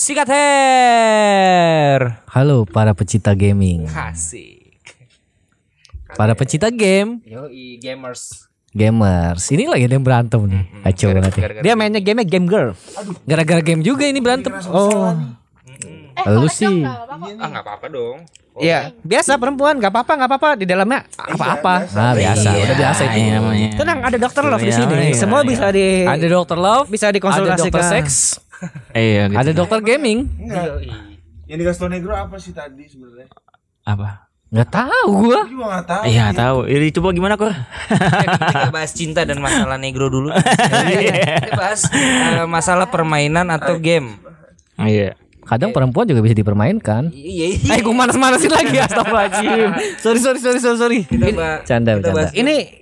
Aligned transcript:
Sikat 0.00 0.32
hair. 0.32 2.24
Halo 2.26 2.64
para 2.64 2.96
pecinta 2.96 3.36
gaming, 3.36 3.84
Asik. 3.84 4.72
para 6.16 6.32
pecinta 6.32 6.72
game, 6.72 7.20
Yoi 7.22 7.76
gamers. 7.76 8.48
gamers. 8.72 9.44
Ini 9.46 9.68
lagi 9.68 9.84
ada 9.84 9.92
yang 9.92 10.00
berantem 10.00 10.40
nih, 10.40 10.64
kacau 10.88 11.12
banget. 11.12 11.32
ya. 11.36 11.42
Dia 11.60 11.74
mainnya 11.76 12.00
game 12.00 12.24
game 12.24 12.48
girl. 12.48 12.72
Gara-gara 13.28 13.60
game 13.60 13.84
juga 13.84 14.08
ini 14.08 14.24
berantem. 14.24 14.56
Oh, 14.72 15.12
Eh, 16.10 16.24
kalau 16.24 16.48
sih. 16.48 16.80
Ah 16.80 17.46
nggak 17.46 17.60
apa-apa 17.60 17.86
dong. 17.88 18.24
Iya, 18.56 18.96
biasa 19.00 19.36
perempuan 19.36 19.76
nggak 19.76 19.88
apa-apa 19.90 20.12
nggak 20.16 20.30
apa-apa 20.32 20.48
di 20.54 20.64
dalamnya 20.64 21.04
apa-apa. 21.14 21.92
nah 21.92 22.12
biasa, 22.12 22.48
udah 22.50 22.76
biasa 22.78 23.02
itu. 23.06 23.20
Iya. 23.20 23.68
Tenang, 23.76 23.98
ada 24.00 24.16
dokter 24.16 24.42
love 24.42 24.60
di 24.60 24.68
Iya, 24.68 24.76
sini. 24.80 24.94
iya, 24.96 25.12
Semua 25.12 25.40
iya. 25.40 25.48
bisa 25.48 25.66
di 25.68 25.86
Ada 26.02 26.24
dokter 26.26 26.56
love, 26.56 26.88
bisa 26.88 27.04
ada 27.06 27.14
dikonsultasikan. 27.14 27.68
dokter 27.68 27.84
seks, 27.86 28.16
Iya, 28.92 29.22
gitu. 29.28 29.38
ada 29.40 29.50
dokter 29.52 29.80
gaming. 29.80 30.28
Enggak. 30.36 30.84
Yang 31.46 31.58
dikasih 31.60 31.80
tau 31.80 31.90
negro 31.90 32.12
apa 32.14 32.36
sih 32.38 32.52
tadi 32.52 32.84
sebenarnya? 32.86 33.26
apa? 33.82 34.30
Nggak 34.50 34.70
tahu 34.70 35.08
gua. 35.14 35.40
Juga 35.46 35.66
nggak 35.70 35.86
tahu. 35.86 36.02
Iya, 36.10 36.24
tahu. 36.34 36.58
Ini 36.66 36.86
coba 36.90 37.08
gimana, 37.14 37.34
Kor? 37.38 37.54
Kita 37.54 38.70
bahas 38.74 38.90
cinta 38.90 39.22
dan 39.22 39.38
masalah 39.38 39.78
negro 39.78 40.10
dulu. 40.10 40.30
Kita 40.34 41.54
bahas 41.54 41.86
eh, 41.94 42.46
masalah 42.50 42.90
permainan 42.90 43.46
atau 43.46 43.78
game. 43.78 44.18
Iya. 44.74 45.14
Kadang 45.46 45.74
perempuan 45.74 46.06
juga 46.06 46.22
bisa 46.22 46.34
dipermainkan. 46.34 47.10
Iya. 47.14 47.46
iya. 47.58 47.78
Eh, 47.78 47.80
gue 47.82 47.94
manas-manasin 47.94 48.50
lagi 48.50 48.74
astagfirullahaladzim. 48.86 49.70
sorry, 50.02 50.18
sorry, 50.18 50.38
sorry, 50.42 50.58
sorry, 50.58 50.78
sorry. 50.78 50.98
Kita 51.06 51.26
bah- 51.34 51.62
Canda, 51.62 51.98
kita 51.98 52.10
bahas 52.10 52.30
Ini 52.34 52.79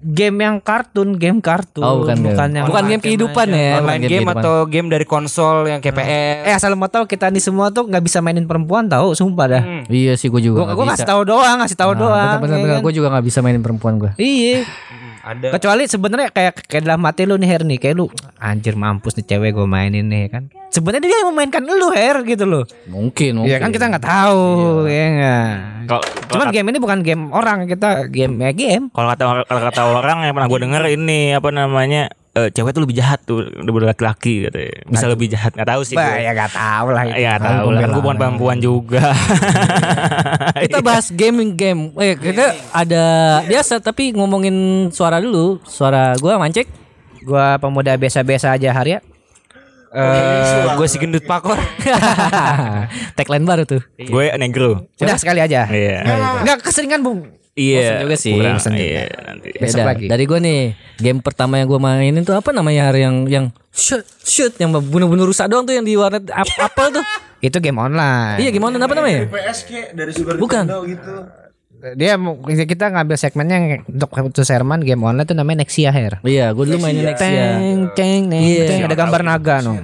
game 0.00 0.38
yang 0.38 0.56
kartun, 0.58 1.14
game 1.14 1.38
kartun. 1.38 1.82
Oh, 1.82 1.94
bukan 2.00 2.16
game. 2.16 2.38
yang 2.52 2.64
Bukan 2.64 2.84
game 2.86 3.00
kehidupan 3.00 3.46
ya. 3.48 3.78
online 3.78 3.98
bukan 3.98 4.00
game 4.04 4.10
kehidupan. 4.22 4.38
atau 4.38 4.54
game 4.64 4.88
dari 4.88 5.02
konsol 5.04 5.56
yang 5.64 5.78
KPR. 5.78 6.44
Eh 6.44 6.52
asal 6.52 6.72
mau 6.72 6.86
tahu 6.86 7.04
kita 7.04 7.28
nih 7.28 7.40
semua 7.40 7.68
tuh 7.68 7.84
nggak 7.84 8.00
bisa 8.00 8.18
mainin 8.18 8.44
perempuan 8.44 8.86
tahu, 8.86 9.12
sumpah 9.12 9.46
dah. 9.48 9.62
Iya 9.84 10.14
sih 10.14 10.26
gue 10.26 10.38
juga 10.40 10.56
Gua 10.56 10.64
nggak 10.64 10.74
gua 10.74 10.84
bisa. 10.84 10.92
ngasih 10.94 11.08
tahu 11.08 11.22
doang, 11.24 11.56
ngasih 11.58 11.76
tahu 11.76 11.92
Nah, 11.92 12.00
doang. 12.00 12.36
Bener 12.38 12.56
bener, 12.56 12.58
ya 12.64 12.74
kan? 12.74 12.82
gue 12.82 12.92
juga 12.92 13.08
nggak 13.10 13.24
bisa 13.24 13.38
mainin 13.40 13.60
perempuan 13.60 13.94
gue. 13.96 14.10
Iya. 14.16 14.62
Ada. 15.28 15.52
Kecuali 15.60 15.84
sebenarnya 15.84 16.32
kayak 16.32 16.64
kayak 16.64 16.82
dalam 16.88 17.04
hati 17.04 17.28
lu 17.28 17.36
nih 17.36 17.48
Her 17.52 17.62
nih, 17.68 17.76
kayak 17.76 17.94
lu 18.00 18.08
anjir 18.40 18.72
mampus 18.80 19.12
nih 19.20 19.28
cewek 19.28 19.52
gue 19.52 19.68
mainin 19.68 20.08
nih 20.08 20.32
kan. 20.32 20.48
Sebenarnya 20.72 21.04
dia 21.04 21.20
yang 21.20 21.28
memainkan 21.36 21.60
lu 21.68 21.92
Her 21.92 22.24
gitu 22.24 22.48
loh. 22.48 22.64
Mungkin, 22.88 23.44
mungkin. 23.44 23.52
Iya 23.52 23.60
kan 23.60 23.68
kita 23.68 23.92
nggak 23.92 24.04
tahu 24.08 24.88
ya 24.88 25.04
enggak. 25.12 25.52
Kalau 25.84 26.02
Cuman 26.32 26.48
game 26.48 26.68
ini 26.72 26.78
bukan 26.80 26.98
game 27.04 27.24
orang, 27.32 27.68
kita 27.68 28.08
game 28.08 28.40
ya 28.40 28.50
game. 28.56 28.88
kalau 28.88 29.08
kata 29.12 29.22
kalau 29.44 29.60
kata 29.68 29.82
orang 30.00 30.18
yang 30.24 30.32
pernah 30.32 30.48
gue 30.48 30.60
denger 30.64 30.82
ini 30.96 31.20
apa 31.36 31.48
namanya 31.52 32.08
eh, 32.38 32.48
cewek 32.54 32.70
tuh 32.70 32.82
lebih 32.86 32.96
jahat 32.96 33.18
tuh 33.26 33.42
daripada 33.50 33.90
laki-laki 33.90 34.46
katanya. 34.46 34.72
Bisa 34.86 35.06
lebih 35.10 35.26
jahat 35.26 35.50
nggak 35.58 35.68
tahu 35.74 35.82
sih. 35.82 35.96
Bah, 35.98 36.14
gue. 36.14 36.22
ya 36.22 36.30
nggak 36.30 36.52
tahu 36.54 36.86
lah. 36.94 37.02
itu. 37.02 37.14
Ya 37.18 37.28
nggak 37.34 37.42
tahu 37.42 37.68
lah. 37.74 37.80
Gue 37.90 38.02
bukan 38.06 38.18
perempuan 38.18 38.58
juga. 38.62 39.04
kita 40.64 40.78
bahas 40.78 41.06
gaming 41.10 41.58
game. 41.58 41.90
Eh 41.98 42.14
kita 42.14 42.54
ada 42.70 43.04
biasa 43.42 43.82
tapi 43.82 44.14
ngomongin 44.14 44.88
suara 44.94 45.18
dulu. 45.18 45.58
Suara 45.66 46.14
gue 46.14 46.32
mancek. 46.38 46.66
Gua 47.26 47.58
pemuda 47.58 47.98
biasa-biasa 47.98 48.54
aja 48.54 48.70
Harya. 48.72 49.02
Eh, 49.88 50.64
gue 50.76 50.86
si 50.88 51.00
gendut 51.00 51.24
pakor. 51.24 51.56
Tagline 53.16 53.44
baru 53.48 53.64
tuh. 53.64 53.80
gue 53.96 54.24
negro. 54.36 54.84
Udah 55.00 55.16
sekali 55.16 55.40
aja. 55.40 55.64
Iya. 55.64 56.04
Enggak 56.44 56.60
keseringan, 56.60 57.00
Bung. 57.00 57.37
Iya. 57.58 58.06
juga 58.06 58.14
sih. 58.14 58.32
kurang, 58.32 58.56
Bosen 58.56 58.72
juga. 58.72 58.86
Iya. 58.86 59.02
Nanti. 59.20 59.48
Besok 59.52 59.78
Beda. 59.78 59.88
lagi. 59.90 60.06
Dari 60.06 60.24
gue 60.24 60.38
nih, 60.38 60.60
game 60.96 61.18
pertama 61.18 61.54
yang 61.56 61.66
gue 61.66 61.80
mainin 61.80 62.22
tuh 62.22 62.34
apa 62.34 62.50
namanya 62.50 62.86
Har? 62.86 62.94
yang 62.94 63.26
yang 63.26 63.44
shoot 63.68 64.06
shoot 64.20 64.54
yang 64.56 64.70
bunuh-bunuh 64.70 65.26
rusak 65.26 65.46
doang 65.46 65.62
tuh 65.62 65.74
yang 65.74 65.82
di 65.82 65.98
warnet 65.98 66.30
ap 66.30 66.46
apel 66.56 66.94
tuh. 66.94 67.04
Itu 67.40 67.58
game 67.58 67.76
online. 67.76 68.38
Iya 68.38 68.50
gimana 68.50 68.78
apa 68.78 68.94
namanya? 68.94 69.26
PS 69.26 69.58
kayak 69.64 69.88
dari 69.92 70.10
Super 70.10 70.38
Bukan. 70.38 70.66
Nintendo 70.66 70.82
gitu. 70.86 71.14
Dia 71.94 72.18
mau- 72.18 72.34
kita 72.42 72.90
ngambil 72.90 73.14
segmennya 73.14 73.86
untuk 73.86 74.10
untuk 74.10 74.42
Serman 74.42 74.82
game 74.82 74.98
online 74.98 75.22
tuh 75.22 75.38
namanya 75.38 75.62
Nexia 75.62 75.94
Hair. 75.94 76.18
Iya, 76.26 76.50
gue 76.50 76.64
dulu 76.66 76.82
mainin 76.82 77.06
Nexia. 77.06 77.54
Teng 77.54 77.78
teng 77.94 78.22
neng, 78.26 78.42
Iya. 78.42 78.64
teng. 78.66 78.80
ada 78.82 78.96
gambar 78.98 79.22
naga 79.22 79.62
no. 79.62 79.78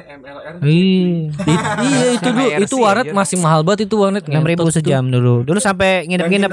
MLR. 0.00 0.54
Ih, 0.62 1.30
It- 1.30 1.66
iya 1.80 2.06
itu 2.14 2.28
dulu, 2.28 2.48
itu 2.58 2.76
warnet 2.76 3.06
masih 3.10 3.36
mahal 3.38 3.60
banget 3.62 3.90
itu 3.90 3.94
warnet. 3.96 4.24
enam 4.26 4.44
ribu 4.44 4.68
sejam 4.68 5.02
dulu. 5.04 5.42
Dulu 5.42 5.58
sampai 5.58 6.06
nginep-nginep. 6.06 6.50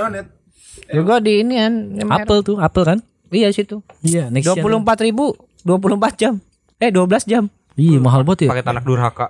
Juga 0.92 1.18
di 1.20 1.42
ini 1.42 1.54
kan. 1.58 1.74
Apel 2.12 2.42
tuh, 2.42 2.58
apel 2.58 2.84
kan? 2.86 2.98
Iya 3.30 3.50
situ. 3.52 3.82
Iya, 4.02 4.30
Dua 4.30 4.56
puluh 4.58 4.78
empat 4.78 5.02
ribu, 5.02 5.34
dua 5.66 5.78
puluh 5.78 5.98
empat 5.98 6.16
jam. 6.16 6.38
Eh 6.76 6.92
12 6.92 7.26
jam. 7.26 7.48
Iya, 7.76 7.98
mahal 8.00 8.24
banget 8.24 8.48
ya. 8.48 8.50
Pakai 8.56 8.64
anak 8.68 8.84
durhaka. 8.84 9.28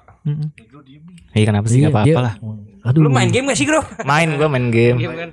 Iya 1.36 1.46
kenapa 1.46 1.68
sih 1.68 1.84
Iya, 1.84 1.90
nggak 1.90 2.03
apa-apa 2.08 2.22
lah. 2.22 2.34
Aduh. 2.86 3.02
Lu 3.02 3.09
main 3.09 3.34
game 3.34 3.50
gak 3.50 3.58
sih, 3.58 3.66
Bro? 3.66 3.82
Main 4.06 4.38
gue 4.38 4.46
main 4.47 4.70
game. 4.70 4.97
Game 5.02 5.16
kan? 5.18 5.30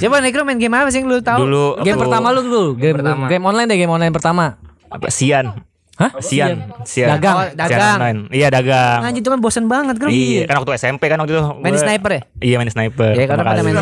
Siapa 0.00 0.24
Negro 0.24 0.40
main 0.42 0.56
game 0.56 0.72
apa 0.72 0.88
sih 0.88 1.04
yang 1.04 1.12
lu 1.12 1.20
tahu? 1.20 1.44
Dulu 1.44 1.84
Game 1.84 2.00
pertama 2.00 2.32
lu 2.32 2.40
dulu, 2.48 2.64
game, 2.74 2.96
game 3.28 3.44
online 3.44 3.68
deh, 3.68 3.76
game 3.76 3.92
online 3.92 4.10
pertama. 4.10 4.56
apa 4.88 5.10
Sian. 5.12 5.52
Hah? 5.94 6.10
Sian. 6.18 6.74
Sian. 6.82 7.06
Dagang. 7.08 7.34
Oh, 7.36 7.44
Sian 7.44 7.54
dagang. 7.56 7.96
online. 7.96 8.20
Iya 8.28 8.46
dagang. 8.50 9.00
Anjir 9.00 9.22
itu 9.22 9.30
kan 9.30 9.38
bosan 9.38 9.64
banget 9.66 9.94
kan. 9.94 10.10
Iya, 10.10 10.42
kan 10.44 10.56
waktu 10.58 10.74
SMP 10.74 11.02
kan 11.06 11.18
waktu 11.18 11.32
itu. 11.32 11.42
Main 11.56 11.76
sniper 11.76 12.10
ya? 12.10 12.22
Iya 12.40 12.54
main 12.58 12.66
sniper. 12.68 13.12
Iya, 13.14 13.24
karena 13.24 13.42
pada 13.44 13.60
main- 13.62 13.78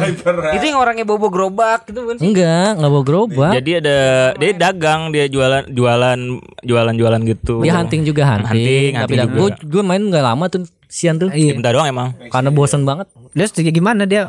Itu 0.53 0.65
yang 0.67 0.79
orangnya 0.79 1.05
bobo 1.05 1.33
gerobak 1.33 1.89
gitu 1.89 2.05
kan 2.05 2.15
sih. 2.15 2.25
Enggak, 2.29 2.69
enggak 2.77 2.91
bawa 2.91 3.05
gerobak. 3.05 3.53
Jadi 3.57 3.71
ada 3.79 3.99
dia 4.37 4.53
dagang, 4.53 5.01
dia 5.09 5.25
jualan 5.27 5.65
jualan 5.67 6.19
jualan 6.61 6.95
jualan 6.95 7.21
gitu. 7.25 7.55
Dia 7.61 7.73
hunting 7.75 8.03
juga 8.05 8.23
hunting. 8.29 8.51
Hunting, 8.61 8.91
tapi 8.95 9.13
hunting 9.15 9.31
gue 9.31 9.49
juga. 9.51 9.57
gue 9.65 9.83
main 9.83 10.03
nggak 10.03 10.25
lama 10.25 10.45
tuh 10.47 10.61
sian 10.87 11.17
tuh. 11.17 11.33
Iya. 11.33 11.57
Bentar 11.57 11.73
doang 11.73 11.89
emang. 11.89 12.09
Karena 12.29 12.53
bosan 12.53 12.85
banget. 12.85 13.09
Terus 13.33 13.51
gimana 13.67 14.05
dia? 14.05 14.29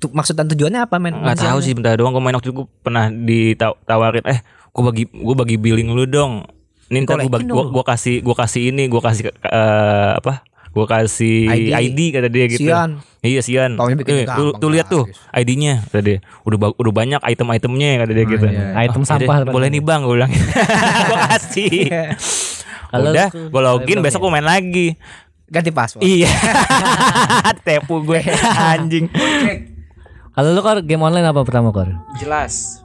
Tu- 0.00 0.10
Maksud 0.10 0.32
dan 0.32 0.48
tujuannya 0.48 0.80
apa 0.80 0.96
men? 0.96 1.12
Gak 1.14 1.44
tahu 1.44 1.60
sih 1.60 1.76
bentar 1.76 1.92
doang 1.94 2.10
gue 2.10 2.18
main 2.18 2.32
waktu 2.32 2.48
itu 2.48 2.56
gue 2.56 2.66
pernah 2.80 3.06
ditawarin 3.06 4.24
eh 4.26 4.40
gue 4.66 4.82
bagi 4.82 5.04
gue 5.06 5.34
bagi 5.36 5.56
billing 5.56 5.92
lu 5.92 6.04
dong. 6.04 6.42
Ini 6.92 6.98
ntar 7.02 7.16
gue 7.18 7.40
gua, 7.48 7.64
gua 7.72 7.84
kasih 7.86 8.20
gua 8.20 8.36
kasih 8.36 8.68
ini 8.68 8.84
gue 8.84 9.00
kasih 9.00 9.32
eh, 9.32 10.10
apa? 10.12 10.44
Gue 10.72 10.84
kasih 10.84 11.48
ID. 11.48 11.68
ID. 11.68 12.00
kata 12.12 12.28
dia 12.28 12.44
gitu. 12.48 12.64
Sian. 12.64 13.00
Iya 13.20 13.40
Sian. 13.40 13.76
Taunya 13.76 13.92
Eh, 13.92 13.98
bikin 13.98 14.12
tuh, 14.12 14.24
gampang, 14.24 14.56
tuh 14.56 14.68
lihat 14.72 14.86
tuh 14.88 15.04
ID-nya 15.30 15.84
kata 15.84 16.00
dia. 16.00 16.18
Udah 16.44 16.58
ba- 16.58 16.76
udah 16.76 16.92
banyak 16.92 17.20
item-itemnya 17.22 17.90
kata 17.98 18.12
dia 18.12 18.24
gitu. 18.24 18.46
Item 18.74 19.00
Oh, 19.00 19.08
sampah. 19.08 19.36
boleh 19.46 19.68
nih 19.68 19.80
bang 19.80 20.00
gue 20.02 20.14
bilang. 20.14 20.32
gue 21.08 21.18
kasih. 21.30 21.76
Kalau 22.92 23.08
Udah, 23.08 23.28
gue 23.28 23.60
login 23.62 23.98
besok 24.00 24.20
gue 24.20 24.32
main 24.32 24.44
lagi. 24.44 24.96
Ganti 25.48 25.68
password. 25.68 26.04
Iya. 26.04 26.28
Tepu 27.64 28.00
gue 28.02 28.20
anjing. 28.54 29.08
Kalau 30.32 30.48
lu 30.50 30.60
kor 30.60 30.80
game 30.80 31.00
online 31.00 31.24
apa 31.24 31.40
pertama 31.40 31.68
kor? 31.68 31.88
Jelas. 32.16 32.80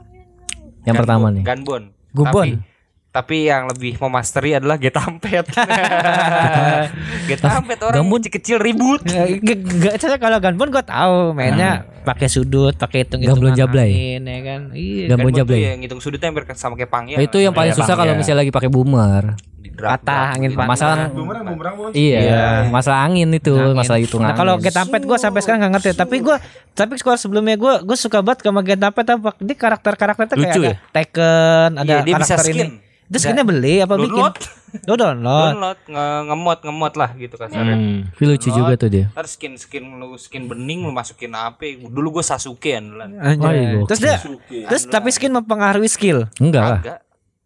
Yang 0.84 0.96
pertama 0.98 1.32
nih. 1.32 1.40
Gunbon. 1.40 1.82
Gubon. 2.12 2.60
Tapi, 3.08 3.48
yang 3.48 3.66
lebih 3.66 3.96
memasteri 3.98 4.54
adalah 4.54 4.76
Getampet. 4.76 5.48
Getampet 7.26 7.78
orang 7.82 7.96
Gambon. 7.98 8.18
kecil-kecil 8.20 8.56
ribut. 8.58 9.00
Gak 9.02 9.96
saya 9.98 10.16
kalau 10.16 10.38
Gunbon 10.38 10.68
gue 10.68 10.84
tahu 10.84 11.32
mainnya 11.32 11.88
pakai 12.04 12.28
sudut, 12.28 12.72
pakai 12.74 13.04
hitung 13.04 13.20
Gamblon 13.20 13.52
jablay. 13.52 14.16
ya 14.16 14.40
kan. 14.40 14.60
Iya. 14.72 15.04
Tuh 15.10 15.32
jablay. 15.34 15.60
ya 15.62 15.72
ngitung 15.76 16.00
sudutnya 16.00 16.28
hampir 16.28 16.44
sama 16.54 16.74
kayak 16.74 16.88
pangnya. 16.88 17.16
itu 17.18 17.36
yang 17.36 17.52
paling 17.52 17.68
Iya, 17.68 17.78
susah 17.78 17.94
kalau 17.94 18.12
iya. 18.12 18.18
misalnya 18.18 18.40
lagi 18.40 18.52
pakai 18.52 18.68
boomer. 18.68 19.36
Patah 19.78 20.34
angin 20.34 20.50
patah. 20.52 20.66
Masalah 20.66 20.96
Bumerang 21.08 21.44
bumerang 21.46 21.74
bukan? 21.78 21.90
iya, 21.94 22.66
masalah 22.66 23.06
angin 23.06 23.30
itu, 23.30 23.54
masalah 23.72 24.02
hitung 24.02 24.18
Nah 24.18 24.34
angin. 24.34 24.40
kalau 24.42 24.54
Get 24.58 24.74
Ampet 24.74 25.06
gue 25.06 25.14
sampai 25.16 25.38
sekarang 25.38 25.62
gak 25.62 25.78
ngerti 25.78 25.90
Tapi 25.94 26.18
gue 26.18 26.34
Tapi 26.72 26.98
sekolah 26.98 27.14
sebelumnya 27.14 27.54
gue 27.54 27.86
Gue 27.86 27.94
suka 27.94 28.18
banget 28.18 28.42
sama 28.42 28.66
Get 28.66 28.82
Ampet 28.82 29.06
apa 29.06 29.38
Dia 29.38 29.54
karakter-karakternya 29.54 30.34
kayak 30.34 30.50
Lucu 30.50 30.60
ada 30.60 30.66
ya? 30.66 30.76
Tekken 30.90 31.70
Ada 31.76 31.86
Iya, 31.86 31.98
dia 32.02 32.14
bisa 32.16 32.34
karakter 32.34 32.46
skin. 32.50 32.58
ini 32.58 32.66
Itu 33.08 33.16
skinnya 33.18 33.40
beli 33.40 33.80
apa 33.80 33.96
bikin 33.96 34.12
Download. 34.12 34.36
Lo 34.84 34.94
download 34.94 35.48
Download 35.50 35.78
nge- 35.82 36.22
ngemot 36.28 36.58
ngemot 36.60 36.94
lah 36.94 37.10
gitu 37.16 37.34
kasarnya. 37.34 37.72
Hmm. 37.72 38.00
Tapi 38.06 38.24
lucu 38.26 38.48
juga 38.52 38.72
tuh 38.76 38.88
dia. 38.88 39.08
Ntar 39.08 39.24
skin 39.24 39.56
skin 39.56 39.84
lu 39.96 40.12
skin 40.14 40.44
bening 40.44 40.84
lu 40.84 40.92
masukin 40.92 41.32
apa? 41.32 41.64
Dulu 41.80 42.20
gue 42.20 42.24
Sasuke 42.24 42.76
andalan. 42.76 43.16
Anjay. 43.16 43.80
Wah, 43.80 43.88
Terus 43.88 44.00
dia 44.02 44.16
Terus 44.68 44.82
tapi 44.84 45.08
skin 45.08 45.32
mempengaruhi 45.32 45.88
skill 45.88 46.28
Enggak 46.36 46.62
lah. 46.62 46.80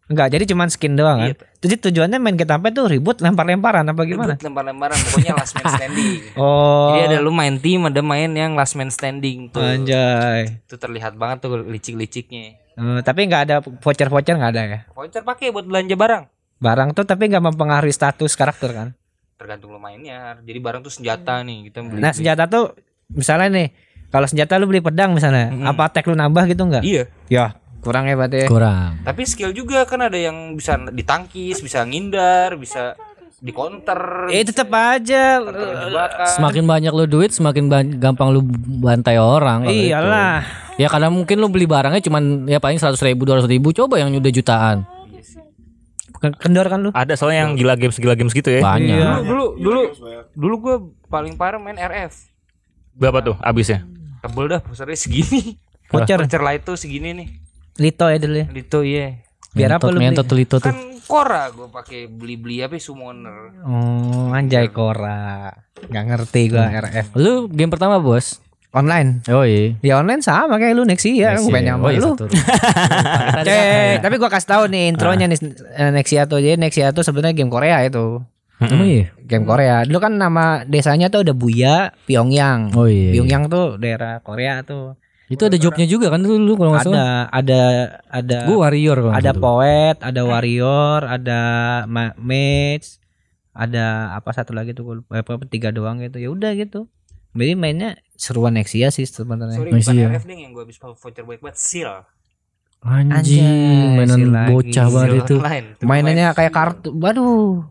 Enggak 0.03 0.27
jadi 0.29 0.43
cuman 0.45 0.67
skin 0.67 0.93
doang 0.93 1.15
kan 1.17 1.31
Iya. 1.31 1.35
Jadi 1.63 1.75
tujuannya 1.81 2.19
main 2.19 2.35
Get 2.35 2.51
Ampet 2.51 2.75
tuh 2.75 2.91
ribut 2.91 3.23
lempar-lemparan 3.23 3.87
apa 3.87 4.03
gimana 4.03 4.35
Ribut 4.35 4.43
lempar-lemparan 4.43 4.97
pokoknya 4.99 5.33
last 5.33 5.55
man 5.55 5.65
standing. 5.71 6.11
Oh 6.35 6.91
Jadi 6.91 7.01
ada 7.07 7.17
lu 7.23 7.31
main 7.31 7.55
tim, 7.55 7.87
ada 7.87 8.03
main 8.03 8.27
yang 8.29 8.51
last 8.51 8.75
man 8.75 8.91
standing 8.91 9.47
tuh. 9.47 9.63
Anjay 9.63 10.59
Itu 10.59 10.75
terlihat 10.75 11.15
banget 11.15 11.39
tuh 11.39 11.55
licik-liciknya. 11.63 12.59
Eh, 12.73 12.99
Tapi 13.05 13.19
nggak 13.29 13.41
ada 13.49 13.55
voucher-voucher 13.61 14.33
nggak 14.33 14.51
ada 14.53 14.61
ya 14.65 14.79
Voucher 14.97 15.21
pakai 15.21 15.53
buat 15.53 15.65
belanja 15.65 15.93
barang. 15.93 16.23
Barang 16.57 16.89
tuh 16.95 17.05
tapi 17.05 17.29
nggak 17.29 17.53
mempengaruhi 17.53 17.93
status 17.93 18.33
karakter 18.33 18.71
kan 18.73 18.87
Tergantung 19.37 19.75
lu 19.75 19.79
mainnya. 19.81 20.39
Jadi 20.41 20.57
barang 20.57 20.81
tuh 20.81 20.93
senjata 20.93 21.43
nih, 21.43 21.69
kita 21.69 21.83
beli. 21.83 21.99
Nah 21.99 22.11
senjata 22.15 22.47
tuh 22.47 22.73
misalnya 23.11 23.49
nih 23.51 23.67
kalau 24.13 24.29
senjata 24.29 24.61
lu 24.61 24.69
beli 24.69 24.77
pedang 24.77 25.09
misalnya, 25.17 25.49
apa 25.65 25.89
attack 25.89 26.05
lu 26.05 26.13
nambah 26.13 26.45
gitu 26.45 26.69
enggak? 26.69 26.85
Iya. 26.85 27.09
Ya, 27.33 27.57
kurang 27.81 28.05
hebat 28.05 28.29
ya. 28.29 28.45
Kurang. 28.45 29.01
Tapi 29.01 29.25
skill 29.25 29.57
juga 29.57 29.89
kan 29.89 30.05
ada 30.05 30.13
yang 30.13 30.53
bisa 30.53 30.77
ditangkis, 30.77 31.65
bisa 31.65 31.81
ngindar, 31.81 32.53
bisa 32.61 32.93
di 33.41 33.49
counter. 33.49 34.29
Eh 34.29 34.45
tetap 34.45 34.69
aja. 34.69 35.41
Semakin 36.37 36.63
banyak 36.63 36.93
lu 36.93 37.09
duit, 37.09 37.33
semakin 37.33 37.67
gampang 37.97 38.29
lu 38.31 38.45
bantai 38.85 39.17
orang. 39.17 39.65
Iyalah. 39.65 40.45
itu. 40.45 40.62
Ya 40.75 40.89
karena 40.89 41.13
mungkin 41.13 41.37
lu 41.37 41.47
beli 41.47 41.69
barangnya 41.69 42.01
cuman 42.01 42.49
ya 42.49 42.57
paling 42.57 42.81
seratus 42.81 43.01
ribu, 43.01 43.23
dua 43.23 43.41
ribu. 43.43 43.69
Coba 43.71 44.01
yang 44.01 44.09
udah 44.09 44.33
jutaan. 44.33 44.77
Ken- 46.17 46.37
Kendor 46.39 46.71
kan 46.71 46.79
lu? 46.79 46.89
Ada 46.95 47.19
soalnya 47.19 47.45
yang 47.45 47.59
gila 47.59 47.75
games 47.75 47.99
gila 47.99 48.15
games 48.15 48.31
gitu 48.31 48.47
ya. 48.47 48.63
Banyak. 48.63 49.27
Dulu 49.27 49.45
dulu 49.59 49.81
dulu 50.33 50.55
gue 50.57 50.75
paling 51.07 51.35
parah 51.35 51.59
main 51.59 51.75
RF. 51.75 52.31
Berapa 52.95 53.19
tuh 53.21 53.35
abisnya? 53.43 53.83
Tebel 54.23 54.47
dah 54.47 54.59
posternya 54.63 54.95
segini. 54.95 55.59
Voucher. 55.91 56.23
Voucher 56.23 56.41
lah 56.41 56.55
itu 56.55 56.73
segini 56.73 57.11
nih. 57.11 57.27
Lito 57.75 58.05
ya 58.07 58.17
dulu 58.17 58.35
ya. 58.39 58.45
Itu 58.49 58.79
iya. 58.81 59.19
Biar 59.53 59.77
apa 59.77 59.85
lu 59.87 60.01
beli? 60.01 60.09
ngentot 60.09 60.25
telito 60.25 60.57
tuh. 60.57 60.65
Kan 60.65 60.93
Kora 61.03 61.51
gue 61.51 61.67
pakai 61.67 62.07
beli-beli 62.07 62.63
apa 62.63 62.79
ya, 62.79 62.81
summoner. 62.81 63.51
Oh, 63.67 64.31
anjay 64.31 64.71
Kora. 64.71 65.51
Nggak 65.91 66.03
ngerti 66.07 66.41
gua 66.47 66.71
RF. 66.71 67.11
Lu 67.13 67.51
game 67.51 67.69
pertama 67.69 67.99
bos? 67.99 68.39
Online. 68.73 69.21
Oh 69.29 69.45
iya. 69.45 69.77
Ya 69.85 70.01
online 70.01 70.25
sama 70.25 70.57
kayak 70.57 70.73
lu 70.73 70.81
Nexia, 70.81 71.37
aku 71.37 71.53
pengen 71.53 71.77
sama 71.77 71.85
Oh 71.85 71.91
iya 71.93 72.01
lu. 72.01 72.17
satu. 72.17 72.25
Cek, 73.45 73.95
tapi 74.05 74.15
gua 74.17 74.29
kasih 74.33 74.49
tahu 74.49 74.63
nih 74.73 74.89
intronya 74.89 75.29
nih 75.29 75.39
eh, 75.77 75.91
Nexia 75.93 76.25
tuh. 76.25 76.41
Jadi 76.41 76.57
Nexia 76.57 76.89
tuh 76.89 77.05
sebenarnya 77.05 77.37
game 77.37 77.53
Korea 77.53 77.85
itu. 77.85 78.25
Emang 78.57 78.87
iya? 78.89 79.13
Game 79.21 79.45
Korea. 79.45 79.85
Dulu 79.85 79.99
kan 80.01 80.13
nama 80.17 80.65
desanya 80.65 81.13
tuh 81.13 81.21
ada 81.21 81.37
Buya, 81.37 81.93
Pyongyang. 82.09 82.73
Oh 82.73 82.89
iya. 82.89 83.13
Pyongyang 83.13 83.45
tuh 83.45 83.77
daerah 83.77 84.25
Korea 84.25 84.65
tuh. 84.65 84.97
Itu 85.29 85.45
ada 85.49 85.57
jobnya 85.57 85.85
juga 85.85 86.09
kan 86.09 86.21
dulu 86.25 86.57
kalau 86.57 86.73
nggak 86.73 86.85
salah. 86.85 86.97
Ada 86.97 87.13
ada 87.29 87.61
ada 88.09 88.37
Gue 88.49 88.57
warrior 88.57 88.97
kalau 89.01 89.13
ada 89.13 89.31
poet, 89.33 89.95
ada 90.01 90.21
warrior, 90.25 90.99
ada 91.05 91.39
ma- 91.85 92.17
mage, 92.17 92.97
ada 93.53 94.13
apa 94.17 94.29
satu 94.33 94.53
lagi 94.53 94.73
tuh 94.73 94.83
gua 94.85 94.95
lupa, 95.01 95.45
tiga 95.45 95.69
doang 95.69 96.01
gitu. 96.01 96.17
Ya 96.21 96.29
udah 96.33 96.51
gitu. 96.57 96.89
Jadi 97.33 97.53
mainnya 97.53 97.89
seruan 98.13 98.53
Nexia 98.53 98.89
sih 98.89 99.03
sebenarnya. 99.03 99.57
Sorry 99.57 99.71
Masih 99.71 99.89
bukan 99.89 99.95
ya. 99.99 100.07
RF 100.13 100.25
ding 100.25 100.39
yang 100.39 100.51
gue 100.53 100.63
habis 100.63 100.77
voucher 100.77 101.23
baik 101.23 101.41
banget 101.41 101.57
Seal. 101.57 101.91
Anjing, 102.83 103.15
Anjay, 103.15 103.95
mainan 103.95 104.21
lagi. 104.29 104.49
bocah 104.51 104.87
banget 104.87 105.09
itu. 105.15 105.35
Itu 105.39 105.83
Mainannya 105.83 106.25
main- 106.25 106.35
kayak 106.35 106.53
kartu. 106.53 106.89
Waduh. 106.91 107.63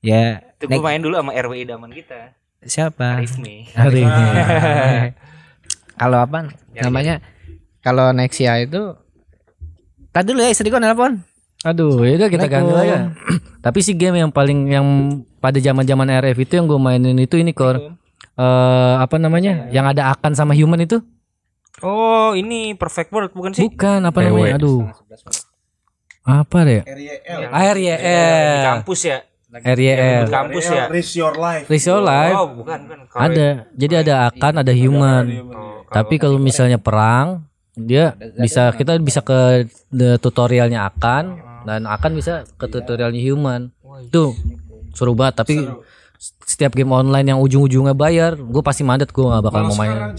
Ya, 0.00 0.40
Itu 0.56 0.64
gue 0.66 0.80
main 0.80 0.98
dulu 0.98 1.14
sama 1.14 1.32
RWI 1.32 1.64
daman 1.64 1.90
kita. 1.90 2.32
siapa? 2.60 3.20
Arif. 3.20 3.36
Hari 3.70 4.00
ini. 4.00 4.24
Kalau 5.94 6.18
apa 6.18 6.48
namanya? 6.74 7.20
Kalau 7.80 8.10
Nexia 8.10 8.56
itu 8.58 8.96
Tadi 10.08 10.30
dulu 10.30 10.40
ya 10.40 10.48
istri 10.48 10.70
gua 10.70 10.78
nelpon. 10.78 11.20
Aduh, 11.60 12.06
ya 12.06 12.14
udah 12.16 12.30
kita 12.30 12.46
ganti 12.46 12.70
aja. 12.72 13.10
Tapi 13.64 13.78
si 13.80 13.92
game 13.92 14.16
yang 14.16 14.30
paling 14.30 14.70
yang 14.70 14.86
pada 15.38 15.58
zaman-zaman 15.58 16.06
RF 16.08 16.38
itu 16.40 16.52
yang 16.54 16.66
gue 16.66 16.78
mainin 16.78 17.18
itu 17.18 17.34
ini 17.34 17.50
kor. 17.50 17.98
Eh 18.34 18.94
apa 18.98 19.16
namanya? 19.22 19.70
Yang 19.70 19.86
ada 19.94 20.02
akan 20.14 20.32
sama 20.34 20.52
human 20.58 20.82
itu? 20.82 20.98
Oh 21.82 22.34
ini 22.34 22.74
Perfect 22.74 23.10
World 23.10 23.34
bukan 23.34 23.54
sih? 23.54 23.66
Bukan 23.66 24.02
apa 24.02 24.18
namanya? 24.22 24.58
Aduh. 24.58 24.86
Apa 26.24 26.64
deh? 26.64 26.82
RYL. 26.82 27.40
RYL. 27.52 28.62
kampus 28.64 29.00
ya. 29.04 29.18
RYL. 29.54 30.26
Di 30.26 30.32
kampus 30.34 30.64
ya. 30.66 30.84
Risk 30.90 31.14
your 31.14 31.34
life. 31.38 31.66
Risk 31.70 31.86
your 31.86 32.02
life. 32.02 32.34
Oh 32.34 32.48
bukan 32.50 32.78
bukan. 32.90 33.18
Ada. 33.18 33.70
Jadi 33.76 33.94
ada 34.02 34.14
akan, 34.32 34.52
ada 34.66 34.72
human. 34.74 35.24
Oh, 35.54 35.86
Tapi 35.86 36.18
kalau 36.18 36.42
misalnya 36.42 36.80
perang, 36.82 37.46
dia 37.78 38.18
bisa 38.38 38.74
kita 38.74 38.98
bisa 38.98 39.22
ke 39.22 39.68
tutorialnya 40.18 40.90
akan 40.90 41.38
dan 41.66 41.86
akan 41.86 42.10
bisa 42.18 42.42
ke 42.58 42.66
tutorialnya 42.66 43.22
human. 43.22 43.70
Tuh 44.10 44.34
seru 44.94 45.14
banget. 45.14 45.44
Tapi 45.44 45.54
setiap 46.54 46.72
game 46.72 46.90
online 46.90 47.26
yang 47.26 47.42
ujung-ujungnya 47.42 47.92
bayar, 47.92 48.38
gue 48.38 48.62
pasti 48.62 48.86
mandet 48.86 49.10
gue 49.10 49.20
gak 49.20 49.42
bakal 49.42 49.60
Kalau 49.60 49.70
mau 49.70 49.76
main 49.76 49.90
sekarang 49.90 50.14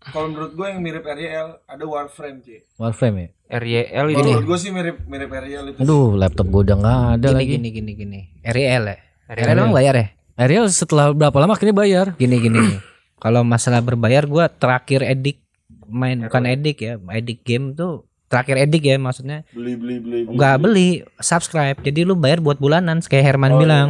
kalau 0.00 0.26
menurut 0.32 0.52
gue 0.56 0.64
yang 0.64 0.80
mirip 0.80 1.04
RYL 1.04 1.48
ada 1.66 1.84
Warframe 1.84 2.40
Cek. 2.40 2.60
Warframe 2.80 3.16
ya. 3.20 3.28
RYL 3.52 4.06
itu. 4.08 4.22
Menurut 4.24 4.46
gue 4.48 4.58
sih 4.58 4.70
mirip 4.72 4.96
mirip 5.04 5.28
RYL 5.28 5.64
itu. 5.70 5.78
Aduh, 5.82 6.16
laptop 6.16 6.46
gue 6.48 6.60
udah 6.64 6.76
nggak 6.78 6.98
ada 7.20 7.28
Gini 7.28 7.36
lagi. 7.36 7.52
gini 7.52 7.68
gini 7.70 7.92
gini. 7.92 8.20
RL 8.40 8.84
ya. 8.88 8.96
RL 9.28 9.46
emang 9.52 9.74
bayar 9.76 9.94
ya? 9.94 10.06
Ariel 10.40 10.66
setelah 10.72 11.12
berapa 11.12 11.36
lama 11.36 11.52
akhirnya 11.52 11.76
bayar? 11.76 12.06
Gini 12.16 12.36
gini. 12.40 12.80
Kalau 13.20 13.44
masalah 13.44 13.84
berbayar 13.84 14.24
gua 14.24 14.48
terakhir 14.48 15.04
edik 15.04 15.44
main 15.84 16.16
bukan 16.24 16.48
edik 16.48 16.78
ya, 16.80 16.96
edik 17.12 17.44
game 17.44 17.76
tuh 17.76 18.08
terakhir 18.30 18.56
edik 18.62 18.80
ya 18.80 18.96
maksudnya 18.96 19.42
Beli 19.50 19.74
beli 19.74 19.96
beli. 19.98 20.18
beli. 20.24 20.34
nggak 20.38 20.56
beli 20.62 20.88
subscribe 21.18 21.76
jadi 21.82 22.06
lu 22.06 22.14
bayar 22.14 22.38
buat 22.38 22.56
bulanan 22.56 23.02
kayak 23.02 23.26
Herman 23.26 23.58
bilang 23.58 23.88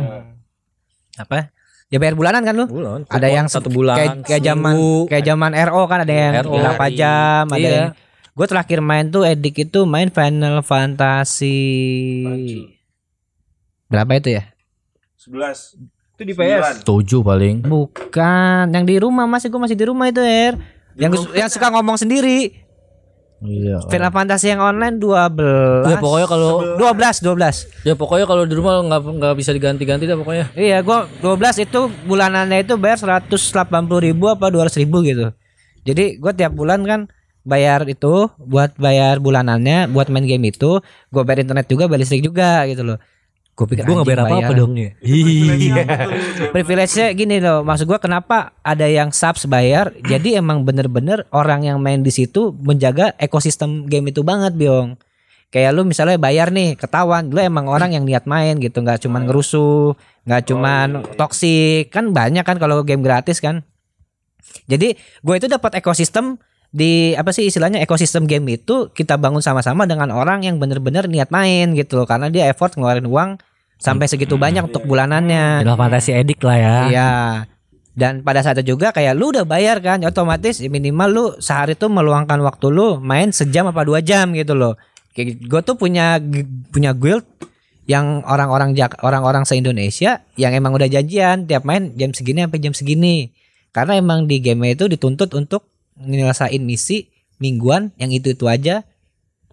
apa 1.20 1.52
ya 1.90 1.98
bayar 1.98 2.14
bulanan 2.14 2.40
kan 2.40 2.54
lu 2.54 2.64
Bulan. 2.64 3.02
ada 3.04 3.26
yang 3.26 3.46
satu 3.46 3.66
bulan. 3.66 3.98
kayak, 3.98 4.14
kayak 4.22 4.42
zaman 4.44 4.74
kayak 5.04 5.24
zaman 5.24 5.50
RO 5.52 5.82
kan 5.84 5.98
ada 6.00 6.14
yang 6.14 6.32
RO. 6.40 6.54
berapa 6.54 6.86
jam 6.88 7.44
ada 7.44 7.58
Iya. 7.58 7.70
yang 7.74 7.88
gue 8.30 8.46
terakhir 8.46 8.78
main 8.80 9.10
tuh 9.10 9.22
edik 9.24 9.58
itu 9.60 9.82
main 9.84 10.06
Final 10.08 10.62
Fantasy 10.62 11.58
berapa 13.86 14.06
itu 14.14 14.30
ya 14.32 14.46
11. 15.18 15.76
Itu 16.14 16.22
di 16.22 16.32
PS. 16.32 16.84
Tujuh 16.84 17.20
paling. 17.20 17.64
bukan 17.64 18.64
yang 18.68 18.84
di 18.84 18.96
rumah 18.96 19.24
masih 19.24 19.48
gue 19.48 19.58
masih 19.58 19.74
di 19.74 19.84
rumah 19.84 20.06
itu 20.06 20.20
er 20.20 20.54
yang 20.94 21.10
yang 21.32 21.48
suka 21.48 21.68
ngomong 21.70 21.96
sendiri 21.96 22.54
Iya. 23.40 23.80
Final 23.88 24.12
Fantasy 24.12 24.52
yang 24.52 24.60
online 24.60 25.00
12 25.00 25.88
Ya 25.88 25.96
pokoknya 25.96 26.28
kalau 26.28 26.76
12 26.76 27.24
12 27.24 27.88
ya 27.88 27.94
pokoknya 27.96 28.26
kalau 28.28 28.44
di 28.44 28.52
rumah 28.52 28.84
nggak 28.84 29.00
nggak 29.16 29.34
bisa 29.40 29.50
diganti-ganti 29.56 30.04
dah 30.04 30.16
pokoknya. 30.20 30.52
Iya, 30.52 30.84
gua 30.84 31.08
12 31.24 31.64
itu 31.64 31.88
bulanannya 32.04 32.60
itu 32.60 32.76
bayar 32.76 33.00
180 33.00 33.32
ribu 34.04 34.28
apa 34.28 34.52
200 34.52 34.76
ribu 34.84 35.00
gitu. 35.00 35.32
Jadi 35.88 36.20
gua 36.20 36.36
tiap 36.36 36.52
bulan 36.52 36.84
kan 36.84 37.00
bayar 37.40 37.88
itu 37.88 38.28
buat 38.36 38.76
bayar 38.76 39.16
bulanannya, 39.24 39.88
buat 39.88 40.12
main 40.12 40.28
game 40.28 40.52
itu, 40.52 40.84
gua 41.08 41.22
bayar 41.24 41.40
internet 41.40 41.64
juga, 41.64 41.88
bayar 41.88 42.04
listrik 42.04 42.20
juga 42.20 42.68
gitu 42.68 42.84
loh. 42.84 43.00
Gue 43.60 43.76
pikir 43.76 43.84
Gue 43.84 44.00
nggak 44.00 44.08
bayar 44.08 44.20
apa-apa 44.24 44.40
bayar. 44.40 44.56
dong 44.56 44.72
ya. 44.72 44.90
Iya. 45.04 45.84
Privilege-nya 46.48 47.06
gini 47.12 47.36
loh, 47.44 47.60
maksud 47.60 47.84
gua 47.84 48.00
kenapa 48.00 48.56
ada 48.64 48.88
yang 48.88 49.12
subs 49.12 49.44
bayar? 49.44 49.92
Jadi 50.00 50.40
emang 50.40 50.64
bener-bener 50.64 51.28
orang 51.28 51.68
yang 51.68 51.76
main 51.76 52.00
di 52.00 52.08
situ 52.08 52.56
menjaga 52.56 53.12
ekosistem 53.20 53.84
game 53.84 54.08
itu 54.16 54.24
banget, 54.24 54.56
Biong. 54.56 54.96
Kayak 55.52 55.76
lu 55.76 55.84
misalnya 55.84 56.16
bayar 56.16 56.48
nih, 56.48 56.72
ketahuan 56.80 57.28
lu 57.28 57.36
emang 57.36 57.68
orang 57.68 57.92
yang 57.92 58.08
niat 58.08 58.24
main 58.24 58.56
gitu, 58.56 58.80
nggak 58.80 59.04
cuman 59.04 59.28
ngerusuh, 59.28 59.92
nggak 60.24 60.42
cuman 60.48 60.88
toksik, 61.20 61.92
kan 61.92 62.16
banyak 62.16 62.48
kan 62.48 62.56
kalau 62.56 62.80
game 62.80 63.04
gratis 63.04 63.44
kan. 63.44 63.60
Jadi 64.72 64.96
gue 64.96 65.34
itu 65.36 65.52
dapat 65.52 65.76
ekosistem 65.76 66.40
di 66.70 67.18
apa 67.18 67.34
sih 67.34 67.50
istilahnya 67.50 67.82
ekosistem 67.82 68.30
game 68.30 68.46
itu 68.54 68.88
kita 68.94 69.18
bangun 69.18 69.42
sama-sama 69.42 69.90
dengan 69.90 70.14
orang 70.14 70.46
yang 70.46 70.62
bener-bener 70.62 71.10
niat 71.10 71.28
main 71.34 71.74
gitu 71.74 71.98
loh 71.98 72.06
karena 72.06 72.30
dia 72.30 72.46
effort 72.46 72.78
ngeluarin 72.78 73.10
uang 73.10 73.42
sampai 73.80 74.06
segitu 74.06 74.36
banyak 74.36 74.68
untuk 74.68 74.84
bulanannya. 74.84 75.64
Final 75.64 75.80
Fantasy 75.80 76.12
Edik 76.12 76.44
lah 76.44 76.56
ya. 76.60 76.76
Iya. 76.92 77.10
Dan 77.96 78.22
pada 78.22 78.44
saat 78.44 78.60
itu 78.62 78.76
juga 78.78 78.94
kayak 78.94 79.18
lu 79.18 79.34
udah 79.34 79.42
bayar 79.48 79.82
kan, 79.82 79.98
otomatis 80.06 80.62
minimal 80.62 81.08
lu 81.10 81.24
sehari 81.42 81.74
tuh 81.74 81.90
meluangkan 81.90 82.38
waktu 82.44 82.70
lu 82.70 83.02
main 83.02 83.34
sejam 83.34 83.66
apa 83.66 83.82
dua 83.82 83.98
jam 84.04 84.30
gitu 84.36 84.54
loh. 84.54 84.78
Kayak 85.10 85.42
gue 85.42 85.60
tuh 85.66 85.74
punya 85.74 86.22
punya 86.70 86.94
guild 86.94 87.26
yang 87.90 88.22
orang-orang 88.22 88.78
Jak- 88.78 89.02
orang-orang 89.02 89.42
se 89.42 89.58
Indonesia 89.58 90.22
yang 90.38 90.54
emang 90.54 90.70
udah 90.70 90.86
janjian 90.86 91.50
tiap 91.50 91.66
main 91.66 91.90
jam 91.98 92.14
segini 92.14 92.46
sampai 92.46 92.60
jam 92.62 92.72
segini. 92.76 93.16
Karena 93.74 93.98
emang 93.98 94.30
di 94.30 94.38
game 94.38 94.70
itu 94.70 94.86
dituntut 94.86 95.34
untuk 95.34 95.66
nyelesain 95.98 96.62
misi 96.62 97.10
mingguan 97.42 97.90
yang 97.98 98.14
itu 98.14 98.36
itu 98.36 98.46
aja 98.46 98.86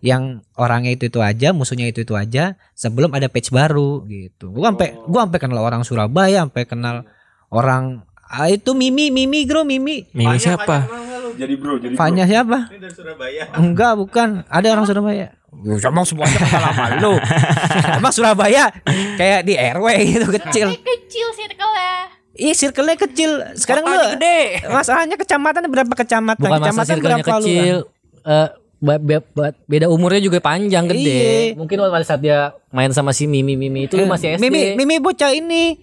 yang 0.05 0.45
orangnya 0.53 0.93
itu 0.93 1.09
itu 1.09 1.19
aja 1.25 1.57
musuhnya 1.57 1.89
itu 1.89 2.05
itu 2.05 2.13
aja 2.13 2.53
sebelum 2.77 3.09
ada 3.17 3.25
patch 3.33 3.49
baru 3.49 4.05
gitu 4.05 4.53
gua 4.53 4.69
sampai 4.69 4.93
gua 5.09 5.25
sampai 5.25 5.39
kenal 5.41 5.59
orang 5.65 5.81
Surabaya 5.81 6.45
sampai 6.45 6.63
kenal 6.69 6.95
orang 7.49 8.05
ah, 8.29 8.45
itu 8.45 8.77
Mimi 8.77 9.09
Mimi 9.09 9.49
Gro 9.49 9.65
Mimi 9.65 10.05
Mimi 10.13 10.37
siapa? 10.37 10.85
Jadi 11.37 11.53
bro, 11.53 11.77
jadi 11.77 11.93
bro. 11.93 12.01
Fanya 12.01 12.25
siapa 12.25 12.65
Ini 12.73 12.81
dari 12.81 12.93
Surabaya. 12.97 13.43
enggak 13.61 13.93
bukan 13.93 14.41
ada 14.49 14.67
orang 14.73 14.85
Surabaya 14.89 15.37
Emang 15.57 16.05
semuanya 16.05 16.37
kenal 16.37 16.61
sama 16.73 16.85
lu 16.97 17.13
Emang 18.01 18.13
Surabaya 18.13 18.73
Kayak 19.17 19.41
di 19.45 19.53
RW 19.53 19.85
gitu 20.13 20.27
kecil 20.33 20.67
kecil 20.81 21.27
circle-nya. 21.33 21.93
Iya 22.37 22.53
circle-nya 22.53 22.97
kecil 22.97 23.31
Sekarang 23.53 23.85
lu 23.85 23.97
gede. 24.17 24.65
Masalahnya 24.65 25.17
kecamatan 25.17 25.65
berapa 25.69 25.93
kecamatan 25.93 26.41
Bukan 26.41 26.57
masa 26.57 26.69
Kecamatan 26.69 26.89
circle-nya 26.89 27.17
berapa 27.21 27.37
kecil. 27.41 27.75
Eh, 28.27 28.47
ba- 28.77 28.97
be- 28.97 29.25
ba- 29.31 29.57
beda 29.63 29.87
umurnya 29.87 30.19
juga 30.19 30.37
panjang 30.37 30.85
gede. 30.85 31.53
Iya. 31.53 31.57
Mungkin 31.57 31.77
pada 31.79 32.03
saat 32.03 32.19
dia 32.19 32.53
main 32.67 32.89
sama 32.89 33.09
si 33.09 33.25
Mimi 33.25 33.53
Mimi 33.53 33.85
itu 33.85 33.95
lu 33.95 34.05
masih 34.05 34.35
SD. 34.35 34.41
Mimi, 34.43 34.61
Mimi 34.75 34.95
bocah 34.97 35.31
ini. 35.31 35.73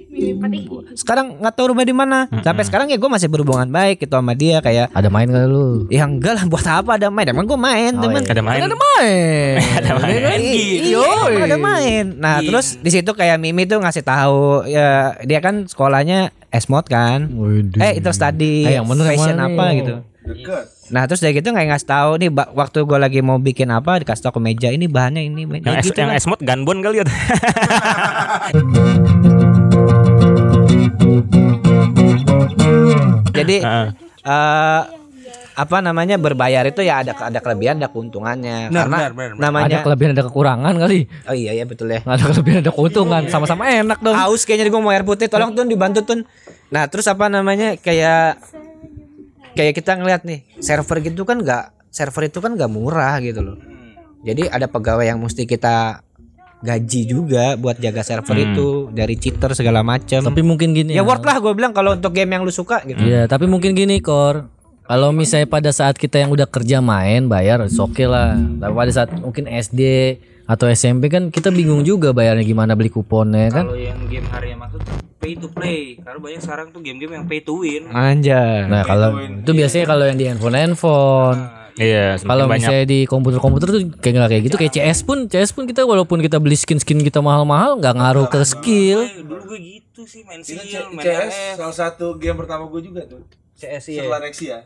Sekarang 0.94 1.36
nggak 1.36 1.52
tahu 1.52 1.72
rumah 1.72 1.82
di 1.82 1.90
mana. 1.90 2.30
Sampai 2.40 2.62
sekarang 2.62 2.86
ya 2.86 2.94
gue 2.94 3.06
masih 3.06 3.26
berhubungan 3.26 3.66
baik 3.66 3.98
gitu 4.00 4.14
sama 4.14 4.32
dia 4.32 4.58
kayak 4.58 4.90
Ada 4.90 5.08
main 5.08 5.26
kali 5.26 5.44
lu? 5.44 5.86
Ya 5.88 6.04
enggak 6.04 6.34
lah 6.34 6.44
buat 6.44 6.62
apa 6.64 6.94
ada 6.94 7.08
main 7.08 7.26
Emang 7.26 7.44
gue 7.44 7.56
main 7.56 7.92
Oh, 7.92 8.00
temen 8.00 8.20
iya. 8.20 8.30
Ada 8.30 8.42
main. 8.42 8.60
Ada 8.60 8.76
main 8.76 9.54
Ada 9.80 9.90
main. 9.96 10.38
Iya 10.84 11.10
ada 11.40 11.56
main 11.56 12.04
Nah 12.14 12.36
terus 12.40 12.78
di 12.78 12.90
situ 12.90 13.10
kayak 13.10 13.36
Mimi 13.36 13.64
tuh 13.64 13.78
ngasih 13.78 14.00
tahu 14.00 14.64
ya 14.64 15.18
Dia 15.20 15.40
kan 15.40 15.66
sekolahnya 15.66 16.30
Esmod 16.48 16.86
kan 16.86 17.26
Eh 17.74 17.98
interstudy 17.98 18.64
Eh, 18.64 18.74
yang 18.76 18.86
bener 18.86 19.02
yang 19.04 19.10
Fashion 19.10 19.36
mana 19.36 19.46
apa 19.48 19.64
nih? 19.64 19.74
gitu 19.80 19.94
Deket. 20.24 20.64
Nah 20.86 21.08
terus 21.08 21.18
dari 21.18 21.32
gitu 21.32 21.48
nggak 21.48 21.66
ngasih 21.66 21.88
tahu 21.88 22.10
nih 22.18 22.28
ba- 22.28 22.52
waktu 22.52 22.82
gue 22.82 22.98
lagi 22.98 23.20
mau 23.20 23.38
bikin 23.38 23.70
apa 23.70 23.98
dikasih 23.98 24.22
tahu 24.22 24.36
ke 24.36 24.42
meja 24.42 24.68
ini 24.68 24.84
bahannya 24.86 25.22
ini 25.24 25.42
Yang 25.54 25.64
Ya 25.66 25.72
es, 25.74 25.86
gitu 25.86 25.98
yang 25.98 26.12
esmod 26.12 26.40
gunbon 26.40 26.80
kali 26.80 27.00
ya. 27.00 27.06
Jadi 33.34 33.56
Heeh. 33.60 33.86
eh 34.24 34.82
apa 35.54 35.78
namanya 35.78 36.18
berbayar 36.18 36.66
itu 36.66 36.82
ya 36.82 36.98
ada 36.98 37.14
ada 37.14 37.38
kelebihan 37.38 37.78
ada 37.78 37.86
keuntungannya 37.86 38.66
Benar, 38.66 38.74
karena 38.80 38.96
benar, 38.98 39.12
benar, 39.12 39.30
benar. 39.30 39.38
namanya 39.40 39.66
Ada 39.70 39.78
kelebihan 39.86 40.10
ada 40.10 40.24
kekurangan 40.26 40.74
kali. 40.76 41.00
oh 41.22 41.34
iya 41.36 41.52
ya 41.54 41.62
betul 41.62 41.86
ya 41.88 42.02
Ada 42.02 42.24
kelebihan 42.26 42.58
ada 42.58 42.72
keuntungan. 42.74 43.22
Sama-sama 43.28 43.62
enak 43.68 44.02
dong. 44.02 44.18
haus 44.18 44.42
kayaknya 44.42 44.66
gue 44.66 44.82
mau 44.82 44.90
air 44.90 45.06
putih 45.06 45.30
tolong 45.30 45.54
tuh 45.54 45.62
dibantu 45.64 46.02
tuh 46.02 46.26
nah 46.66 46.90
terus 46.90 47.06
apa 47.06 47.28
namanya 47.28 47.78
kayak 47.78 48.34
kayak 49.54 49.74
kita 49.74 49.96
ngeliat 49.96 50.22
nih 50.22 50.42
server 50.58 50.98
gitu 51.00 51.22
kan 51.22 51.40
nggak 51.40 51.64
server 51.88 52.26
itu 52.26 52.38
kan 52.38 52.54
nggak 52.54 52.70
murah 52.70 53.18
gitu 53.18 53.40
loh 53.40 53.56
jadi 54.24 54.48
ada 54.48 54.66
pegawai 54.66 55.04
yang 55.04 55.20
mesti 55.20 55.44
kita 55.44 56.02
gaji 56.64 57.00
juga 57.04 57.60
buat 57.60 57.76
jaga 57.76 58.00
server 58.00 58.36
itu 58.40 58.88
dari 58.88 59.20
cheater 59.20 59.52
segala 59.52 59.84
macam 59.84 60.24
Tapi 60.24 60.40
mungkin 60.40 60.72
gini. 60.72 60.96
ya 60.96 61.04
worth 61.04 61.20
lah 61.20 61.36
gue 61.36 61.52
bilang 61.52 61.76
kalau 61.76 61.92
untuk 61.92 62.16
game 62.16 62.32
yang 62.32 62.40
lu 62.40 62.48
suka 62.48 62.80
gitu 62.88 63.04
Iya, 63.04 63.28
tapi 63.28 63.44
mungkin 63.44 63.76
gini 63.76 64.00
Kor. 64.00 64.48
Kalau 64.84 65.12
misalnya 65.12 65.48
pada 65.48 65.72
saat 65.72 65.96
kita 65.96 66.20
yang 66.20 66.32
udah 66.32 66.48
kerja 66.48 66.80
main 66.80 67.28
bayar 67.28 67.60
oke 67.64 68.04
lah. 68.04 68.36
Tapi 68.36 68.72
pada 68.72 68.92
saat 68.92 69.12
mungkin 69.12 69.44
SD 69.44 69.80
atau 70.44 70.68
SMP 70.68 71.08
kan 71.08 71.28
kita 71.28 71.48
bingung 71.48 71.84
juga 71.84 72.12
bayarnya 72.12 72.44
gimana 72.44 72.72
beli 72.72 72.88
kuponnya 72.88 73.48
kan. 73.48 73.64
Kalau 73.68 73.76
yang 73.76 74.00
game 74.08 74.28
harian 74.28 74.56
maksud 74.60 74.80
pay 75.24 75.34
to 75.34 75.48
play. 75.48 75.80
Karena 75.96 76.20
banyak 76.20 76.40
sekarang 76.40 76.66
tuh 76.68 76.80
game-game 76.80 77.12
yang 77.14 77.24
pay 77.24 77.40
to 77.40 77.56
win. 77.58 77.88
Anjay. 77.88 78.68
Nah, 78.68 78.84
kalau 78.84 79.16
itu 79.16 79.50
biasanya 79.50 79.84
kalau 79.86 80.04
yang 80.04 80.14
di 80.14 80.26
handphone-handphone. 80.28 81.40
Iya, 81.74 82.14
Kalau 82.14 82.22
semakin 82.22 82.46
banyak. 82.46 82.58
misalnya 82.62 82.84
di 82.86 83.00
komputer-komputer 83.02 83.66
tuh 83.66 83.80
kayak 83.98 84.14
nggak 84.14 84.30
kayak 84.30 84.42
gitu 84.46 84.56
kayak 84.56 84.72
CS 84.72 84.98
pun 85.02 85.26
CS 85.26 85.50
pun 85.50 85.66
kita 85.66 85.82
walaupun 85.82 86.22
kita 86.22 86.38
beli 86.38 86.54
skin-skin 86.54 87.02
kita 87.02 87.18
mahal-mahal 87.18 87.74
nggak 87.74 87.94
ngaruh 87.94 88.30
ke 88.30 88.46
skill. 88.46 89.02
Eh, 89.02 89.26
dulu 89.26 89.42
gue 89.48 89.58
gitu 89.58 90.06
sih 90.06 90.22
main 90.22 90.38
sil, 90.38 90.62
main 90.94 91.02
CS 91.02 91.58
salah 91.58 91.74
satu 91.74 92.14
game 92.14 92.38
pertama 92.38 92.70
gue 92.70 92.78
juga 92.80 93.02
tuh. 93.02 93.26
CS 93.56 93.90
iya. 93.90 94.06
Setelah 94.06 94.20
Nexia. 94.22 94.58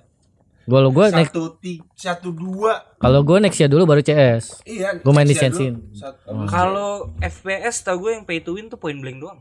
Kalau 0.68 0.92
gue 0.92 1.06
next 1.08 1.32
Satu 1.32 1.44
ti, 1.56 1.80
satu 1.96 2.28
dua. 2.28 2.76
kalau 3.00 3.24
gue 3.24 3.40
next 3.40 3.56
ya 3.56 3.72
dulu 3.72 3.88
baru 3.88 4.04
CS. 4.04 4.60
Iya. 4.68 5.00
Gua 5.00 5.16
main 5.16 5.24
di 5.24 5.32
Nexia 5.32 5.48
Sensin. 5.48 5.80
Satu- 5.96 6.44
Kalau 6.44 7.16
FPS 7.16 7.88
tau 7.88 7.96
gue 7.96 8.12
yang 8.12 8.28
pay 8.28 8.44
to 8.44 8.52
win 8.52 8.68
tuh 8.68 8.76
point 8.76 9.00
blank 9.00 9.16
doang. 9.16 9.40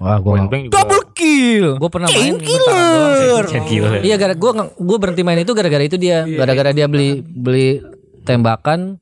Wah, 0.00 0.16
gue 0.16 0.32
Point 0.32 0.48
blank 0.48 0.62
juga. 0.66 0.74
Double 0.80 1.04
kill. 1.12 1.66
gue 1.76 1.90
pernah 1.92 2.08
main 2.08 2.36
killer. 2.40 3.44
Cek 3.44 3.62
gila. 3.68 3.88
Iya 4.00 4.16
gara 4.16 4.32
gue 4.32 4.50
gue 4.80 4.96
berhenti 4.96 5.20
main 5.20 5.36
itu 5.44 5.52
gara-gara 5.52 5.84
itu 5.84 6.00
dia 6.00 6.24
gara-gara 6.24 6.72
dia 6.72 6.88
beli 6.88 7.20
beli 7.20 7.84
tembakan 8.24 8.96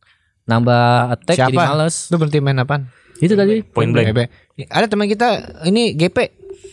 nambah 0.51 1.15
attack 1.15 1.39
jadi 1.39 1.55
Siapa? 1.55 1.63
males. 1.71 2.11
Lu 2.11 2.19
berhenti 2.19 2.43
main 2.43 2.59
apaan? 2.59 2.91
Itu 3.23 3.39
tadi 3.39 3.63
Point 3.63 3.95
blank. 3.95 4.27
Ada 4.67 4.91
teman 4.91 5.07
kita 5.07 5.63
ini 5.71 5.95
GP 5.95 6.19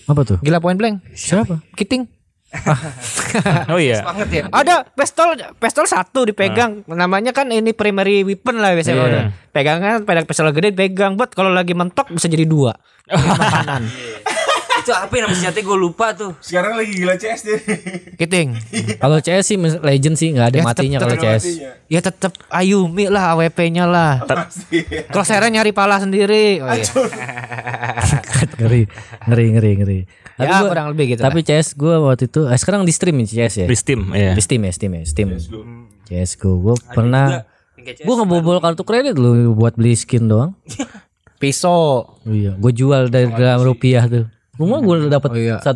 apa 0.09 0.21
tuh? 0.25 0.37
gila 0.41 0.57
point 0.57 0.77
blank. 0.77 1.05
Siapa? 1.13 1.61
Kiting. 1.77 2.09
Oh 3.71 3.79
iya. 3.79 3.99
Banget 4.05 4.27
ya. 4.31 4.43
Ada 4.49 4.75
pistol 4.95 5.35
pistol 5.59 5.85
satu 5.87 6.23
dipegang. 6.23 6.87
Namanya 6.87 7.35
kan 7.35 7.51
ini 7.51 7.75
primary 7.75 8.23
weapon 8.23 8.63
lah 8.63 8.71
biasanya. 8.71 8.95
Iya. 8.95 9.01
kalau 9.01 9.11
udah. 9.11 9.23
Pegangan 9.51 9.97
pegang 10.07 10.25
pistol 10.27 10.51
gede 10.55 10.69
pegang, 10.71 11.19
buat 11.19 11.31
kalau 11.35 11.51
lagi 11.51 11.75
mentok 11.75 12.11
bisa 12.11 12.31
jadi 12.31 12.47
dua. 12.47 12.75
Makanan. 13.11 13.83
Itu 14.85 14.93
apa 14.93 15.09
yang 15.11 15.25
nama 15.25 15.33
senjata 15.33 15.59
gue 15.59 15.77
lupa 15.79 16.13
tuh. 16.13 16.37
Sekarang 16.37 16.77
lagi 16.77 16.93
gila 16.93 17.17
CS 17.17 17.41
dia. 17.41 17.57
Kiting. 18.15 18.53
Kalau 18.95 19.17
CS 19.17 19.41
sih 19.43 19.57
Legend 19.57 20.13
sih 20.13 20.29
nggak 20.29 20.47
ada 20.47 20.57
Ya, 20.57 20.63
matinya 20.63 20.97
tetep- 20.97 21.01
kalau 21.01 21.15
tetep 21.17 21.25
CS. 21.25 21.41
matinya. 21.41 21.69
Ya 21.85 21.99
tetap 21.99 22.31
Ayumi 22.47 23.05
lah 23.07 23.33
AWP-nya 23.33 23.85
lah. 23.85 24.21
Pasti. 24.21 24.85
Kalau 25.09 25.25
saya 25.25 25.41
nyari 25.43 25.73
pala 25.73 25.97
sendiri. 25.97 26.61
Oh, 26.61 26.69
iya. 26.69 26.85
ngeri 28.55 28.81
ngeri 29.25 29.45
ngeri 29.51 29.71
ngeri. 29.75 29.99
Tapi 30.35 30.45
Ya 30.45 30.59
gua- 30.59 30.69
kurang 30.69 30.87
lebih 30.93 31.05
gitu. 31.09 31.21
Tapi 31.23 31.39
CS 31.41 31.73
gue 31.73 31.95
waktu 31.97 32.27
itu 32.27 32.45
eh, 32.45 32.53
sekarang 32.55 32.85
di 32.85 32.93
stream 32.93 33.17
ya 33.17 33.25
CS 33.25 33.53
ya. 33.57 33.65
Di 33.65 33.73
Steam, 33.73 34.13
iya. 34.13 34.31
Di 34.31 34.41
Steam 34.43 34.61
ya 34.61 34.71
Steam 34.71 34.91
ya 34.93 35.03
Steam. 35.03 35.27
CS 36.05 36.37
gue 36.37 36.53
gue 36.53 36.75
pernah 36.87 37.41
gue 37.75 38.15
ngebobol 38.15 38.59
kartu 38.59 38.85
kredit 38.85 39.15
lu 39.15 39.49
buat 39.51 39.73
beli 39.73 39.97
skin 39.97 40.29
doang. 40.29 40.53
pisau. 41.41 42.05
Oh 42.15 42.31
iya, 42.31 42.53
gue 42.53 42.71
jual 42.71 43.09
dari 43.09 43.27
dalam 43.27 43.59
rupiah 43.61 44.05
tuh. 44.05 44.25
Rumah 44.55 44.79
gue 44.79 44.93
udah 45.03 45.11
dapat 45.11 45.29
Oh 45.29 45.37
iya. 45.37 45.57
1,2 45.59 45.75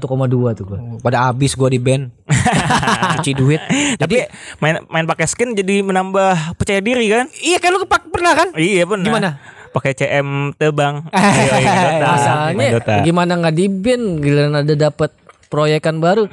tuh 0.56 0.66
gue. 0.66 0.80
Pada 1.00 1.28
habis 1.28 1.52
gua 1.52 1.68
di 1.68 1.78
band. 1.78 2.16
Cuci 3.20 3.32
duit. 3.36 3.60
Tapi 3.96 4.24
main 4.58 4.80
main 4.88 5.04
pakai 5.04 5.28
skin 5.28 5.52
jadi 5.52 5.84
menambah 5.84 6.56
percaya 6.56 6.80
diri 6.80 7.12
kan? 7.12 7.28
Iya 7.36 7.60
kan 7.60 7.70
lu 7.72 7.84
kepak 7.84 8.08
pernah 8.08 8.34
kan? 8.34 8.48
Iya 8.56 8.88
benar. 8.88 9.06
Gimana? 9.06 9.30
Pakai 9.70 9.92
CM 9.94 10.56
tebang. 10.56 11.06
Ayo, 11.12 11.52
main 11.54 12.00
Dota. 12.00 12.08
Masalahnya 12.08 13.04
gimana 13.04 13.32
nggak 13.38 13.54
di 13.54 13.66
band 13.68 14.06
giliran 14.20 14.56
ada 14.56 14.74
dapat 14.74 15.12
proyekan 15.46 16.00
baru. 16.00 16.32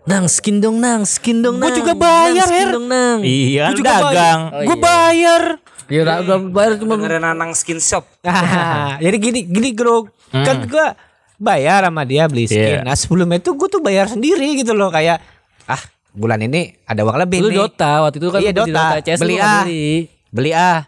Nang 0.00 0.26
skin 0.26 0.64
dong 0.64 0.80
nang, 0.80 1.04
skin 1.04 1.44
dong 1.44 1.60
Gua 1.60 1.68
nang. 1.68 1.76
juga 1.76 1.92
bayar, 1.92 2.32
Nang, 2.40 2.48
skin 2.48 2.64
Her. 2.64 2.72
dong 2.72 2.86
nang. 2.88 3.18
Iya, 3.20 3.64
Gua 3.66 3.76
juga 3.76 3.90
dagang. 4.00 4.40
Oh, 4.48 4.60
Gue 4.64 4.76
iya. 4.76 4.80
bayar. 4.80 5.42
Kira 5.84 6.14
gua 6.22 6.36
bayar 6.40 6.72
cuma 6.78 6.94
Dengerin 6.96 7.20
Nanang 7.20 7.52
Skin 7.52 7.76
Shop. 7.76 8.06
Jadi 9.04 9.16
gini 9.18 9.40
gini 9.44 9.68
bro, 9.74 10.06
kan 10.30 10.64
gua 10.64 10.94
bayar 11.40 11.88
sama 11.88 12.04
dia 12.04 12.28
beli 12.28 12.44
skin. 12.44 12.84
Iya. 12.84 12.86
Nah 12.86 12.94
sebelumnya 12.94 13.40
itu 13.40 13.56
gua 13.56 13.68
tuh 13.72 13.80
bayar 13.80 14.06
sendiri 14.12 14.60
gitu 14.60 14.76
loh 14.76 14.92
kayak 14.92 15.24
ah 15.64 15.82
bulan 16.12 16.44
ini 16.44 16.76
ada 16.84 17.00
uang 17.02 17.16
lebih 17.16 17.38
lu 17.40 17.48
nih. 17.48 17.56
Dota 17.64 17.92
waktu 18.04 18.16
itu 18.20 18.28
kan 18.28 18.40
Iya, 18.44 18.52
di 18.52 18.58
Dota. 18.60 18.84
CS 19.00 19.20
Beli 19.24 19.36
ah. 19.40 19.62
beli. 19.64 19.88
Beli 20.30 20.50
ah, 20.52 20.78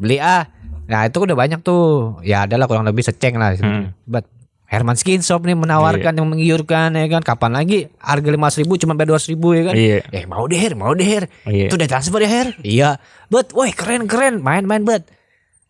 beli 0.00 0.16
ah. 0.18 0.42
Nah 0.88 1.04
itu 1.04 1.20
udah 1.20 1.36
banyak 1.36 1.60
tuh. 1.60 2.18
Ya 2.24 2.48
adalah 2.48 2.64
kurang 2.64 2.88
lebih 2.88 3.04
seceng 3.04 3.36
lah. 3.36 3.52
Hmm. 3.60 3.92
But 4.08 4.24
Herman 4.68 5.00
Skin 5.00 5.24
Shop 5.24 5.44
nih 5.44 5.56
menawarkan 5.56 6.12
yang 6.16 6.28
menggiurkan 6.28 6.96
ya 6.96 7.06
kan. 7.12 7.20
Kapan 7.24 7.52
lagi 7.60 7.92
harga 8.00 8.28
lima 8.28 8.48
ribu 8.48 8.80
cuma 8.80 8.96
bayar 8.96 9.16
dua 9.16 9.20
ribu 9.20 9.48
ya 9.52 9.62
kan. 9.68 9.74
Iya. 9.76 9.98
Eh 10.08 10.24
mau 10.24 10.44
deh 10.48 10.56
Her, 10.56 10.72
mau 10.76 10.92
deh 10.96 11.04
Her. 11.04 11.24
Iya. 11.44 11.68
Itu 11.68 11.76
udah 11.76 11.88
transfer 11.88 12.20
ya 12.24 12.30
Her. 12.32 12.48
Iya. 12.64 12.90
But, 13.28 13.52
woi 13.52 13.72
keren 13.76 14.08
keren, 14.08 14.40
main 14.40 14.64
main 14.64 14.84
but. 14.88 15.04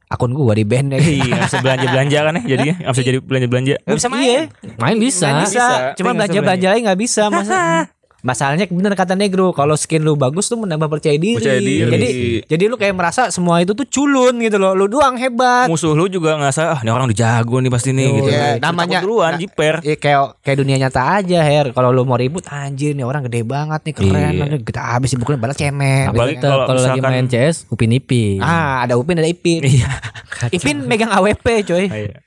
Akun 0.09 0.33
gua 0.33 0.57
di 0.57 0.65
band 0.65 0.97
ya. 0.97 0.99
Iya, 1.05 1.37
bisa 1.45 1.61
belanja 1.61 1.87
belanja 1.93 2.19
kan 2.25 2.35
ya 2.41 2.43
jadinya, 2.49 2.75
nggak 2.81 2.93
bisa 2.97 3.05
jadi 3.05 3.19
belanja 3.21 3.47
belanja. 3.53 3.75
Gak 3.85 3.97
bisa 4.01 4.09
main. 4.09 4.25
Iya. 4.25 4.43
Main 4.81 4.97
bisa. 4.97 5.27
Nggak 5.29 5.45
bisa. 5.45 5.65
Bisa. 5.69 5.97
Cuma 6.01 6.11
belanja 6.17 6.39
belanja 6.41 6.67
lagi 6.73 6.81
nggak 6.89 7.01
bisa 7.01 7.23
masa. 7.29 7.61
Masalahnya 8.19 8.67
bener 8.67 8.99
kata 8.99 9.15
Negro, 9.15 9.55
kalau 9.55 9.79
skin 9.79 10.03
lu 10.03 10.19
bagus 10.19 10.51
tuh 10.51 10.59
menambah 10.59 10.91
percaya 10.91 11.15
diri. 11.15 11.39
Percaya 11.39 11.63
diri. 11.63 11.87
Jadi 11.87 12.09
jadi 12.51 12.65
lu 12.67 12.75
kayak 12.75 12.91
merasa 12.93 13.31
semua 13.31 13.63
itu 13.63 13.79
tuh 13.79 13.87
culun 13.87 14.43
gitu 14.43 14.59
loh. 14.59 14.75
Lu 14.75 14.91
doang 14.91 15.15
hebat. 15.15 15.71
Musuh 15.71 15.95
lu 15.95 16.11
juga 16.11 16.35
nggak 16.35 16.51
salah, 16.51 16.71
ah 16.75 16.81
ini 16.83 16.91
orang 16.91 17.07
udah 17.07 17.19
jago 17.19 17.63
nih 17.63 17.71
pasti 17.71 17.91
nih 17.95 18.09
gitu. 18.11 18.31
Iya, 18.35 18.59
Lu 18.59 18.63
namanya- 18.63 19.03
duluan 19.07 19.33
nah, 19.35 19.41
jiper. 19.41 19.75
Ya, 19.87 19.95
kayak 19.95 20.21
kayak 20.43 20.57
dunia 20.59 20.77
nyata 20.77 21.23
aja 21.23 21.39
Her. 21.47 21.71
Kalau 21.71 21.95
lu 21.95 22.03
mau 22.03 22.19
ribut 22.19 22.43
anjir 22.51 22.99
nih 22.99 23.07
orang 23.07 23.23
gede 23.31 23.47
banget 23.47 23.81
nih 23.87 23.95
keren. 23.95 24.33
Iya. 24.35 24.59
Kita 24.67 24.81
habis 24.99 25.15
bukan 25.15 25.39
balas 25.39 25.55
cemen. 25.55 26.11
Apalagi 26.11 26.43
Kita 26.43 26.49
kalau 26.51 26.65
kalau 26.67 26.81
lagi 26.83 27.01
main 27.01 27.27
CS 27.31 27.71
upin 27.71 27.95
ipin. 27.95 28.43
Ah, 28.43 28.83
ada 28.83 28.99
Upin 28.99 29.15
ada 29.15 29.31
Ipin. 29.31 29.63
Iya. 29.63 29.87
Ipin 30.59 30.83
megang 30.91 31.15
AWP 31.15 31.47
coy. 31.63 31.87
Iya. 31.87 32.19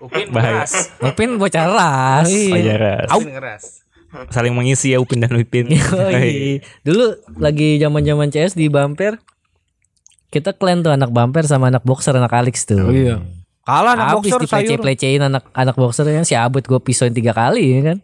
Upin 0.00 0.32
Bahaya. 0.32 0.64
keras. 0.64 0.72
Upin 1.04 1.36
bocah 1.36 1.68
ras. 1.68 2.32
Iya. 2.32 2.48
Pajaras. 2.48 3.08
Upin 3.12 3.28
keras. 3.36 3.83
Saling 4.30 4.54
mengisi 4.54 4.90
ya 4.90 4.98
Upin 4.98 5.18
dan 5.18 5.34
Upin. 5.34 5.66
Yoi. 6.14 6.62
Dulu 6.82 7.04
lagi 7.36 7.76
zaman-zaman 7.76 8.28
CS 8.28 8.54
di 8.54 8.66
Bumper 8.66 9.18
kita 10.28 10.50
clan 10.50 10.82
tuh 10.82 10.90
anak 10.90 11.14
Bumper 11.14 11.46
sama 11.46 11.70
anak 11.70 11.82
boxer 11.82 12.10
anak 12.12 12.34
Alex 12.34 12.66
tuh. 12.66 12.90
iya. 12.90 13.22
Kalah 13.62 13.94
anak 13.94 14.06
Habis 14.18 14.34
boxer 14.34 14.40
sayur. 14.44 14.76
diplece-plecein 14.76 15.20
anak 15.22 15.46
anak 15.54 15.74
boxernya 15.74 16.22
si 16.22 16.34
Abut 16.34 16.60
gue 16.60 16.76
pisauin 16.78 17.14
tiga 17.14 17.30
kali 17.30 17.78
ya 17.78 17.94
kan. 17.94 17.98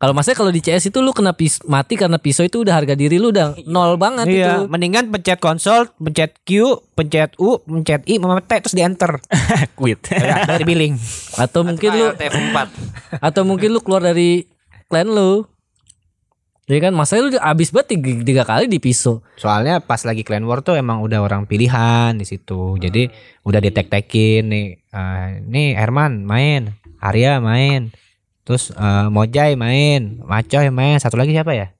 Kalau 0.00 0.16
maksudnya 0.16 0.40
kalau 0.40 0.48
di 0.48 0.64
CS 0.64 0.88
itu 0.88 1.04
lu 1.04 1.12
kena 1.12 1.36
pis 1.36 1.60
mati 1.68 1.92
karena 1.92 2.16
pisau 2.16 2.40
itu 2.40 2.64
udah 2.64 2.72
harga 2.72 2.96
diri 2.96 3.20
lu 3.20 3.28
udah 3.28 3.52
nol 3.68 4.00
banget 4.00 4.32
Iya, 4.32 4.64
itu. 4.64 4.72
mendingan 4.72 5.12
pencet 5.12 5.36
konsol, 5.36 5.92
pencet 6.00 6.40
Q, 6.48 6.80
pencet 6.96 7.36
U, 7.36 7.60
pencet 7.60 8.08
I, 8.08 8.16
T 8.16 8.52
terus 8.64 8.72
di 8.72 8.80
enter. 8.80 9.20
Quit. 9.76 10.00
Ya, 10.08 10.48
dari 10.48 10.64
billing. 10.64 10.96
Atau 11.36 11.68
mungkin 11.68 11.90
lu 11.92 12.16
TF4. 12.16 12.56
atau 13.20 13.42
mungkin 13.44 13.76
lu 13.76 13.84
keluar 13.84 14.00
dari 14.00 14.48
clan 14.90 15.06
lu. 15.06 15.46
Jadi 16.66 16.86
kan 16.86 16.94
masanya 16.94 17.22
lu 17.26 17.30
abis 17.34 17.74
banget 17.74 17.98
tiga, 17.98 18.10
tiga 18.22 18.42
kali 18.46 18.70
di 18.70 18.78
pisau. 18.78 19.26
Soalnya 19.34 19.82
pas 19.82 20.06
lagi 20.06 20.22
Clan 20.22 20.46
War 20.46 20.62
tuh 20.62 20.78
emang 20.78 21.02
udah 21.02 21.18
orang 21.18 21.42
pilihan 21.42 22.14
di 22.14 22.22
situ. 22.22 22.78
Jadi 22.78 23.10
udah 23.42 23.58
ditek-tekin 23.58 24.46
nih. 24.46 24.66
eh, 24.78 25.26
nih 25.50 25.74
Herman 25.74 26.22
main, 26.22 26.70
Arya 27.02 27.42
main. 27.42 27.90
Terus 28.46 28.70
eh, 28.70 29.06
Mojai 29.10 29.58
main, 29.58 30.22
Macoy 30.22 30.70
main. 30.70 31.02
Satu 31.02 31.18
lagi 31.18 31.34
siapa 31.34 31.58
ya? 31.58 31.74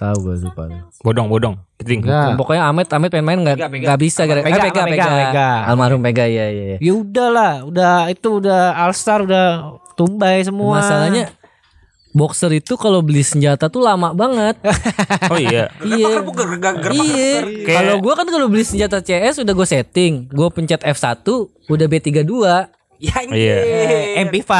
Tahu 0.00 0.16
gue 0.24 0.48
lupa. 0.48 0.72
Bodong, 1.04 1.28
bodong. 1.28 1.54
Enggak. 1.76 2.40
Pokoknya 2.40 2.72
Amet 2.72 2.88
Amet 2.88 3.12
main-main 3.12 3.38
nggak 3.44 3.56
Pega, 3.60 3.68
Pega. 3.68 3.84
nggak 3.84 4.00
bisa 4.00 4.20
gara 4.24 4.40
Pega, 4.40 4.48
eh, 4.48 4.62
Pega, 4.64 4.72
Pega, 4.72 4.84
Pega, 4.88 5.08
Pega. 5.12 5.48
Almarhum 5.68 6.00
Pega 6.00 6.24
ya 6.24 6.46
ya. 6.48 6.64
ya. 6.72 6.76
Ya 6.80 6.92
udahlah, 6.96 7.68
udah 7.68 8.08
itu 8.08 8.28
udah 8.40 8.80
All 8.80 8.96
Star 8.96 9.28
udah 9.28 9.76
tumbai 9.92 10.40
semua. 10.40 10.80
Masalahnya 10.80 11.28
boxer 12.12 12.52
itu 12.52 12.76
kalau 12.76 13.00
beli 13.00 13.24
senjata 13.24 13.68
tuh 13.68 13.82
lama 13.84 14.12
banget. 14.12 14.56
Oh 15.32 15.40
iya. 15.40 15.72
iya. 15.80 16.20
Iya. 16.92 17.40
Kalau 17.64 17.94
gua 18.04 18.14
kan 18.18 18.28
kalau 18.28 18.46
beli 18.52 18.64
senjata 18.68 19.00
CS 19.00 19.40
udah 19.40 19.54
gue 19.56 19.64
setting, 19.68 20.28
gue 20.28 20.48
pencet 20.52 20.82
F1 20.84 21.24
udah 21.72 21.86
B32, 21.88 22.32
Ya 23.02 23.18
Iya. 23.26 23.58
anjir. 23.58 23.58
MP5. 24.22 24.52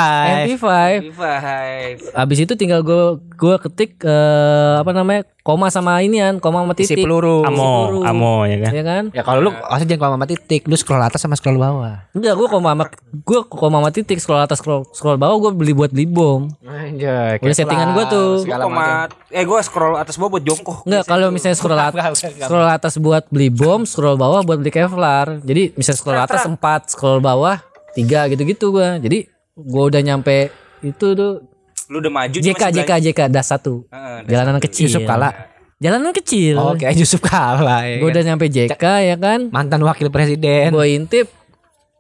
MP5. 0.43 0.67
Five. 1.15 1.99
Abis 2.13 2.39
itu 2.43 2.59
tinggal 2.59 2.83
gue 2.83 3.03
gua 3.33 3.55
ketik 3.57 4.03
eh, 4.03 4.75
apa 4.77 4.91
namanya 4.91 5.23
koma 5.43 5.71
sama 5.71 5.99
inian, 5.99 6.39
koma 6.39 6.63
sama 6.63 6.75
Isi 6.75 6.91
titik. 6.91 7.07
peluru. 7.07 7.43
Amo, 7.43 8.03
amo 8.03 8.43
ya 8.43 8.59
kan. 8.61 8.73
Ya 8.73 8.83
kan? 8.83 9.05
Ya 9.11 9.23
kalau 9.23 9.41
lu 9.41 9.51
harusnya 9.55 9.89
jangan 9.89 10.01
kalau 10.01 10.15
sama 10.17 10.27
titik, 10.27 10.67
lu 10.67 10.75
scroll 10.75 10.99
atas 11.01 11.19
sama 11.19 11.35
scroll 11.35 11.55
bawah. 11.55 12.03
Enggak, 12.11 12.35
gue 12.35 12.49
koma 12.49 12.69
sama 12.73 12.85
gue 13.13 13.41
koma 13.47 13.77
sama 13.79 13.91
titik 13.91 14.19
scroll 14.19 14.43
atas 14.43 14.59
scroll 14.59 14.83
scroll 14.91 15.15
bawah 15.17 15.39
gue 15.39 15.53
beli 15.55 15.73
buat 15.73 15.91
beli 15.91 16.07
bom. 16.07 16.51
Anjay, 16.63 17.39
Udah 17.39 17.55
settingan 17.55 17.95
gua 17.95 18.05
tuh. 18.07 18.43
Gua 18.43 18.59
koma 18.61 18.87
eh 19.29 19.47
gua 19.47 19.63
scroll 19.63 19.95
atas 19.95 20.19
bawah 20.19 20.35
buat 20.37 20.45
jongkok. 20.45 20.83
Enggak, 20.83 21.07
kalau 21.07 21.31
misalnya 21.31 21.55
scroll 21.55 21.79
atas 21.95 22.19
scroll 22.19 22.67
atas 22.67 22.95
buat 22.99 23.23
beli 23.31 23.55
bom, 23.55 23.87
scroll 23.87 24.19
bawah 24.19 24.43
buat 24.43 24.59
beli 24.59 24.75
Kevlar. 24.75 25.39
Jadi 25.41 25.75
misalnya 25.75 25.95
scroll 25.97 26.19
atas 26.19 26.43
4, 26.43 26.59
scroll 26.89 27.23
bawah 27.23 27.63
3 27.95 28.33
gitu-gitu 28.33 28.73
gua. 28.73 28.97
Jadi 28.99 29.29
gua 29.57 29.89
udah 29.93 30.01
nyampe 30.01 30.51
itu 30.83 31.07
tuh 31.15 31.53
Lu 31.93 32.01
udah 32.01 32.09
maju 32.09 32.39
JK 32.41 32.63
JK 32.73 32.91
JK 33.11 33.21
das 33.29 33.53
1. 33.53 33.61
Heeh, 33.93 34.19
Jalanan 34.33 34.57
kecil. 34.65 34.89
Yusuf 34.89 35.05
Kala. 35.05 35.31
Jalanan 35.77 36.15
kecil. 36.17 36.57
Oh, 36.57 36.73
kayak 36.73 36.95
Yusuf 36.97 37.21
Kala 37.21 37.85
ya. 37.85 38.01
Gue 38.01 38.09
kan? 38.09 38.13
udah 38.17 38.23
nyampe 38.25 38.47
JK 38.49 38.85
ya 39.13 39.17
kan. 39.21 39.53
mantan 39.53 39.85
wakil 39.85 40.09
presiden. 40.09 40.73
Gue 40.73 40.97
intip 40.97 41.29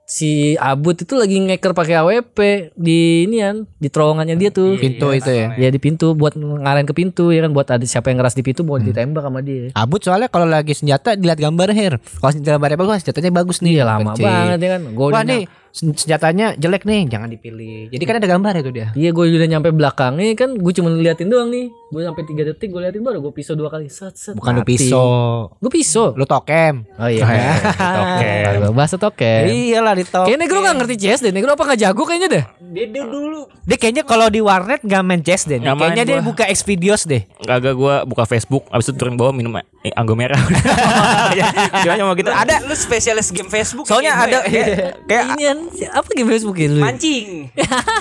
si 0.02 0.60
Abut 0.60 0.98
itu 0.98 1.14
lagi 1.16 1.40
ngeker 1.40 1.72
pakai 1.72 2.04
AWP 2.04 2.38
di 2.76 3.24
inian 3.24 3.64
di 3.76 3.88
terowongannya 3.92 4.36
dia 4.40 4.48
tuh. 4.48 4.80
Pintu 4.80 5.12
itu 5.12 5.28
ya. 5.28 5.56
Ya 5.60 5.68
di 5.68 5.76
pintu 5.76 6.16
buat 6.16 6.36
ngarahin 6.40 6.88
ke 6.88 6.94
pintu 6.96 7.28
ya 7.28 7.44
kan 7.44 7.52
buat 7.52 7.68
ada 7.68 7.84
siapa 7.84 8.08
yang 8.08 8.20
ngeras 8.24 8.32
di 8.32 8.44
pintu 8.44 8.64
mau 8.64 8.80
ditembak 8.80 9.24
sama 9.24 9.44
dia. 9.44 9.76
Abut 9.76 10.00
soalnya 10.00 10.32
kalau 10.32 10.48
lagi 10.48 10.72
senjata 10.72 11.18
dilihat 11.18 11.36
gambar 11.36 11.68
her. 11.76 11.94
Kalau 12.00 12.32
gambarnya 12.32 12.78
bagus, 12.80 13.04
senjatanya 13.04 13.32
bagus 13.34 13.60
nih. 13.60 13.82
Iya 13.82 13.84
lama 13.88 14.16
Kecil. 14.16 14.24
banget 14.24 14.58
ya 14.62 14.68
kan. 14.78 14.82
Gua 14.96 15.04
Wah 15.04 15.10
udah 15.20 15.24
nih 15.28 15.42
senjatanya 15.72 16.52
jelek 16.54 16.84
nih, 16.84 17.08
jangan 17.08 17.26
dipilih. 17.26 17.88
Jadi 17.88 18.04
kan 18.04 18.20
ada 18.20 18.28
gambar 18.28 18.60
itu 18.60 18.70
dia. 18.70 18.88
Iya 18.92 19.10
gue 19.10 19.24
udah 19.26 19.48
nyampe 19.48 19.72
belakangnya 19.72 20.36
kan 20.36 20.52
gue 20.54 20.72
cuma 20.72 20.92
liatin 20.92 21.26
doang 21.26 21.48
nih 21.48 21.72
Gue 21.92 22.00
sampai 22.00 22.24
3 22.24 22.48
detik 22.48 22.72
gue 22.72 22.80
liatin 22.80 23.04
baru 23.04 23.20
gue 23.20 23.32
pisau 23.32 23.52
dua 23.52 23.68
kali 23.68 23.84
set, 23.88 24.16
set, 24.16 24.32
Bukan 24.32 24.60
lu 24.60 24.64
pisau. 24.64 25.52
Gue 25.60 25.68
pisau 25.68 26.16
Lu 26.16 26.24
tokem. 26.24 26.88
Oh 26.96 27.04
iya 27.04 27.24
Oke. 28.16 28.32
Gue 28.60 28.72
bahasa 28.72 28.96
token 28.96 29.44
Iyalah 29.48 29.92
di 29.92 30.04
tokem. 30.04 30.28
Kayaknya 30.32 30.40
Negro 30.40 30.58
gak 30.60 30.76
ngerti 30.80 30.94
CS 30.98 31.20
deh 31.20 31.32
Negro 31.32 31.52
apa 31.52 31.62
gak 31.68 31.80
jago 31.80 32.02
kayaknya 32.04 32.28
deh 32.32 32.44
Dia 32.72 32.86
dulu 32.88 33.44
Dia 33.68 33.76
kayaknya 33.76 34.04
kalau 34.04 34.32
di 34.32 34.40
warnet 34.40 34.80
gak 34.80 35.02
main 35.04 35.20
chess 35.20 35.44
deh. 35.44 35.60
Kayaknya 35.60 36.04
dia 36.04 36.18
gua. 36.20 36.28
buka 36.32 36.44
Xvideos 36.48 37.04
deh. 37.04 37.28
Kagak 37.44 37.76
gua 37.76 38.04
buka 38.04 38.24
Facebook 38.24 38.64
abis 38.72 38.88
itu 38.88 38.96
turun 38.96 39.20
bawah 39.20 39.36
minum 39.36 39.52
eh, 39.56 39.92
anggur 39.92 40.16
merah. 40.16 40.40
Ya, 41.38 41.48
Gimana 41.80 42.02
mau 42.04 42.14
gitu? 42.16 42.28
ada 42.28 42.60
lu 42.64 42.76
spesialis 42.76 43.32
game 43.32 43.48
Facebook 43.48 43.88
Soalnya 43.88 44.12
Kayak 44.12 44.26
ada 44.28 44.38
gue, 44.44 44.52
ya. 44.52 44.64
kayak 45.08 45.24
Inian 45.32 45.58
Apa 45.92 46.08
game 46.12 46.28
Facebook 46.28 46.56
ini 46.56 46.68
lu 46.70 46.80
mancing 46.80 47.52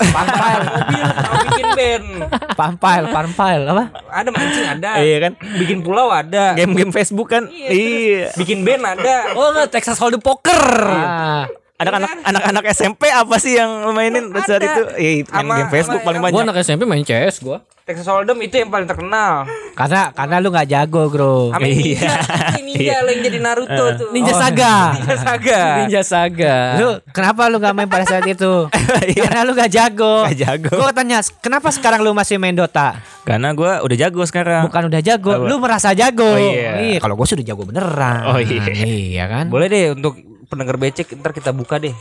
pantai 0.08 0.54
mobil 0.60 1.04
bikin 1.44 1.66
band 1.72 2.06
Pampile, 2.52 3.06
Pampile 3.08 3.64
apa? 3.66 3.84
ada 4.08 4.28
mancing 4.28 4.66
ada 4.66 4.90
Iya 4.96 5.16
kan? 5.20 5.32
bikin 5.56 5.78
pulau 5.80 6.08
ada 6.08 6.54
Game-game 6.54 6.90
Facebook 6.90 7.28
kan. 7.28 7.48
Iya. 7.48 8.32
bikin 8.34 8.62
band 8.62 8.82
ada 8.88 9.32
Oh 9.32 9.50
enggak 9.50 9.70
Texas 9.70 9.96
Hold'em 9.96 10.18
Poker 10.18 10.62
Ah, 10.84 11.44
Anak-anak 11.76 12.10
anak-anak 12.22 12.64
SMP 12.70 13.06
apa 13.06 13.36
sih 13.36 13.56
yang 13.56 13.66
mainin 13.90 14.30
pada 14.30 14.46
saat 14.46 14.62
itu? 14.62 14.82
Iya, 14.94 15.26
main 15.36 15.66
game 15.66 15.70
Facebook 15.72 16.00
paling 16.00 16.20
banyak. 16.20 16.38
anak 16.40 16.56
SMP 16.60 16.82
main 16.82 17.02
CS 17.02 17.42
gue 17.42 17.58
Texas 17.82 18.06
Hold'em 18.06 18.38
itu 18.46 18.54
yang 18.62 18.70
paling 18.70 18.86
terkenal 18.86 19.42
karena 19.74 20.14
karena 20.14 20.36
lu 20.38 20.54
nggak 20.54 20.68
jago, 20.70 21.02
Bro. 21.10 21.50
sama 21.50 21.66
ninja 21.66 22.12
ninja 22.54 22.94
yang 23.02 23.20
jadi 23.26 23.38
Naruto 23.42 23.84
tuh 23.98 24.08
Ninja 24.14 24.32
Oh, 24.32 24.38
Saga 24.38 24.74
Ninja 24.96 25.16
Saga 25.18 25.60
Ninja 25.82 26.02
Saga 26.06 26.56
Lu 26.78 26.88
kenapa 27.10 27.50
lu 27.50 27.58
gak 27.58 27.74
main 27.74 27.88
pada 27.90 28.06
saat 28.06 28.24
itu? 28.24 28.68
Karena 29.24 29.44
lu 29.44 29.52
gak 29.52 29.70
jago. 29.72 30.24
Nggak 30.24 30.38
jago. 30.40 30.74
Gue 30.78 30.92
tanya, 30.94 31.18
kenapa 31.42 31.68
sekarang 31.68 32.00
lu 32.00 32.16
masih 32.16 32.40
main 32.40 32.56
Dota? 32.56 32.96
Karena 33.22 33.52
gua 33.52 33.84
udah 33.84 33.96
jago 33.96 34.22
sekarang. 34.24 34.66
Bukan 34.66 34.88
udah 34.88 35.02
jago, 35.04 35.32
lu 35.46 35.54
merasa 35.60 35.92
jago. 35.94 36.26
Oh, 36.26 36.38
iya. 36.38 36.98
kalau 36.98 37.14
gue 37.14 37.26
sudah 37.28 37.44
jago 37.44 37.62
beneran. 37.68 38.34
Oh, 38.34 38.38
iya. 38.40 38.62
Iya 38.72 39.24
kan? 39.28 39.44
boleh 39.52 39.66
deh 39.68 39.84
untuk 39.94 40.16
pendengar 40.48 40.76
becek 40.76 41.08
ntar 41.16 41.32
kita 41.32 41.52
buka 41.56 41.80
deh 41.80 41.94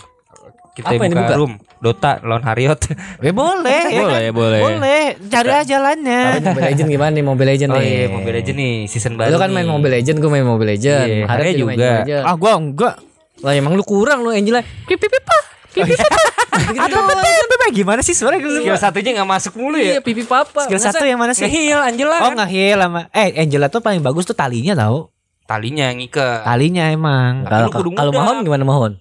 kita 0.71 0.88
Apa 0.88 0.93
yang 0.97 1.01
buka, 1.03 1.12
dibuka? 1.13 1.36
room 1.36 1.53
Dota 1.77 2.12
lawan 2.21 2.43
Harriot 2.43 2.79
Ya 3.19 3.34
boleh, 3.41 3.84
ya 3.88 4.01
Boleh, 4.01 4.23
kan? 4.23 4.34
boleh. 4.34 4.62
Boleh, 4.62 5.03
cari 5.27 5.51
aja 5.51 5.65
jalannya. 5.67 6.21
Mobile 6.41 6.63
Legend 6.65 6.88
gimana 6.89 7.12
nih 7.12 7.23
Mobile 7.23 7.49
Legend 7.49 7.69
oh 7.69 7.75
nih 7.75 7.88
iya 7.88 8.05
Mobile 8.07 8.36
Legends 8.38 8.57
nih 8.57 8.73
season 8.86 9.13
baru 9.13 9.29
Lu 9.29 9.38
kan 9.38 9.49
main. 9.49 9.65
Mobile 9.65 9.93
Legend 9.93 10.17
gue 10.17 10.29
main 10.29 10.43
Mobile 10.43 10.71
Legend 10.71 11.07
Iya, 11.07 11.25
Harya 11.25 11.51
juga 11.53 11.67
main 11.67 11.79
Legend. 11.79 12.23
Ah, 12.23 12.36
gua 12.36 12.51
enggak. 12.55 12.95
Lah 13.39 13.51
emang 13.51 13.73
lu 13.73 13.81
kurang 13.81 14.21
lu 14.21 14.29
Angela 14.29 14.62
Pipi 14.62 15.01
pipa 15.01 15.38
Pipi 15.71 15.91
papa 15.91 16.21
Aduh, 16.84 17.01
Bebe, 17.01 17.34
gimana 17.73 17.99
sih 17.99 18.12
suara 18.12 18.36
gue 18.36 18.47
skill 18.53 18.75
satunya 18.75 19.12
nggak 19.13 19.29
masuk 19.29 19.53
mulu 19.55 19.75
Iya 19.75 19.97
ya 19.97 20.01
pipi 20.01 20.21
papa 20.21 20.67
Skill 20.67 20.77
satu 20.77 21.01
yang 21.01 21.17
mana 21.17 21.31
sih? 21.31 21.47
Ngehil 21.47 21.79
Angela 21.79 22.15
Oh 22.21 22.29
kan 22.29 22.45
ngehil 22.45 22.77
sama 22.77 23.07
Eh 23.10 23.34
Angela 23.38 23.67
tuh 23.67 23.79
paling 23.79 23.99
bagus 23.99 24.23
tuh 24.23 24.34
talinya 24.34 24.71
tau 24.73 25.10
talinya 25.43 25.89
ngikat 25.89 26.43
Talinya 26.43 26.88
emang 26.88 27.43
Kalau 27.43 27.71
kalau. 27.91 28.12
Mahon 28.13 28.38
gimana 28.41 28.63
Mahon? 28.63 28.91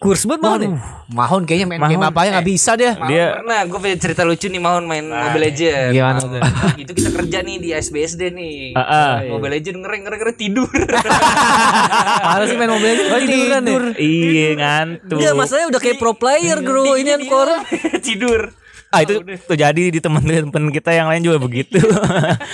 Kurs 0.00 0.24
banget 0.24 0.40
Mahon 0.42 0.60
ya? 0.64 0.68
Mahon 1.10 1.42
kayaknya 1.44 1.66
main 1.68 1.76
Mahon. 1.78 1.92
game 1.92 2.04
apa 2.06 2.20
ya 2.24 2.30
gak 2.32 2.48
bisa 2.48 2.70
deh 2.72 2.92
Mahon 2.94 3.10
Dia- 3.10 3.32
pernah 3.36 3.60
gue 3.62 3.78
punya 3.78 3.96
cerita 4.00 4.22
lucu 4.24 4.46
nih 4.46 4.56
Mahon 4.58 4.84
main 4.84 5.04
Mobile 5.04 5.42
Legends 5.44 5.92
Gimana 5.92 6.18
Mahon. 6.18 6.40
itu 6.82 6.92
kita 6.94 7.10
kerja 7.12 7.38
nih 7.40 7.56
di 7.58 7.68
SBSD 7.70 8.22
nih 8.30 8.56
Ah, 8.72 8.80
ah. 8.80 9.12
Mobile 9.28 9.52
Legends 9.54 9.76
ngereng 9.78 10.00
ngereng 10.02 10.18
ngereng 10.18 10.38
tidur 10.38 10.72
Parah 12.24 12.46
sih 12.46 12.56
main 12.56 12.70
Mobile 12.70 12.96
Legend 12.96 13.28
tiduran 13.28 13.62
ya? 13.62 13.78
Iya 14.00 14.48
ngantuk. 14.56 15.18
Iya 15.20 15.30
masalahnya 15.32 15.68
udah 15.68 15.80
kayak 15.80 15.96
pro 15.96 16.12
player 16.14 16.58
bro 16.58 16.96
Ini 16.96 17.10
kan 17.10 17.22
core 17.26 17.54
tidur 18.06 18.40
Ah 18.88 19.04
itu 19.04 19.20
tuh 19.22 19.54
jadi 19.54 19.82
di 19.86 20.00
teman-teman 20.00 20.72
kita 20.72 20.90
yang 20.90 21.06
lain 21.06 21.22
juga 21.22 21.38
begitu. 21.38 21.78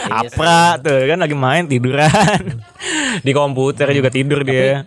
Apra 0.04 0.76
tuh 0.76 1.08
kan 1.08 1.16
lagi 1.16 1.32
main 1.32 1.64
tiduran. 1.64 2.60
di 3.22 3.32
komputer 3.32 3.88
juga 3.90 4.12
tidur 4.12 4.44
dia. 4.44 4.84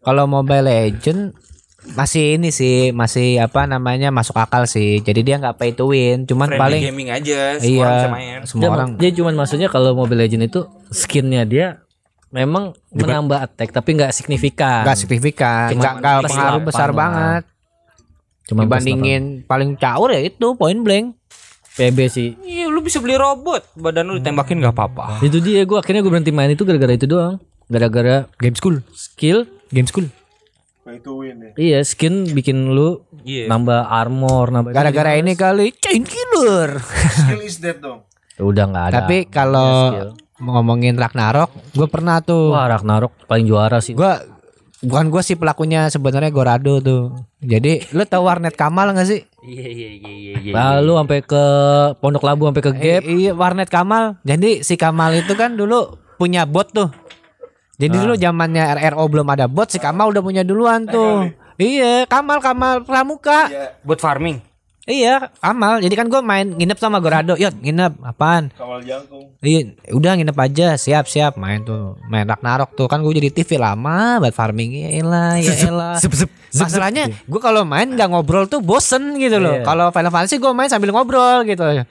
Kalau 0.00 0.26
Mobile 0.26 0.66
Legend 0.66 1.38
masih 1.78 2.34
ini 2.34 2.50
sih 2.50 2.90
masih 2.90 3.38
apa 3.38 3.62
namanya 3.70 4.10
masuk 4.10 4.34
akal 4.34 4.66
sih. 4.66 4.98
Jadi 4.98 5.22
dia 5.22 5.38
nggak 5.38 5.56
pay 5.62 5.70
to 5.70 5.94
win 5.94 6.26
cuman 6.26 6.50
Friendly 6.50 6.58
paling 6.58 6.82
gaming 6.82 7.08
aja 7.14 7.54
semua 7.62 7.86
orang 7.86 7.94
bisa 7.94 8.08
main. 8.10 8.26
iya 8.26 8.38
semua 8.42 8.62
Dia, 8.62 8.70
orang. 8.74 8.90
dia 8.98 9.10
cuman 9.14 9.34
maksudnya 9.38 9.68
kalau 9.70 9.94
Mobile 9.94 10.26
Legend 10.26 10.50
itu 10.50 10.66
skinnya 10.90 11.46
dia 11.46 11.78
memang 12.34 12.74
menambah 12.90 13.38
attack 13.40 13.70
tapi 13.70 13.94
nggak 13.94 14.10
signifikan. 14.10 14.82
nggak 14.84 14.98
signifikan 14.98 15.70
nggak 15.78 16.26
pengaruh 16.26 16.62
8 16.66 16.68
besar 16.68 16.88
lah. 16.90 16.96
banget. 16.98 17.42
Cuma 18.48 18.64
dibandingin 18.66 19.22
paling 19.46 19.78
caur 19.78 20.10
ya 20.10 20.20
itu 20.24 20.58
point 20.58 20.82
blank. 20.82 21.14
PB 21.78 21.98
sih. 22.10 22.34
iya 22.42 22.66
lu 22.66 22.82
bisa 22.82 22.98
beli 22.98 23.14
robot 23.14 23.62
badan 23.78 24.10
lu 24.10 24.18
ditembakin 24.18 24.58
nggak 24.58 24.74
apa-apa. 24.74 25.22
Itu 25.22 25.38
dia 25.38 25.62
gue 25.62 25.78
akhirnya 25.78 26.02
gue 26.02 26.10
berhenti 26.10 26.34
main 26.34 26.50
itu 26.50 26.66
gara-gara 26.66 26.90
itu 26.90 27.06
doang. 27.06 27.38
Gara-gara 27.70 28.26
game 28.42 28.58
school. 28.58 28.82
skill. 28.90 29.46
Game 29.70 29.86
school 29.86 30.10
Pay 30.88 30.98
to 30.98 31.20
win 31.20 31.36
ya. 31.38 31.52
Iya 31.54 31.78
skin 31.84 32.32
bikin 32.32 32.72
lu 32.72 33.04
Iya. 33.20 33.44
nambah 33.44 33.84
armor 33.84 34.48
nambah 34.48 34.72
gara-gara 34.72 35.12
ini 35.14 35.36
kali 35.36 35.76
chain 35.76 36.00
killer 36.00 36.80
Skill 36.80 37.42
is 37.42 37.60
dead 37.60 37.76
dong. 37.78 38.08
udah 38.38 38.64
nggak 38.64 38.84
ada 38.86 38.94
tapi 38.98 39.26
kalau 39.26 39.90
ngomongin 40.38 40.94
Ragnarok 40.94 41.50
gue 41.74 41.84
pernah 41.86 42.22
tuh 42.22 42.54
wah 42.54 42.64
Ragnarok 42.66 43.10
paling 43.26 43.44
juara 43.44 43.82
sih 43.82 43.92
gue 43.92 44.12
bukan 44.80 45.10
gue 45.10 45.18
sih 45.20 45.34
pelakunya 45.34 45.90
sebenarnya 45.90 46.30
Gorado 46.30 46.78
tuh 46.78 47.18
jadi 47.36 47.82
lu 47.90 48.06
tahu 48.06 48.24
warnet 48.24 48.54
Kamal 48.54 48.94
gak 48.94 49.04
sih 49.04 49.26
iya 49.42 49.66
iya 49.66 49.88
iya 49.92 50.12
iya 50.14 50.32
iya 50.40 50.52
lalu 50.54 50.92
sampai 50.96 51.18
ke 51.20 51.44
Pondok 51.98 52.22
Labu 52.22 52.46
sampai 52.46 52.62
ke 52.62 52.72
Gap 52.72 53.02
Eh, 53.02 53.14
iya 53.18 53.32
warnet 53.34 53.66
Kamal. 53.66 54.22
Jadi 54.22 54.62
si 54.62 54.74
Kamal 54.74 55.18
itu 55.18 55.34
kan 55.34 55.52
dulu 55.52 55.84
punya 56.14 56.42
bot 56.42 56.70
tuh. 56.70 56.90
Jadi 57.78 57.94
dulu 57.94 58.14
zamannya 58.18 58.74
RRO 58.74 59.06
belum 59.06 59.26
ada 59.30 59.46
bot, 59.46 59.70
si 59.70 59.78
Kamal 59.78 60.10
udah 60.10 60.22
punya 60.22 60.42
duluan 60.42 60.82
tuh. 60.84 61.30
Iya, 61.58 62.10
Kamal 62.10 62.42
Kamal 62.42 62.82
Pramuka. 62.82 63.46
buat 63.86 64.02
farming 64.02 64.42
Iya, 64.88 65.28
amal. 65.44 65.84
Jadi 65.84 65.92
kan 66.00 66.08
gue 66.08 66.16
main 66.24 66.48
nginep 66.48 66.80
sama 66.80 66.96
Gorado. 66.96 67.36
Yot, 67.36 67.60
nginep. 67.60 68.00
Apaan? 68.00 68.48
Kawal 68.56 68.80
jangkung. 68.80 69.36
Iya, 69.44 69.76
udah 69.92 70.16
nginep 70.16 70.32
aja. 70.32 70.80
Siap, 70.80 71.04
siap. 71.04 71.36
Main 71.36 71.60
tuh. 71.60 72.00
Main 72.08 72.24
Ragnarok 72.24 72.72
tuh. 72.72 72.88
Kan 72.88 73.04
gue 73.04 73.12
jadi 73.12 73.28
TV 73.28 73.60
lama 73.60 74.16
buat 74.16 74.32
farming. 74.32 74.88
Ya 74.88 75.04
elah, 75.04 75.36
ya 75.36 75.52
elah. 75.68 76.00
Masalahnya 76.56 77.12
gue 77.12 77.40
kalau 77.44 77.68
main 77.68 77.84
nggak 77.92 78.08
ngobrol 78.08 78.48
tuh 78.48 78.64
bosen 78.64 79.20
gitu 79.20 79.36
loh. 79.36 79.60
Iya. 79.60 79.68
Kalau 79.68 79.92
Final 79.92 80.08
Fantasy 80.08 80.40
gue 80.40 80.52
main 80.56 80.72
sambil 80.72 80.88
ngobrol 80.88 81.44
gitu. 81.44 81.84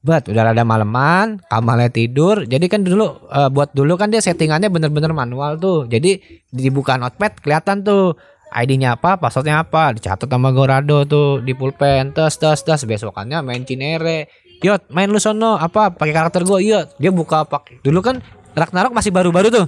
But 0.00 0.32
udah 0.32 0.56
ada 0.56 0.64
maleman, 0.64 1.44
kamalnya 1.52 1.92
tidur. 1.92 2.48
Jadi 2.48 2.66
kan 2.72 2.80
dulu 2.80 3.28
eh, 3.28 3.48
buat 3.52 3.76
dulu 3.76 4.00
kan 4.00 4.08
dia 4.08 4.24
settingannya 4.24 4.72
bener-bener 4.72 5.12
manual 5.12 5.60
tuh. 5.60 5.84
Jadi 5.84 6.40
dibuka 6.48 6.96
notepad 6.96 7.36
kelihatan 7.44 7.84
tuh 7.84 8.16
ID-nya 8.50 8.98
apa, 8.98 9.20
passwordnya 9.20 9.62
apa, 9.62 9.94
dicatat 9.94 10.26
sama 10.26 10.50
Gorado 10.50 11.06
tuh 11.06 11.38
di 11.44 11.54
pulpen, 11.54 12.10
tes 12.10 12.34
tes 12.34 12.58
tes 12.64 12.80
besokannya 12.82 13.44
main 13.44 13.62
Cinere. 13.62 14.26
Yot, 14.60 14.92
main 14.92 15.08
lu 15.08 15.16
sono 15.16 15.56
apa 15.56 15.92
pakai 15.92 16.12
karakter 16.12 16.44
gue, 16.44 16.58
yot. 16.64 16.96
Dia 17.00 17.12
buka 17.12 17.48
pakai. 17.48 17.80
Dulu 17.80 18.00
kan 18.04 18.20
Ragnarok 18.52 18.92
masih 18.92 19.14
baru-baru 19.14 19.48
tuh. 19.48 19.66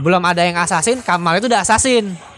Belum 0.00 0.20
ada 0.24 0.42
yang 0.42 0.56
assassin, 0.58 1.00
Kamal 1.04 1.38
itu 1.40 1.46
udah 1.48 1.60
assassin. 1.60 2.31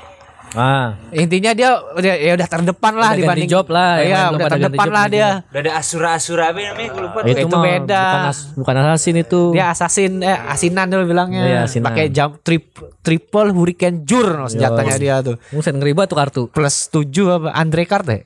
Ah, 0.54 0.94
Intinya 1.10 1.50
dia 1.50 1.74
udah 1.74 2.14
ya 2.14 2.32
udah 2.32 2.46
terdepan 2.46 2.94
lah 2.94 3.10
Udah 3.10 3.18
dibanding 3.18 3.50
job 3.50 3.66
lah, 3.66 3.98
yang 3.98 4.06
Iya, 4.06 4.20
belum 4.24 4.38
udah 4.38 4.48
terdepan 4.48 4.88
lah 4.88 5.04
gitu. 5.04 5.14
dia. 5.14 5.28
Udah 5.44 5.60
ada 5.60 5.72
asura-asura 5.74 6.44
apa 6.48 6.58
namanya 6.62 6.88
gue 6.88 7.02
lupa. 7.02 7.18
itu, 7.22 7.40
itu 7.42 7.56
beda. 7.56 8.04
Bukan, 8.06 8.22
as, 8.24 8.38
bukan 8.54 8.74
assassin 8.78 9.14
itu. 9.18 9.40
Dia 9.50 9.66
assassin 9.68 10.12
eh 10.20 10.38
asinan 10.46 10.86
dulu 10.86 11.04
bilangnya. 11.06 11.42
Iya, 11.42 11.58
asinan. 11.66 11.86
Pakai 11.86 12.06
jam 12.08 12.38
trip, 12.38 12.70
triple 13.00 13.50
hurricane 13.50 14.02
jur 14.02 14.30
no, 14.30 14.46
senjatanya 14.46 14.96
dia 14.96 15.14
tuh. 15.20 15.36
Buset 15.50 15.74
ngeri 15.74 15.90
banget 15.90 16.08
tuh 16.08 16.18
kartu. 16.18 16.42
Plus 16.48 16.76
7 16.86 17.02
apa 17.34 17.48
Andre 17.50 17.82
card 17.84 18.06
ya? 18.06 18.18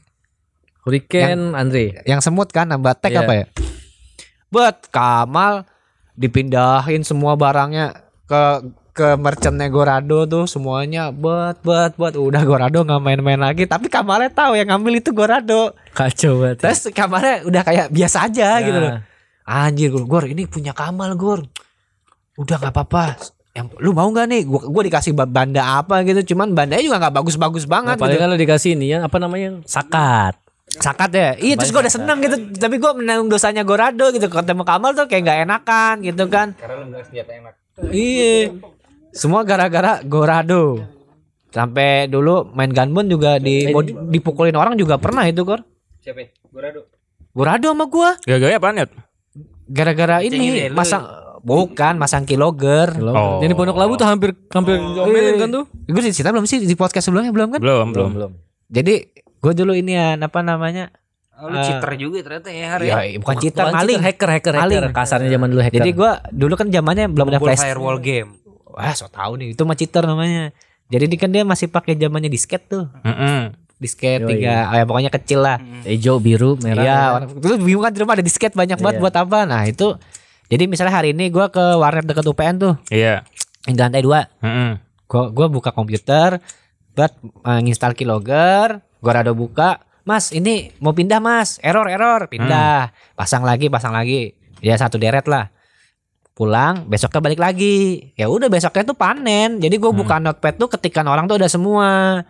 Hurricane 0.85 1.53
Andre. 1.53 2.05
Yang 2.05 2.21
semut 2.23 2.49
kan 2.49 2.69
nambah 2.69 2.93
tag 2.95 3.13
Iya. 3.13 3.25
apa 3.25 3.33
ya? 3.35 3.45
Buat 4.49 4.89
Kamal 4.89 5.65
dipindahin 6.13 7.05
semua 7.05 7.35
barangnya 7.35 7.93
ke 8.25 8.43
ke 8.99 9.15
merchantnya 9.15 9.71
Gorado 9.71 10.27
tuh 10.27 10.45
semuanya 10.45 11.15
buat 11.15 11.63
buat 11.63 11.95
buat 11.95 12.19
udah 12.19 12.43
Gorado 12.43 12.83
nggak 12.83 12.99
main-main 12.99 13.39
lagi 13.39 13.63
tapi 13.63 13.87
Kamalnya 13.87 14.27
tahu 14.29 14.59
yang 14.59 14.67
ngambil 14.67 14.99
itu 14.99 15.15
Gorado. 15.15 15.71
Kacau 15.95 16.43
banget. 16.43 16.59
terus 16.59 16.91
Kamalnya 16.91 17.47
udah 17.47 17.63
kayak 17.63 17.87
biasa 17.89 18.27
aja 18.27 18.59
gitu 18.59 18.75
loh. 18.75 18.91
Nah, 18.91 19.03
Anjir 19.47 19.89
Gur, 19.89 20.05
Gur 20.05 20.25
ini 20.27 20.45
punya 20.45 20.75
Kamal 20.75 21.15
Gur 21.15 21.47
Udah 22.35 22.59
nggak 22.59 22.75
apa-apa. 22.75 23.15
Yang 23.51 23.67
lu 23.79 23.91
mau 23.91 24.07
nggak 24.07 24.27
nih? 24.27 24.43
Gua 24.45 24.63
gua 24.63 24.83
dikasih 24.85 25.11
ba- 25.11 25.27
banda 25.27 25.63
apa 25.79 26.03
gitu 26.03 26.35
cuman 26.35 26.53
bandanya 26.53 26.83
juga 26.83 26.99
nggak 26.99 27.15
bagus-bagus 27.17 27.65
banget 27.65 27.95
Nah, 27.95 28.03
paling 28.03 28.19
gitu. 28.19 28.23
kan 28.23 28.31
lo 28.31 28.37
dikasih 28.37 28.71
ini 28.75 28.87
yang 28.93 29.03
apa 29.03 29.17
namanya? 29.17 29.63
Sakat. 29.63 30.35
sakat 30.69 31.11
ya? 31.11 31.31
Iya 31.35 31.55
terus 31.57 31.73
gue 31.73 31.81
udah 31.81 31.91
seneng 31.91 32.21
gitu 32.21 32.37
tapi 32.55 32.77
gue 32.77 32.91
menanggung 32.93 33.27
dosanya 33.27 33.65
Gorado 33.65 34.11
gitu. 34.11 34.29
Ketemu 34.29 34.63
Kamal 34.63 34.93
tuh 34.93 35.09
kayak 35.09 35.23
nggak 35.25 35.39
enakan 35.43 35.95
gitu 36.03 36.29
kan. 36.29 36.53
Karena 36.55 36.85
lu 36.85 36.99
senjata 37.01 37.33
enak. 37.33 37.55
iya 37.89 38.53
semua 39.19 39.43
gara-gara 39.43 39.99
Gorado 40.07 40.79
sampai 41.51 42.07
dulu 42.07 42.47
main 42.55 42.71
Gunbon 42.71 43.11
juga 43.11 43.43
di 43.43 43.67
mau 43.75 43.83
dipukulin 43.83 44.55
orang 44.55 44.79
juga 44.79 44.95
pernah 45.03 45.27
itu 45.27 45.43
Gor 45.43 45.65
Siapa? 45.99 46.31
Gorado. 46.55 46.87
Gorado 47.35 47.67
sama 47.75 47.85
gua 47.91 48.15
Gaya-gaya 48.23 48.63
apaan 48.63 48.79
ya? 48.79 48.87
gara-gara 49.69 50.25
ini, 50.25 50.71
masang 50.73 51.05
bukan 51.45 52.01
masang 52.01 52.25
kiloger 52.25 52.89
Oh. 52.99 53.39
Jadi 53.39 53.53
pondok 53.53 53.77
labu 53.77 53.95
tuh 53.95 54.09
hampir 54.09 54.33
hampir 54.49 54.81
diomelin 54.81 55.35
kan 55.37 55.49
tuh. 55.53 55.65
Gue 55.85 56.03
cerita 56.09 56.33
belum 56.33 56.49
sih 56.49 56.65
di 56.65 56.73
podcast 56.73 57.11
sebelumnya 57.11 57.31
belum 57.31 57.49
kan? 57.53 57.61
Belum, 57.61 57.87
belum. 57.93 58.11
belum. 58.17 58.31
Jadi 58.69 58.95
gue 59.15 59.53
dulu 59.55 59.73
ini 59.77 59.93
ya 59.95 60.17
apa 60.17 60.41
namanya? 60.41 60.89
Oh, 61.39 61.47
lu 61.47 61.63
cheater 61.63 61.95
juga 61.95 62.19
ternyata 62.27 62.51
ya 62.51 62.67
hari. 62.75 62.87
Ya, 62.91 62.99
bukan 63.23 63.37
cheater 63.39 63.71
maling. 63.71 64.03
hacker, 64.03 64.27
hacker, 64.27 64.55
Maling. 64.59 64.83
hacker. 64.83 64.97
Kasarnya 64.97 65.31
zaman 65.39 65.49
dulu 65.55 65.63
hacker. 65.63 65.79
Jadi 65.79 65.91
gue 65.95 66.11
dulu 66.35 66.55
kan 66.59 66.67
zamannya 66.67 67.07
belum 67.15 67.27
ada 67.31 67.39
flash. 67.39 67.63
firewall 67.63 67.99
game. 68.03 68.35
Wah, 68.79 68.95
so 68.95 69.11
tau 69.11 69.35
nih 69.35 69.59
itu 69.59 69.63
mah 69.67 69.75
cheater 69.75 70.07
namanya. 70.07 70.55
Jadi 70.87 71.11
dia 71.11 71.19
kan 71.19 71.29
dia 71.29 71.43
masih 71.43 71.67
pakai 71.67 71.99
zamannya 71.99 72.31
disket 72.31 72.71
tuh. 72.71 72.87
Mm-mm. 73.03 73.51
Disket 73.77 74.23
Yoi. 74.23 74.39
tiga, 74.39 74.71
oh 74.71 74.75
ya 74.75 74.85
pokoknya 74.85 75.11
kecil 75.13 75.43
lah. 75.43 75.59
hijau, 75.83 76.19
biru, 76.19 76.55
merah. 76.59 76.83
Iya, 76.83 76.99
itu 77.29 77.55
bingung 77.59 77.83
kan 77.83 77.91
di 77.91 77.99
rumah 77.99 78.15
ada 78.15 78.23
disket 78.23 78.55
banyak 78.55 78.79
banget 78.79 78.99
Iya. 78.99 79.03
buat 79.03 79.15
apa? 79.15 79.39
Nah 79.45 79.67
itu, 79.67 79.99
jadi 80.47 80.67
misalnya 80.67 80.95
hari 80.95 81.11
ini 81.11 81.27
gue 81.29 81.47
ke 81.49 81.65
warnet 81.75 82.03
dekat 82.03 82.23
UPN 82.25 82.55
tuh, 82.57 82.75
Iya. 82.89 83.27
yang 83.67 83.75
di 83.75 83.81
lantai 83.81 84.03
dua. 84.03 84.31
Mm-mm. 84.39 84.79
Gua 85.07 85.31
gua 85.31 85.47
buka 85.47 85.71
komputer 85.71 86.39
buat 86.93 87.13
uh, 87.43 87.61
nginstal 87.61 87.95
keylogger, 87.95 88.79
gua 88.99 89.13
rada 89.15 89.31
buka, 89.31 89.79
"Mas, 90.03 90.31
ini 90.31 90.71
mau 90.79 90.91
pindah, 90.91 91.19
Mas. 91.19 91.59
Error, 91.61 91.87
error." 91.87 92.27
Pindah. 92.27 92.91
Pasang 93.15 93.43
lagi, 93.43 93.67
pasang 93.69 93.95
lagi. 93.95 94.35
Ya 94.59 94.75
satu 94.75 94.99
deret 94.99 95.25
lah. 95.25 95.55
Pulang, 96.39 96.87
besoknya 96.87 97.19
balik 97.19 97.43
lagi. 97.43 98.15
Ya 98.15 98.31
udah 98.31 98.47
besoknya 98.47 98.87
tuh 98.87 98.95
panen. 98.95 99.59
Jadi 99.59 99.75
gua 99.75 99.91
buka 99.91 100.23
notepad 100.23 100.55
tuh 100.55 100.71
ketikan 100.71 101.11
orang 101.11 101.27
tuh 101.27 101.35
udah 101.35 101.51
semua. 101.51 102.23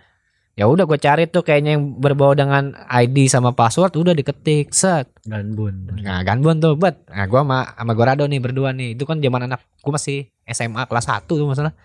Ya 0.56 0.64
udah 0.64 0.88
gue 0.88 0.98
cari 0.98 1.28
tuh 1.30 1.44
kayaknya 1.44 1.78
yang 1.78 2.02
berbau 2.02 2.32
dengan 2.34 2.74
ID 2.88 3.30
sama 3.30 3.52
password 3.52 3.94
udah 3.94 4.16
diketik 4.16 4.72
set. 4.72 5.06
Ganbun. 5.28 5.92
Nah, 6.00 6.24
Ganbon 6.24 6.56
tuh, 6.58 6.74
bet. 6.74 7.04
Nah, 7.12 7.28
gua 7.28 7.44
sama 7.44 7.58
sama 7.76 7.92
Gorado 7.92 8.24
nih 8.24 8.40
berdua 8.40 8.72
nih. 8.72 8.96
Itu 8.96 9.04
kan 9.04 9.20
zaman 9.20 9.44
anak 9.44 9.60
gua 9.84 10.00
masih 10.00 10.32
SMA 10.48 10.88
kelas 10.88 11.06
1 11.06 11.28
tuh 11.28 11.44
masalah. 11.44 11.76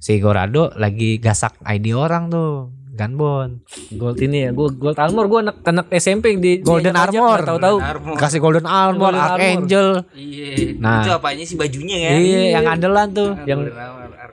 Si 0.00 0.16
Gorado 0.16 0.72
lagi 0.80 1.20
gasak 1.20 1.60
ID 1.60 1.92
orang 1.92 2.32
tuh. 2.32 2.72
Ganbon. 3.00 3.64
Gold 3.96 4.20
ini 4.20 4.44
ya, 4.44 4.50
gua 4.52 4.68
gold 4.68 4.98
armor 5.00 5.24
gua 5.24 5.40
anak 5.48 5.56
anak 5.64 5.86
SMP 5.96 6.36
di 6.36 6.60
Golden 6.60 6.92
armor. 6.92 7.40
Tahu-tahu. 7.40 7.76
Armor. 7.80 8.16
Kasih 8.20 8.38
Golden 8.44 8.68
Armor, 8.68 9.16
Golden. 9.16 9.24
Archangel. 9.24 9.88
Iya. 10.12 10.76
Nah. 10.76 11.00
Itu 11.00 11.10
apanya 11.16 11.44
sih 11.48 11.56
bajunya 11.56 11.96
kan? 11.96 12.12
Iya, 12.20 12.40
yang 12.60 12.66
andalan 12.68 13.08
tuh. 13.16 13.30
Yang-. 13.48 13.62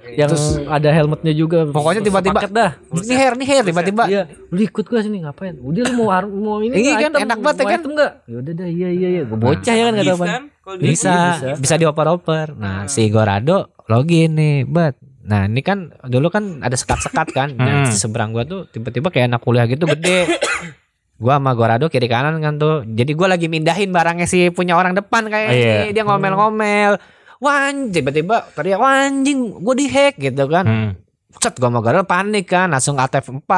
Yang 0.08 0.32
ada 0.71 0.89
helmetnya 0.91 1.34
juga. 1.36 1.67
Pokoknya 1.67 1.99
tiba-tiba 1.99 2.39
Paket 2.39 2.51
dah. 2.56 2.71
Nih 2.91 3.17
hair, 3.17 3.34
nih 3.36 3.47
hair 3.47 3.63
tiba-tiba. 3.67 4.03
Iya, 4.08 4.23
lu 4.51 4.62
ikut 4.63 4.86
gua 4.88 4.99
sini 5.03 5.23
ngapain? 5.23 5.56
Udah 5.60 5.84
lu 5.88 5.93
mau 6.03 6.12
mau 6.27 6.58
ini 6.63 6.75
Iya 6.80 6.91
nggak, 6.95 7.12
kan, 7.12 7.23
enak 7.27 7.39
banget 7.43 7.58
ya 7.58 7.65
kan? 7.65 7.80
item 7.80 7.91
nggak? 7.95 8.12
Ya 8.23 8.36
udah 8.39 8.53
dah, 8.56 8.67
iya 8.67 8.89
iya 8.91 9.08
iya. 9.19 9.23
Gua 9.27 9.38
bocah 9.39 9.73
ya 9.75 9.84
kan 9.88 9.91
enggak 9.95 10.08
tahu 10.08 10.17
Gift 10.17 10.23
apa. 10.23 10.27
kan? 10.32 10.43
Bisa, 10.84 11.15
bisa, 11.56 11.73
dioper-oper. 11.80 12.47
Nah, 12.60 12.91
si 12.91 13.08
Gorado 13.08 13.71
login 13.88 14.36
nih, 14.36 14.67
bet. 14.67 14.95
Nah, 15.27 15.43
ini 15.43 15.59
kan 15.59 15.91
dulu 16.07 16.31
kan 16.31 16.63
ada 16.63 16.73
sekat-sekat 16.73 17.27
kan. 17.35 17.49
Nah, 17.53 17.83
Hmm. 17.83 17.91
seberang 17.91 18.31
gua 18.31 18.47
tuh 18.47 18.63
tiba-tiba 18.65 19.11
kayak 19.11 19.27
anak 19.27 19.43
kuliah 19.43 19.67
gitu 19.67 19.83
gede. 19.83 20.23
gua 21.21 21.35
sama 21.35 21.51
Gorado 21.51 21.91
kiri 21.91 22.07
kanan 22.07 22.39
kan 22.39 22.55
tuh. 22.55 22.87
Jadi 22.87 23.11
gua 23.11 23.35
lagi 23.35 23.51
mindahin 23.51 23.91
barangnya 23.91 24.23
si 24.23 24.47
punya 24.49 24.79
orang 24.79 24.95
depan 24.95 25.27
kayak 25.27 25.49
Iya. 25.51 25.73
ini. 25.83 25.87
Dia 25.91 26.03
ngomel-ngomel. 26.07 26.95
Wan, 27.37 27.91
tiba-tiba 27.91 28.49
teriak 28.55 28.79
"Wah, 28.79 29.05
anjing, 29.05 29.61
gua 29.61 29.75
dihack 29.75 30.15
gitu 30.15 30.47
kan. 30.47 30.65
Hmm. 30.65 30.91
Set 31.37 31.59
gua 31.59 31.69
sama 31.69 31.83
Gorado 31.83 32.07
panik 32.07 32.47
kan, 32.47 32.71
langsung 32.71 32.95
Alt 32.95 33.19
F4. 33.19 33.51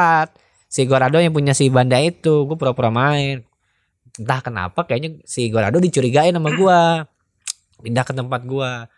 Si 0.65 0.83
Gorado 0.83 1.15
yang 1.15 1.31
punya 1.31 1.53
si 1.53 1.69
banda 1.69 1.95
itu, 1.95 2.43
gua 2.43 2.57
pura-pura 2.57 2.89
main. 2.89 3.45
Entah 4.17 4.41
kenapa 4.41 4.83
kayaknya 4.83 5.21
si 5.23 5.47
Gorado 5.47 5.77
dicurigain 5.77 6.33
sama 6.33 6.49
gua. 6.51 7.05
Pindah 7.79 8.03
ke 8.03 8.11
tempat 8.11 8.41
gua. 8.43 8.89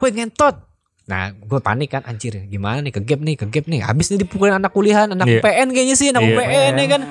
Woi 0.00 0.10
ngentot. 0.10 0.73
Nah, 1.04 1.36
gue 1.36 1.60
panik 1.60 1.92
kan 1.92 2.02
anjir, 2.08 2.48
gimana 2.48 2.80
nih 2.80 2.92
ke 2.96 3.00
gap 3.04 3.20
nih, 3.20 3.36
ke 3.36 3.46
gap 3.52 3.68
nih. 3.68 3.84
Habis 3.84 4.08
nih 4.08 4.24
dipukulin 4.24 4.56
anak 4.56 4.72
kuliahan, 4.72 5.12
anak 5.12 5.28
Iya. 5.28 5.40
UPN 5.44 5.68
kayaknya 5.76 5.96
sih, 6.00 6.08
anak 6.08 6.22
Iya. 6.24 6.32
UPN 6.32 6.72
ya 6.80 6.86
kan. 6.88 7.02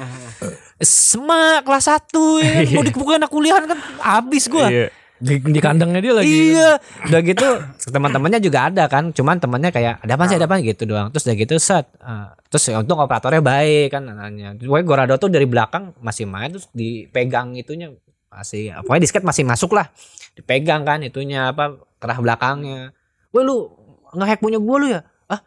Semak 0.81 1.61
kelas 1.63 1.85
1 1.85 2.41
ya 2.41 2.51
kan. 2.57 2.73
Mau 2.73 2.83
dipukulin 2.83 3.21
anak 3.21 3.31
kuliahan 3.31 3.63
kan 3.69 3.77
habis 4.01 4.49
gua. 4.49 4.67
Iya. 4.67 4.89
Di, 5.23 5.39
di 5.39 5.59
kandangnya 5.63 6.03
dia 6.03 6.13
lagi. 6.19 6.27
Iya, 6.51 6.69
udah 7.07 7.21
gitu 7.23 7.47
teman-temannya 7.95 8.43
juga 8.43 8.67
ada 8.67 8.91
kan, 8.91 9.15
cuman 9.15 9.39
temannya 9.39 9.71
kayak 9.71 10.03
ada 10.03 10.19
apa 10.19 10.27
sih 10.27 10.35
ada 10.35 10.51
apa 10.51 10.59
gitu 10.59 10.83
doang. 10.83 11.07
Terus 11.15 11.23
udah 11.29 11.35
gitu 11.39 11.55
set, 11.63 11.87
Ah, 12.03 12.35
terus 12.51 12.67
ya 12.67 12.83
untung 12.83 12.99
operatornya 12.99 13.39
baik 13.39 13.95
kan 13.95 14.03
nanya. 14.03 14.51
Pokoknya 14.59 14.83
Gorado 14.83 15.15
tuh 15.15 15.31
dari 15.31 15.47
belakang 15.47 15.95
masih 16.03 16.27
main 16.27 16.51
terus 16.51 16.67
dipegang 16.75 17.55
itunya 17.55 17.95
masih, 18.27 18.75
pokoknya 18.83 19.01
disket 19.07 19.23
masih 19.23 19.47
masuk 19.47 19.71
lah, 19.71 19.87
dipegang 20.35 20.83
kan 20.83 20.99
itunya 20.99 21.55
apa 21.55 21.79
kerah 22.03 22.19
belakangnya. 22.19 22.91
Woi 23.31 23.47
lu 23.47 23.71
ngehack 24.13 24.39
punya 24.39 24.61
gua 24.61 24.75
lu 24.79 24.87
ya? 24.89 25.01
Ah 25.29 25.41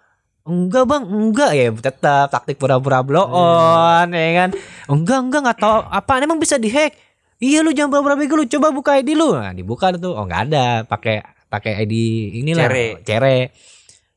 enggak 0.47 0.85
bang, 0.87 1.03
enggak 1.07 1.51
ya 1.55 1.67
tetap 1.75 2.31
taktik 2.31 2.59
pura-pura 2.59 3.01
blow 3.01 3.27
on 3.31 4.13
ya 4.13 4.31
kan. 4.45 4.51
Enggak 4.91 5.19
enggak 5.27 5.41
nggak 5.47 5.59
tahu 5.59 5.75
apa 5.87 6.11
emang 6.23 6.43
bisa 6.43 6.59
dihack. 6.59 6.95
Iya 7.37 7.61
lu 7.61 7.71
jangan 7.71 7.93
pura-pura 7.93 8.17
bego 8.17 8.35
lu 8.39 8.49
coba 8.49 8.73
buka 8.73 8.97
ID 8.97 9.13
lu. 9.13 9.37
Nah, 9.37 9.53
dibuka 9.53 9.93
tuh. 9.97 10.17
Oh 10.17 10.25
enggak 10.25 10.49
ada, 10.51 10.89
pakai 10.89 11.21
pakai 11.47 11.85
ID 11.87 11.95
inilah. 12.43 12.67
Cere. 12.67 12.87
Cere. 13.05 13.39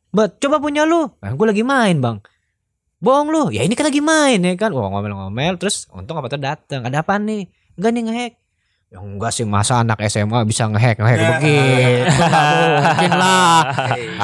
Bet, 0.09 0.41
coba 0.41 0.57
punya 0.57 0.89
lu. 0.89 1.05
Nah, 1.21 1.37
gue 1.37 1.45
lagi 1.45 1.61
main, 1.61 2.01
Bang. 2.01 2.17
Bohong 2.97 3.29
lu. 3.29 3.43
Ya 3.53 3.61
ini 3.61 3.77
kan 3.77 3.85
lagi 3.85 4.01
main 4.01 4.41
ya 4.41 4.57
kan. 4.57 4.73
Wah, 4.73 4.89
ngomel-ngomel 4.89 5.61
terus 5.61 5.85
untung 5.93 6.17
apa 6.17 6.27
tuh 6.33 6.41
datang. 6.41 6.81
Ada 6.81 7.05
apa 7.05 7.21
nih? 7.21 7.45
Enggak 7.77 7.91
nih 7.93 8.03
ngehack. 8.09 8.33
Ya 8.89 8.97
enggak 8.97 9.29
sih 9.29 9.45
masa 9.45 9.77
anak 9.79 10.01
SMA 10.03 10.41
bisa 10.43 10.65
ngehack 10.65 10.97
ngehack 10.97 11.21
begitu 11.37 12.09
mungkin 12.09 13.11
lah. 13.13 13.61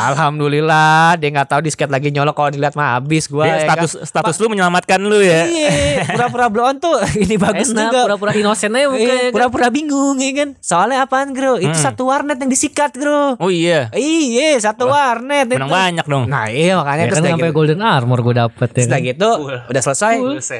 Alhamdulillah 0.09 1.13
dia 1.15 1.29
nggak 1.29 1.45
tahu 1.47 1.61
disket 1.61 1.85
lagi 1.85 2.09
nyolok 2.09 2.33
kalau 2.33 2.49
dilihat 2.49 2.73
mah 2.73 2.97
habis 2.97 3.29
gua. 3.29 3.45
Dia 3.45 3.53
ya 3.55 3.59
status 3.63 3.91
kan. 3.93 4.09
status 4.09 4.35
lu 4.37 4.49
menyelamatkan 4.49 4.97
lu 4.97 5.21
ya. 5.21 5.45
Iya, 5.45 6.09
pura-pura 6.09 6.49
blow 6.49 6.65
on 6.65 6.77
tuh 6.77 6.97
ini 7.15 7.37
bagus 7.37 7.69
Enak, 7.69 7.93
juga. 7.93 7.99
pura-pura 8.09 8.31
innocent 8.33 8.73
aja 8.73 8.81
Iya, 8.81 8.89
mukanya. 8.89 9.29
pura-pura 9.29 9.67
bingung 9.69 10.17
ya 10.17 10.31
kan. 10.33 10.49
Soalnya 10.57 10.97
apaan, 11.03 11.29
Bro? 11.31 11.53
Itu 11.59 11.69
Hmm. 11.71 11.85
satu 11.85 12.09
warnet 12.09 12.37
yang 12.37 12.49
disikat, 12.49 12.91
Bro. 12.91 13.37
Oh 13.37 13.53
iya. 13.53 13.93
Iya, 13.93 14.57
satu 14.59 14.89
warnet 14.89 15.45
Menang 15.45 15.69
itu. 15.69 15.77
banyak 15.77 16.05
dong. 16.07 16.25
Nah, 16.25 16.49
iya 16.49 16.73
makanya 16.73 17.05
Ya 17.05 17.09
terus 17.11 17.21
kan 17.21 17.31
sampai 17.31 17.49
gitu. 17.49 17.55
golden 17.55 17.81
armor 17.81 18.17
gue 18.19 18.33
dapet 18.35 18.69
ya. 18.71 18.81
Setelah 18.81 18.97
kan. 18.97 19.09
gitu 19.13 19.29
udah 19.69 19.81
selesai. 19.83 20.15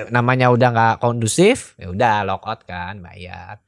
Namanya 0.08 0.54
udah 0.54 0.70
nggak 0.70 0.96
kondusif, 1.00 1.74
ya 1.76 1.89
udah 1.89 2.22
lockout 2.22 2.62
kan, 2.63 3.02
bayar. 3.02 3.64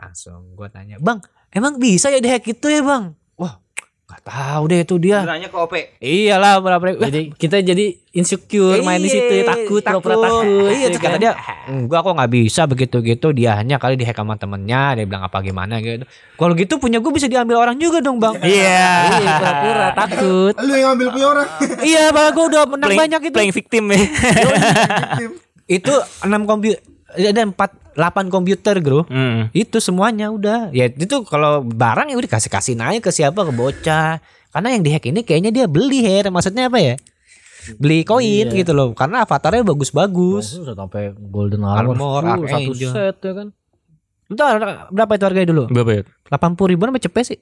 Langsung 0.00 0.56
gua 0.56 0.72
tanya, 0.72 0.96
"Bang, 0.96 1.20
emang 1.52 1.76
bisa 1.76 2.08
ya 2.08 2.18
dihack 2.18 2.48
itu 2.48 2.66
ya, 2.66 2.80
Bang?" 2.80 3.12
Wah, 3.36 3.60
nggak 4.08 4.22
tahu 4.24 4.62
deh 4.66 4.80
itu 4.80 4.96
dia. 4.96 5.20
Nanya 5.22 5.46
ke 5.46 5.54
OP. 5.54 5.74
Iyalah, 6.00 6.58
pura-pura. 6.58 6.96
Jadi 6.96 7.36
kita 7.36 7.60
jadi 7.60 8.00
insecure 8.10 8.80
main 8.82 8.98
di 8.98 9.06
situ 9.06 9.28
ya 9.28 9.44
takut, 9.46 9.84
pura-pura 9.84 10.16
takut. 10.18 10.72
Iya, 10.72 10.88
ya 10.88 10.98
kata 10.98 11.08
kan? 11.14 11.20
dia, 11.20 11.32
enggak 11.70 12.00
kok 12.02 12.12
nggak 12.16 12.32
bisa 12.32 12.62
begitu-gitu. 12.66 13.28
Dia 13.30 13.60
hanya 13.60 13.76
kali 13.76 13.94
dihack 13.94 14.18
sama 14.18 14.34
temennya. 14.34 14.98
Dia 14.98 15.04
bilang 15.04 15.22
apa 15.22 15.38
gimana 15.44 15.78
gitu. 15.78 16.08
Kalau 16.34 16.52
gitu 16.56 16.80
punya 16.80 16.98
gue 16.98 17.12
bisa 17.12 17.28
diambil 17.28 17.60
orang 17.60 17.76
juga 17.76 18.00
dong 18.00 18.16
bang. 18.18 18.34
Iya. 18.40 18.88
Iya, 19.20 19.32
pura-pura 19.36 19.88
takut. 19.94 20.54
Lu 20.58 20.72
yang 20.72 20.96
ngambil 20.96 21.06
punya 21.12 21.26
orang. 21.28 21.48
iya 21.84 22.04
bang, 22.10 22.28
gue 22.32 22.44
udah 22.50 22.62
menang 22.66 22.88
Playing, 22.90 23.02
banyak 23.04 23.20
itu. 23.28 23.36
playing 23.36 23.54
victim 23.54 23.84
ya. 23.92 24.00
Itu 25.70 25.94
enam 26.26 26.50
komputer, 26.50 26.82
ada 27.16 27.42
empat, 27.42 27.70
delapan 27.94 28.26
komputer 28.30 28.78
bro. 28.78 29.02
Hmm. 29.06 29.50
Itu 29.50 29.82
semuanya 29.82 30.30
udah. 30.30 30.70
Ya 30.70 30.86
itu 30.86 31.22
kalau 31.26 31.62
barang 31.64 32.10
ya 32.10 32.16
udah 32.16 32.30
kasih 32.30 32.50
kasih 32.50 32.74
naik 32.78 33.06
ke 33.06 33.10
siapa 33.10 33.42
ke 33.42 33.52
bocah. 33.54 34.22
Karena 34.50 34.68
yang 34.74 34.82
dihack 34.82 35.06
ini 35.06 35.22
kayaknya 35.22 35.50
dia 35.54 35.66
beli 35.70 36.02
her. 36.02 36.30
Maksudnya 36.30 36.66
apa 36.66 36.78
ya? 36.82 36.94
Beli 37.78 38.02
koin 38.02 38.50
gitu 38.50 38.72
loh. 38.74 38.96
Karena 38.96 39.22
avatarnya 39.22 39.62
bagus-bagus. 39.62 40.58
Udah 40.58 40.74
sampai 40.74 41.14
golden 41.14 41.62
armor, 41.62 42.24
Armor, 42.24 42.46
full, 42.46 42.48
satu 42.50 42.72
set 42.74 43.16
ya 43.22 43.32
kan. 43.36 43.48
Itu 44.30 44.42
berapa 44.94 45.12
itu 45.18 45.24
harganya 45.26 45.48
dulu? 45.50 45.62
Berapa 45.70 45.90
ya? 45.90 46.02
80 46.30 46.70
ribuan 46.70 46.90
apa 46.94 47.02
cepet 47.02 47.24
sih? 47.34 47.38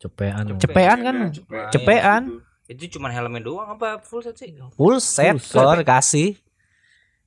Cepean. 0.00 0.56
Cepean 0.56 0.98
kan? 1.02 1.14
Cepean. 1.74 2.22
Itu 2.70 2.86
cuma 2.98 3.10
helmnya 3.10 3.42
doang 3.42 3.74
apa 3.74 3.98
full 3.98 4.22
set 4.22 4.38
sih? 4.38 4.54
Full 4.78 5.02
set 5.02 5.38
kor 5.50 5.82
kasih. 5.82 6.38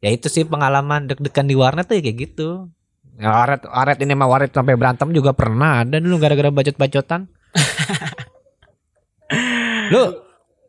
Ya 0.04 0.12
itu 0.12 0.28
sih 0.28 0.44
pengalaman 0.44 1.08
deg-degan 1.08 1.48
di 1.48 1.56
warnet 1.56 1.88
tuh 1.88 1.96
ya 1.96 2.04
kayak 2.04 2.18
gitu. 2.20 2.68
Ya, 3.16 3.32
waret, 3.32 3.64
waret 3.64 3.98
ini 4.04 4.12
mah 4.20 4.28
waret 4.28 4.52
sampai 4.52 4.76
berantem 4.76 5.08
juga 5.16 5.32
pernah 5.32 5.88
ada 5.88 5.96
dulu 5.96 6.20
gara-gara 6.20 6.52
bacot-bacotan. 6.52 7.32
lu 9.96 10.04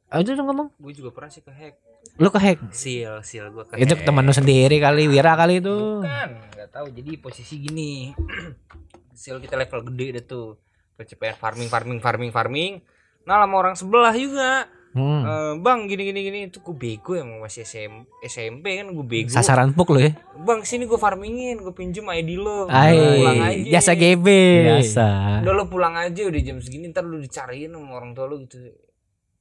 aja 0.07 0.31
dong 0.39 0.47
ngomong. 0.47 0.69
Gue 0.79 0.95
juga 0.95 1.11
pernah 1.11 1.35
sih 1.35 1.43
ke 1.43 1.51
hack. 1.51 1.75
Lu 2.23 2.31
ke 2.31 2.39
hack. 2.39 2.63
Seal, 2.71 3.27
seal 3.27 3.51
gue 3.51 3.67
ke 3.67 3.75
Itu 3.83 3.99
temen 4.07 4.23
lu 4.23 4.31
sendiri 4.31 4.79
kali, 4.79 5.11
Wira 5.11 5.35
kali 5.35 5.59
itu. 5.59 6.07
Kan, 6.07 6.31
nggak 6.55 6.71
tahu. 6.71 6.87
Jadi 6.95 7.19
posisi 7.19 7.59
gini. 7.59 8.15
seal 9.19 9.43
kita 9.43 9.59
level 9.59 9.83
gede 9.91 10.07
deh 10.21 10.25
tuh. 10.31 10.63
Kecepatan 10.95 11.35
farming, 11.43 11.67
farming, 11.67 11.99
farming, 11.99 12.31
farming. 12.31 12.73
Nah, 13.27 13.43
sama 13.43 13.55
orang 13.59 13.75
sebelah 13.75 14.15
juga. 14.15 14.71
Hmm. 14.95 15.21
Eh, 15.21 15.53
bang 15.59 15.91
gini 15.91 16.03
gini 16.07 16.21
gini 16.23 16.39
itu 16.47 16.63
gue 16.63 16.71
bego 16.71 17.13
emang 17.13 17.43
masih 17.43 17.67
SM, 17.67 17.93
SMP 18.23 18.79
kan 18.79 18.87
gue 18.89 19.03
bego 19.03 19.27
Sasaran 19.27 19.75
puk 19.75 19.91
lu 19.91 19.99
ya. 19.99 20.15
bang 20.39 20.63
sini 20.63 20.87
gue 20.87 20.95
farmingin 20.95 21.59
gue 21.59 21.75
pinjem 21.75 22.07
ID 22.07 22.39
lo 22.39 22.71
Ay, 22.71 22.95
pulang 22.95 23.43
aja 23.43 23.71
jasa 23.75 23.93
GB. 23.93 24.27
Biasa. 24.65 25.07
udah 25.43 25.53
lo 25.53 25.65
pulang 25.67 25.95
aja 25.95 26.23
udah 26.23 26.39
jam 26.39 26.59
segini 26.59 26.89
ntar 26.89 27.03
lo 27.03 27.19
dicariin 27.19 27.69
sama 27.69 27.91
orang 27.93 28.15
tua 28.15 28.25
lo 28.25 28.39
gitu 28.39 28.71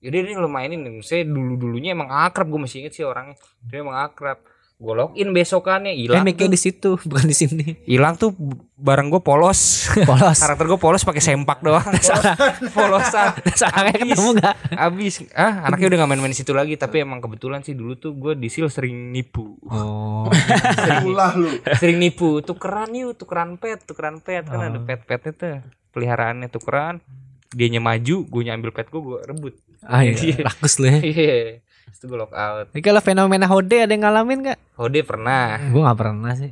Yaudah 0.01 0.19
ini 0.19 0.33
lo 0.33 0.49
mainin 0.49 0.81
nih 0.81 0.99
saya 0.99 1.21
dulu 1.21 1.55
dulunya 1.55 1.93
emang 1.93 2.09
akrab 2.09 2.49
gue 2.49 2.59
masih 2.59 2.81
inget 2.81 2.93
sih 2.93 3.05
orangnya 3.05 3.37
dia 3.61 3.79
emang 3.79 3.95
akrab 3.95 4.41
gue 4.83 4.93
login 4.93 5.31
besokannya 5.31 5.95
Eh, 5.95 6.03
hilang 6.03 6.27
mikir 6.27 6.51
di 6.51 6.59
situ, 6.59 6.99
bukan 7.07 7.23
di 7.23 7.31
sini. 7.31 7.65
hilang 7.87 8.19
tuh 8.19 8.35
barang 8.75 9.07
gue 9.07 9.23
polos. 9.23 9.87
Polos. 10.03 10.39
karakter 10.43 10.67
gue 10.67 10.75
polos 10.75 11.07
pakai 11.07 11.23
sempak 11.23 11.63
doang. 11.63 11.87
Polosan. 12.75 13.31
Sarangnya 13.55 14.03
ketemu 14.03 14.31
enggak? 14.35 14.55
abis 14.75 15.23
ah 15.31 15.63
anaknya 15.63 15.95
udah 15.95 15.97
gak 16.03 16.09
main-main 16.11 16.33
di 16.33 16.39
situ 16.39 16.51
lagi 16.51 16.75
tapi 16.75 16.99
emang 16.99 17.23
kebetulan 17.23 17.63
sih 17.63 17.71
dulu 17.71 17.95
tuh 17.95 18.11
gue 18.11 18.35
di 18.35 18.51
sil 18.51 18.67
sering 18.67 19.15
nipu. 19.15 19.55
Oh. 19.63 20.27
Ulah 21.07 21.31
lu. 21.39 21.47
sering 21.79 22.03
nipu. 22.03 22.43
Tukeran 22.43 22.91
yuk 22.91 23.15
tukeran 23.15 23.55
pet 23.55 23.87
tukeran 23.87 24.19
pet. 24.19 24.43
Kan 24.43 24.67
ada 24.67 24.79
pet 24.83 25.07
petnya 25.07 25.31
tuh 25.31 25.55
peliharaannya 25.95 26.51
tukeran. 26.51 26.99
Dianya 27.53 27.79
maju 27.79 28.27
gue 28.27 28.41
nyambil 28.43 28.75
pet 28.75 28.91
gue 28.91 28.99
gue 28.99 29.19
rebut. 29.23 29.55
Ah, 29.83 30.03
iya. 30.03 30.15
Rakus 30.43 30.79
lu 30.79 30.87
ya. 30.91 30.99
Itu 31.93 32.09
gue 32.09 32.17
lock 32.17 32.33
out 32.33 32.65
Ini 32.73 32.81
kalau 32.81 33.01
fenomena 33.05 33.45
hode 33.45 33.77
ada 33.85 33.93
yang 33.93 34.03
ngalamin 34.03 34.51
gak? 34.51 34.59
hode 34.75 34.99
pernah 35.05 35.61
Gue 35.69 35.81
gak 35.85 35.99
pernah 36.01 36.33
sih. 36.33 36.51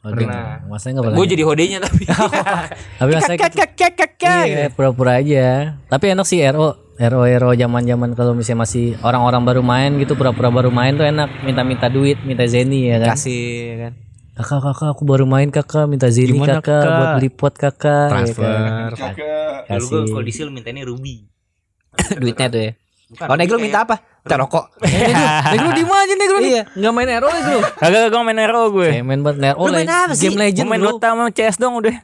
Pernah. 0.00 0.64
Masanya 0.64 0.92
enggak 0.96 1.04
pernah. 1.12 1.18
gue 1.20 1.26
jadi 1.28 1.42
hodenya 1.44 1.78
tapi 1.84 2.02
Tapi 3.00 3.10
kak 3.36 4.12
kak. 4.16 4.44
Iya, 4.48 4.68
pura-pura 4.72 5.20
aja. 5.20 5.76
Tapi 5.92 6.04
enak 6.16 6.24
sih 6.24 6.40
RO. 6.40 6.72
RO 6.96 7.20
RO 7.24 7.50
zaman-zaman 7.52 8.12
kalau 8.16 8.32
misalnya 8.32 8.64
masih 8.64 8.96
orang-orang 9.04 9.44
baru 9.44 9.62
main 9.64 9.96
gitu 10.00 10.16
pura-pura 10.16 10.48
baru 10.48 10.72
main 10.72 10.96
tuh 10.96 11.04
enak 11.04 11.44
minta-minta 11.44 11.88
duit, 11.92 12.16
minta 12.24 12.48
zeni 12.48 12.88
ya 12.88 12.96
kan. 13.00 13.12
Kasih 13.16 13.44
ya 13.44 13.76
kan. 13.88 13.92
Kakak 14.40 14.60
kakak 14.72 14.88
aku 14.96 15.02
baru 15.04 15.24
main 15.28 15.48
kakak 15.52 15.84
minta 15.84 16.08
zeni 16.08 16.40
kakak, 16.40 16.64
Kak? 16.64 16.96
buat 16.96 17.10
beli 17.20 17.28
pot 17.28 17.54
kakak. 17.56 18.08
ya 18.08 18.08
kan. 18.08 18.08
Transfer. 18.24 18.88
Kakak. 18.96 19.52
dulu 19.68 19.84
gue 19.84 20.00
kalau 20.16 20.24
di 20.24 20.32
sil 20.32 20.48
mintanya 20.48 20.82
ruby 20.88 21.28
Duitnya 22.20 22.48
tuh 22.48 22.60
ya. 22.68 22.72
Bukan, 23.10 23.26
Kalau 23.26 23.36
negro 23.36 23.56
kayak- 23.58 23.66
minta 23.66 23.78
apa? 23.82 23.96
Minta 24.20 24.36
rokok. 24.38 24.64
Negro 25.52 25.68
di 25.72 25.82
mana 25.82 26.00
aja 26.00 26.14
negro 26.14 26.36
nih? 26.38 26.50
Iya. 26.52 26.62
Enggak 26.76 26.92
main 26.92 27.08
RO 27.16 27.28
negro. 27.28 27.58
Kagak 27.74 28.00
gue 28.06 28.22
main 28.22 28.40
RO 28.44 28.62
gue. 28.70 28.88
Kayak 28.92 29.04
main 29.04 29.20
buat 29.20 29.36
RO 29.36 29.62
Lu 29.64 29.72
main 29.72 29.88
apa 29.88 30.12
sih? 30.12 30.22
Game 30.22 30.36
Gue 30.36 30.42
Legend 30.46 30.66
main. 30.68 30.80
Dota 30.80 31.06
sama 31.08 31.24
CS 31.28 31.56
dong 31.56 31.74
udah. 31.74 31.96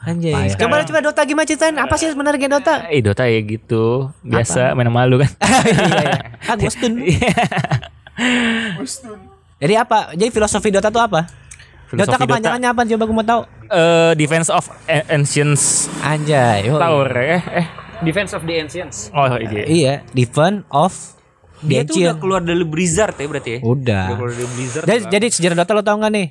Anjay. 0.00 0.52
Coba 0.54 0.80
coba 0.82 0.98
Dota 1.00 1.20
gimana 1.22 1.44
ceritain? 1.44 1.76
Apa 1.76 1.94
sih 1.94 2.08
sebenarnya 2.08 2.36
game 2.38 2.52
Dota? 2.52 2.74
Eh 2.88 3.00
Dota 3.00 3.24
ya 3.24 3.40
gitu. 3.40 4.12
Biasa 4.20 4.72
main 4.74 4.84
sama 4.86 5.04
lu 5.04 5.16
kan. 5.16 5.30
Ah, 6.50 6.54
gue 6.56 6.68
stun. 6.68 6.94
Jadi 9.56 9.74
apa? 9.76 10.12
Jadi 10.12 10.30
filosofi 10.30 10.68
Dota 10.68 10.88
tuh 10.88 11.00
apa? 11.00 11.24
Dota 11.90 12.16
Filosofi 12.16 12.22
kepanjangannya 12.22 12.68
apa? 12.68 12.80
Coba 12.86 13.02
gue 13.02 13.14
mau 13.14 13.26
tahu. 13.26 13.40
Eh 13.66 14.12
Defense 14.14 14.48
of 14.48 14.64
Ancients 15.08 15.88
Anjay. 16.00 16.68
oh, 16.68 16.76
Tower 16.76 17.08
eh 17.14 17.42
eh. 17.54 17.66
Defense 18.02 18.32
of 18.32 18.42
the 18.48 18.54
ancients 18.56 19.08
Oh 19.12 19.26
iya. 19.36 19.64
Iya, 19.66 19.94
Defense 20.12 20.64
of 20.72 20.92
dia 21.60 21.84
tuh 21.84 22.00
udah 22.00 22.16
keluar 22.16 22.40
dari 22.40 22.64
Blizzard 22.64 23.16
ya 23.20 23.26
berarti 23.28 23.50
ya 23.52 23.58
Udah. 23.60 24.04
udah 24.08 24.16
keluar 24.16 24.32
dari 24.32 24.48
Blizzard 24.56 24.84
Jadi, 24.88 25.02
jadi 25.12 25.26
sejarah 25.28 25.56
Dota 25.60 25.72
lo 25.76 25.82
tau 25.84 25.96
gak 26.00 26.12
nih? 26.12 26.26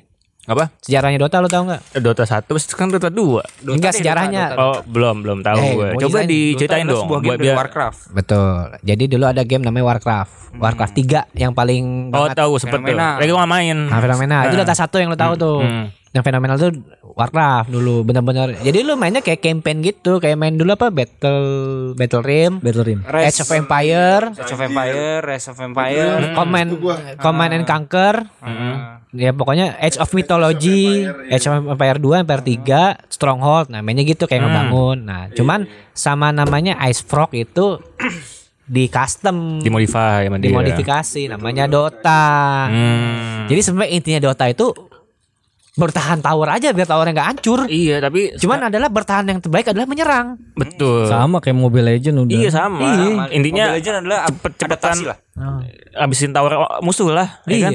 Apa? 0.50 0.64
Sejarahnya 0.82 1.16
Dota 1.16 1.38
lo 1.38 1.46
tau 1.46 1.62
gak? 1.62 1.80
Eh, 1.92 2.02
Dota 2.02 2.26
1 2.26 2.42
terus 2.42 2.66
kan 2.68 2.90
Dota 2.90 3.06
2. 3.06 3.14
Dota 3.62 3.70
Enggak 3.70 3.92
sejarahnya. 3.94 4.44
Dota, 4.50 4.56
Dota. 4.56 4.66
Oh, 4.66 4.78
belum 4.84 5.16
belum 5.22 5.38
tahu 5.40 5.56
Eh, 5.56 5.70
gue. 5.70 5.88
Coba 5.96 6.18
ceritain. 6.18 6.26
diceritain 6.26 6.84
Dota 6.84 6.92
dong. 6.92 7.02
sebuah 7.06 7.20
game 7.22 7.38
biar- 7.38 7.56
Warcraft 7.56 8.00
Betul. 8.10 8.54
Jadi 8.82 9.04
dulu 9.06 9.24
ada 9.24 9.42
game 9.42 9.62
namanya 9.62 9.84
Warcraft. 9.86 10.32
Warcraft 10.52 10.94
3 10.96 11.20
yang 11.32 11.54
paling 11.54 12.10
Oh, 12.10 12.26
banget 12.26 12.34
tahu 12.36 12.52
sempet 12.58 12.82
tuh. 12.82 12.98
Lagi 12.98 13.32
main. 13.46 13.76
Nah, 13.86 14.00
fenomena. 14.00 14.36
Itu 14.44 14.58
Dota 14.58 14.74
1 14.74 14.98
yang 14.98 15.08
lo 15.08 15.16
tahu 15.16 15.32
tuh. 15.38 15.58
hmm. 15.62 15.86
Yang 16.10 16.24
fenomenal 16.26 16.56
tuh 16.58 16.70
Warcraft 17.14 17.70
dulu 17.70 18.02
bener-bener. 18.02 18.58
Jadi 18.58 18.82
lu 18.82 18.98
mainnya 18.98 19.22
kayak 19.22 19.38
campaign 19.38 19.78
gitu, 19.78 20.18
kayak 20.18 20.34
main 20.34 20.58
dulu 20.58 20.74
apa 20.74 20.90
Battle 20.90 21.42
Battle 21.94 22.26
Rim, 22.26 22.58
Battle 22.58 22.82
Rim. 22.82 23.00
Age 23.06 23.38
of 23.38 23.50
Empire, 23.52 24.34
Age 24.34 24.50
of 24.50 24.58
Empire, 24.60 25.22
Age 25.22 25.46
of 25.46 25.58
Empire, 25.60 26.34
Command. 26.34 26.70
Command 27.14 27.52
and 27.52 27.62
Conquer. 27.64 28.26
Ya 29.10 29.34
pokoknya 29.34 29.74
Age 29.82 29.98
of 29.98 30.14
Mythology, 30.14 31.02
Age 31.26 31.50
of 31.50 31.66
Empire 31.66 31.98
2, 31.98 32.22
Empire 32.22 32.44
3, 32.46 33.10
Stronghold. 33.10 33.66
Nah, 33.74 33.82
mainnya 33.82 34.06
gitu 34.06 34.30
kayak 34.30 34.46
ngebangun. 34.46 35.02
Nah, 35.02 35.26
cuman 35.34 35.66
sama 35.90 36.30
namanya 36.30 36.78
Ice 36.86 37.02
Frog 37.02 37.34
itu 37.34 37.82
di 38.70 38.86
custom, 38.86 39.58
Dimodify 39.58 40.30
dimodifikasi 40.30 41.26
namanya 41.26 41.66
Dota. 41.66 42.70
Hmm. 42.70 43.50
Jadi 43.50 43.60
sebenarnya 43.66 43.90
intinya 43.98 44.20
Dota 44.30 44.46
itu 44.46 44.70
bertahan 45.74 46.18
tower 46.22 46.50
aja 46.54 46.70
biar 46.70 46.86
towernya 46.86 47.10
nggak 47.10 47.28
hancur. 47.34 47.66
Iya, 47.66 47.98
tapi 47.98 48.38
Cuman 48.38 48.70
adalah 48.70 48.86
bertahan 48.94 49.26
yang 49.26 49.42
terbaik 49.42 49.74
adalah 49.74 49.90
menyerang. 49.90 50.38
betul. 50.54 51.10
Sama 51.10 51.42
kayak 51.42 51.58
Mobile 51.58 51.98
Legend 51.98 52.30
udah. 52.30 52.36
Iya 52.38 52.50
sama. 52.54 52.78
Sama. 52.78 53.24
Intinya 53.34 53.74
Mobile 53.74 53.78
Legends 53.82 53.98
adalah 54.06 54.18
cepet 54.30 54.52
cepetan 54.54 54.70
adaptasi 54.70 55.04
lah. 55.10 55.18
abisin 55.98 56.30
tower 56.30 56.52
musuh 56.78 57.10
lah, 57.10 57.42
ya 57.50 57.58
kan? 57.66 57.72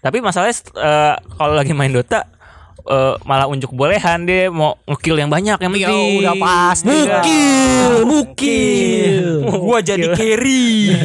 Iya. 0.00 0.02
Tapi 0.02 0.16
masalahnya 0.18 0.56
eh, 0.74 1.14
kalau 1.36 1.52
lagi 1.52 1.76
main 1.76 1.92
Dota 1.92 2.24
eh, 2.82 3.14
malah 3.22 3.44
unjuk 3.44 3.68
bolehan 3.70 4.24
dia 4.24 4.48
mau 4.48 4.80
ngekill 4.86 5.20
yang 5.20 5.28
banyak 5.28 5.60
yang 5.60 5.72
Ya 5.76 5.88
penting. 5.88 6.18
udah 6.24 6.34
pasti. 6.34 6.88
Mukil, 6.88 7.92
mukil. 8.08 9.24
Gua 9.44 9.78
jadi 9.80 10.08
carry. 10.16 10.96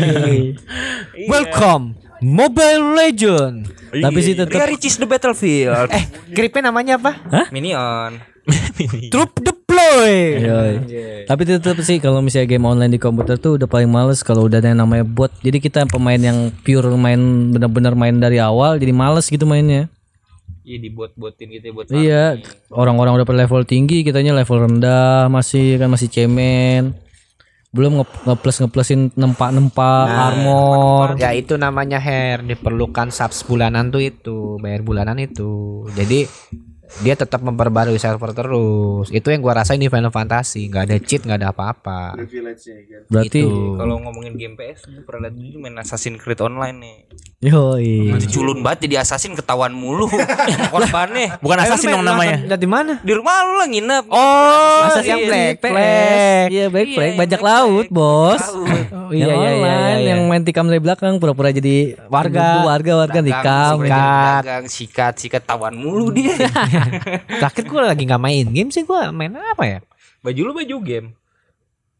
Welcome 1.32 2.00
Mobile 2.22 2.96
Legend. 2.96 3.68
Tapi 3.92 4.20
sih 4.20 4.32
tetap 4.34 4.56
Ria 4.56 4.68
Ricis 4.68 4.96
the 4.96 5.04
Battlefield. 5.04 5.92
Eh, 5.92 6.04
gripnya 6.32 6.72
namanya 6.72 6.96
apa? 6.96 7.12
Minion. 7.52 8.20
Troop 9.12 9.36
deploy. 9.76 10.16
Yoi. 10.40 10.74
Tapi 11.26 11.42
tetap 11.44 11.78
sih 11.84 11.98
kalau 12.00 12.22
misalnya 12.24 12.56
game 12.56 12.66
online 12.66 12.96
di 12.96 13.02
komputer 13.02 13.36
tuh 13.36 13.58
udah 13.60 13.68
paling 13.68 13.90
males 13.90 14.24
kalau 14.24 14.48
udah 14.48 14.62
ada 14.62 14.72
yang 14.72 14.80
namanya 14.82 15.04
bot. 15.04 15.32
Jadi 15.44 15.58
kita 15.60 15.90
pemain 15.90 16.20
yang 16.20 16.54
pure 16.64 16.88
main 16.96 17.52
benar-benar 17.52 17.94
main 17.98 18.16
dari 18.18 18.40
awal 18.40 18.78
jadi 18.78 18.94
males 18.94 19.28
gitu 19.28 19.44
mainnya. 19.44 19.92
Iya 20.66 20.82
dibuat-buatin 20.82 21.48
gitu 21.54 21.66
ya 21.70 21.74
buat 21.78 21.86
Iya, 21.94 22.24
orang-orang 22.74 23.22
udah 23.22 23.26
pada 23.30 23.46
level 23.46 23.70
tinggi, 23.70 24.02
kitanya 24.02 24.34
level 24.34 24.66
rendah 24.66 25.30
masih 25.30 25.78
kan 25.78 25.94
masih 25.94 26.10
cemen. 26.10 26.98
Belum 27.70 28.02
nge- 28.02 28.22
ngeplus 28.26 28.58
ngeplusin 28.66 29.14
nempak-nempak 29.14 30.08
armor. 30.10 31.22
Ya 31.22 31.38
itu 31.38 31.54
namanya 31.62 32.02
hair 32.02 32.42
diperlukan 32.42 33.14
subs 33.14 33.46
bulanan 33.46 33.94
tuh 33.94 34.10
itu 34.10 34.58
bayar 34.58 34.82
bulanan 34.82 35.22
itu. 35.22 35.86
Jadi 35.94 36.26
dia 37.02 37.16
tetap 37.18 37.42
memperbarui 37.42 37.98
server 37.98 38.32
terus. 38.32 39.08
Itu 39.10 39.34
yang 39.34 39.42
gua 39.44 39.62
rasain 39.62 39.82
di 39.82 39.90
Final 39.90 40.14
Fantasy. 40.14 40.68
nggak 40.70 40.84
ada 40.90 40.98
cheat, 41.02 41.22
nggak 41.26 41.40
ada 41.44 41.50
apa-apa. 41.52 42.16
Kan. 42.16 42.26
Berarti 43.10 43.42
Itu. 43.42 43.76
Kalau 43.76 43.96
ngomongin 44.02 44.34
game 44.38 44.56
PS, 44.56 44.88
gue 44.88 45.04
pernah 45.04 45.28
liat 45.28 45.36
dulu 45.36 45.56
main 45.62 45.76
Assassin's 45.82 46.22
Creed 46.22 46.40
Online 46.42 46.78
nih. 46.78 46.98
yoi. 47.46 48.10
Masih 48.16 48.32
culun 48.32 48.66
banget 48.66 48.90
jadi 48.90 49.06
assassin 49.06 49.38
ketahuan 49.38 49.70
mulu. 49.70 50.10
Korbannya 50.74 51.38
Bukan 51.44 51.58
assassin 51.62 51.94
dong 51.94 52.06
namanya. 52.06 52.42
Dari 52.42 52.68
mana? 52.70 52.98
di 53.06 53.14
rumah 53.14 53.34
lu 53.46 53.54
lah 53.62 53.68
nginep. 53.70 54.04
Oh, 54.10 54.80
Masa 54.88 55.02
yang 55.06 55.22
Black? 55.30 55.56
Flag. 55.62 56.48
Iya, 56.50 56.66
Black 56.74 56.88
Iya, 56.90 56.98
Flag, 56.98 57.14
bajak 57.20 57.42
Black 57.42 57.50
laut, 57.54 57.88
Bos. 57.92 58.44
Oh, 59.06 59.14
yang 59.14 59.30
iya, 59.30 59.38
iya, 59.38 59.38
iya, 59.38 59.54
online, 59.54 60.00
iya. 60.02 60.10
yang 60.16 60.22
main 60.26 60.42
tikam 60.42 60.66
dari 60.66 60.82
belakang 60.82 61.22
pura-pura 61.22 61.54
jadi 61.54 61.94
Warga. 62.10 62.66
warga 62.66 62.94
warga 63.06 63.20
tikam. 63.22 63.86
sikat, 64.66 65.14
sikat 65.22 65.44
tawan 65.46 65.78
mulu 65.78 66.10
dia. 66.10 66.34
Terakhir 67.42 67.66
gua 67.68 67.82
lagi 67.94 68.04
nggak 68.06 68.24
main 68.24 68.46
game 68.52 68.70
sih 68.72 68.84
gua 68.84 69.10
main 69.12 69.32
apa 69.36 69.64
ya? 69.64 69.80
baju 70.26 70.42
lu 70.42 70.54
baju 70.58 70.76
game. 70.82 71.08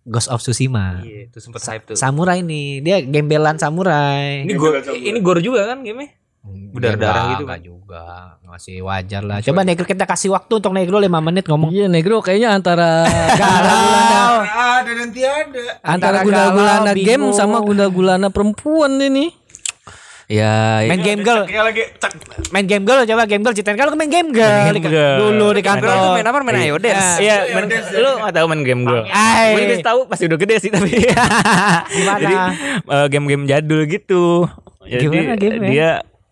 Ghost 0.06 0.30
of 0.30 0.42
Tsushima. 0.42 1.02
Iya, 1.02 1.30
itu 1.30 1.38
sempet 1.42 1.62
hype 1.66 1.84
tuh. 1.90 1.98
Samurai 1.98 2.46
nih, 2.46 2.82
dia 2.82 3.02
gembelan 3.02 3.58
samurai. 3.58 4.46
Ini 4.46 4.54
gor 4.54 4.78
ini 4.94 5.20
gor 5.22 5.42
juga 5.42 5.66
kan 5.74 5.82
game 5.82 6.26
Berdarah-darah 6.46 7.24
gitu 7.34 7.44
Enggak 7.50 7.62
juga, 7.66 8.06
masih 8.46 8.86
wajar 8.86 9.26
lah. 9.26 9.42
Coba 9.42 9.66
Negro 9.66 9.82
kita 9.82 10.06
kasih 10.06 10.30
waktu 10.30 10.62
untuk 10.62 10.78
Negro 10.78 11.02
5 11.02 11.10
menit 11.10 11.50
ngomong. 11.50 11.74
Iya, 11.74 11.90
Negro 11.90 12.22
kayaknya 12.22 12.54
antara 12.54 13.02
Galau. 13.42 14.46
Ada 14.46 14.92
dan 14.94 15.10
tiada. 15.10 15.66
antara 15.82 16.22
gula-gulana 16.22 16.92
game 16.94 17.34
sama 17.34 17.66
gula-gulana 17.66 18.30
perempuan 18.30 19.02
ini. 19.02 19.34
Ya, 20.26 20.82
Main 20.90 21.06
game 21.06 21.22
girl, 21.22 21.46
Kayak 21.46 21.64
lagi 21.70 21.84
cek. 22.02 22.12
main 22.50 22.66
game 22.66 22.82
girl 22.82 23.06
coba 23.06 23.30
game 23.30 23.46
girl 23.46 23.54
ceritain 23.54 23.78
kalau 23.78 23.94
main 23.94 24.10
game 24.10 24.34
girl, 24.34 24.50
Main 24.66 24.74
game 24.76 24.90
girl. 24.90 25.18
dulu 25.22 25.48
di 25.54 25.62
Kan 25.62 25.78
kantor. 25.78 25.86
tuh 25.86 26.10
main 26.12 26.26
apa? 26.26 26.38
Main 26.42 26.58
Ayo 26.58 26.76
Dance. 26.82 27.22
Iya, 27.22 27.36
main, 27.54 27.70
lu 27.70 28.10
gak 28.20 28.34
tahu 28.34 28.46
main 28.50 28.62
game 28.66 28.82
gue. 28.84 29.02
Ay. 29.06 29.54
Gue 29.54 29.62
juga 29.70 29.86
tahu 29.86 30.00
pasti 30.10 30.26
udah 30.26 30.40
gede 30.42 30.56
sih 30.58 30.74
tapi. 30.74 30.90
Gimana? 31.94 32.18
Jadi 32.18 32.36
eh, 32.90 33.08
game-game 33.08 33.46
jadul 33.46 33.82
gitu. 33.86 34.50
Jadi 34.82 35.04
Gimana 35.04 35.34
dia 35.38 35.90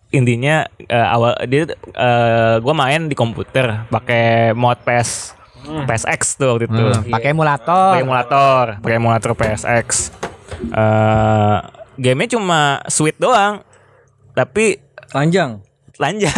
intinya 0.10 0.56
eh, 0.79 1.08
awal 1.08 1.38
dia 1.45 1.69
eh, 1.69 2.56
gua 2.62 2.73
main 2.73 3.06
di 3.06 3.13
komputer 3.13 3.86
pakai 3.88 4.53
mod 4.53 4.82
PS 4.82 5.38
PSX 5.86 6.21
tuh 6.36 6.49
waktu 6.51 6.65
itu. 6.65 6.82
Hmm, 6.82 7.13
pakai 7.13 7.29
emulator. 7.29 7.93
Pakai 7.93 8.01
emulator, 8.01 8.65
pakai 8.82 8.95
emulator 8.97 9.32
PSX. 9.34 10.10
Eh 10.67 11.58
gamenya 11.95 12.34
cuma 12.34 12.62
sweet 12.88 13.17
doang. 13.17 13.62
Tapi 14.34 14.82
Panjang. 15.13 15.62
lanjang. 16.02 16.34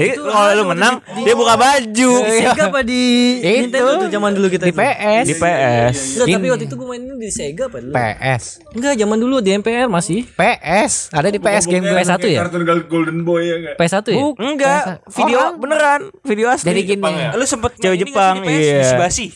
Jadi 0.00 0.16
kalau 0.16 0.48
lu 0.56 0.64
menang 0.72 1.04
dia 1.20 1.36
buka 1.36 1.60
baju. 1.60 2.10
Sega 2.24 2.72
apa 2.72 2.80
di 2.80 3.36
Itu. 3.44 3.68
Nintendo 3.68 4.00
tuh 4.00 4.08
zaman 4.08 4.30
dulu 4.32 4.48
kita 4.48 4.64
di? 4.64 4.72
PS. 4.72 5.24
Di 5.28 5.34
PS. 5.36 5.96
Enggak, 6.24 6.26
tapi 6.40 6.46
waktu 6.48 6.64
itu 6.64 6.74
gue 6.80 6.88
mainnya 6.88 7.14
di 7.20 7.28
Sega 7.28 7.68
apa 7.68 7.84
dulu? 7.84 7.92
PS. 7.92 8.42
Enggak, 8.72 8.92
zaman 8.96 9.18
dulu 9.20 9.36
di 9.44 9.50
MPR 9.60 9.92
masih. 9.92 10.24
PS. 10.32 11.12
Ada 11.12 11.28
di 11.28 11.36
PS 11.36 11.64
game 11.68 11.84
PS1 11.84 12.22
ya? 12.32 12.40
Kartun 12.48 12.62
Golden 12.88 13.18
Boy 13.28 13.42
ya 13.44 13.54
enggak? 13.60 13.74
PS1 13.76 14.04
ya? 14.08 14.18
Enggak, 14.40 14.82
video 15.12 15.40
beneran, 15.60 16.00
video 16.24 16.46
asli. 16.48 16.66
Jadi 16.72 16.80
gini. 16.88 17.12
Lu 17.36 17.44
sempet 17.44 17.76
Cewek 17.76 18.08
Jepang, 18.08 18.40
di 18.40 18.48
PS? 18.48 18.56
iya. 18.56 18.96
Basi. 18.96 19.26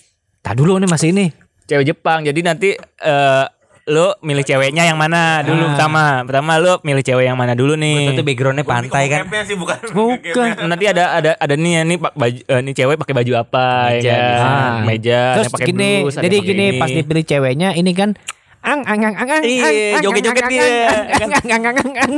Tak 0.41 0.57
dulu 0.57 0.81
nih 0.81 0.89
masih 0.89 1.13
ini. 1.13 1.29
cewek 1.69 1.93
Jepang. 1.93 2.25
Jadi 2.25 2.41
nanti 2.41 2.69
eh 2.81 3.45
lu 3.91 4.15
milih 4.23 4.47
ceweknya 4.47 4.87
yang 4.87 4.99
mana 4.99 5.43
dulu 5.43 5.75
pertama. 5.75 6.23
Pertama 6.23 6.53
lu 6.63 6.79
milih 6.87 7.03
cewek 7.03 7.25
yang 7.27 7.35
mana 7.35 7.59
dulu 7.59 7.75
nih. 7.75 8.15
Itu 8.15 8.23
backgroundnya 8.23 8.63
pantai 8.63 9.11
kan. 9.11 9.27
Sih 9.43 9.59
bukan. 9.59 9.79
Bukan. 9.91 10.49
Nanti 10.71 10.85
ada 10.87 11.19
ada 11.19 11.31
ada 11.35 11.55
nih 11.59 11.83
nih 11.83 11.99
pak 11.99 12.13
baju 12.15 12.41
eh, 12.47 12.61
nih 12.63 12.75
cewek 12.79 12.97
pakai 12.99 13.15
baju 13.19 13.33
apa 13.43 13.67
Meja, 13.91 14.07
ya 14.07 14.19
kan? 14.39 14.47
Ah. 14.47 14.75
Meja, 14.87 15.23
Terus 15.35 15.51
pakai 15.51 15.67
gini, 15.67 15.91
blus, 16.07 16.15
ada 16.15 16.25
jadi 16.27 16.37
gini 16.39 16.67
ini. 16.71 16.79
pas 16.79 16.91
dipilih 16.91 17.25
ceweknya 17.27 17.69
ini 17.75 17.93
kan 17.95 18.15
ang 18.63 18.87
ang 18.87 19.01
ang 19.03 19.15
ang 19.19 19.31
ang 19.35 19.43
Iya, 19.43 19.67
ang, 19.67 19.75
ang, 19.99 20.03
joget-joget 20.07 20.45
ang, 20.47 20.53
dia, 20.55 20.63
ang, 20.63 20.71
kan? 20.71 21.03
ang, 21.03 21.33
ang, 21.35 21.51
ang, 21.51 21.63
ang, 21.67 21.77
ang, 21.83 21.93
ang. 21.99 22.13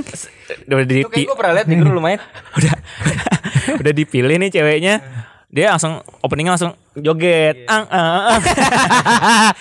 udah 0.68 0.84
di, 0.84 1.00
gue 1.00 1.36
pernah 1.40 1.52
liat 1.56 1.66
nih 1.72 1.76
lu 1.80 2.02
main. 2.04 2.20
udah 2.60 2.72
udah 3.80 3.92
dipilih 3.96 4.36
nih 4.36 4.50
ceweknya. 4.52 4.94
Dia 5.54 5.70
langsung 5.70 6.02
openingnya 6.18 6.58
langsung 6.58 6.74
joget. 6.98 7.62
Ang 7.72 7.86
ang 7.86 8.10
ang. 8.28 8.42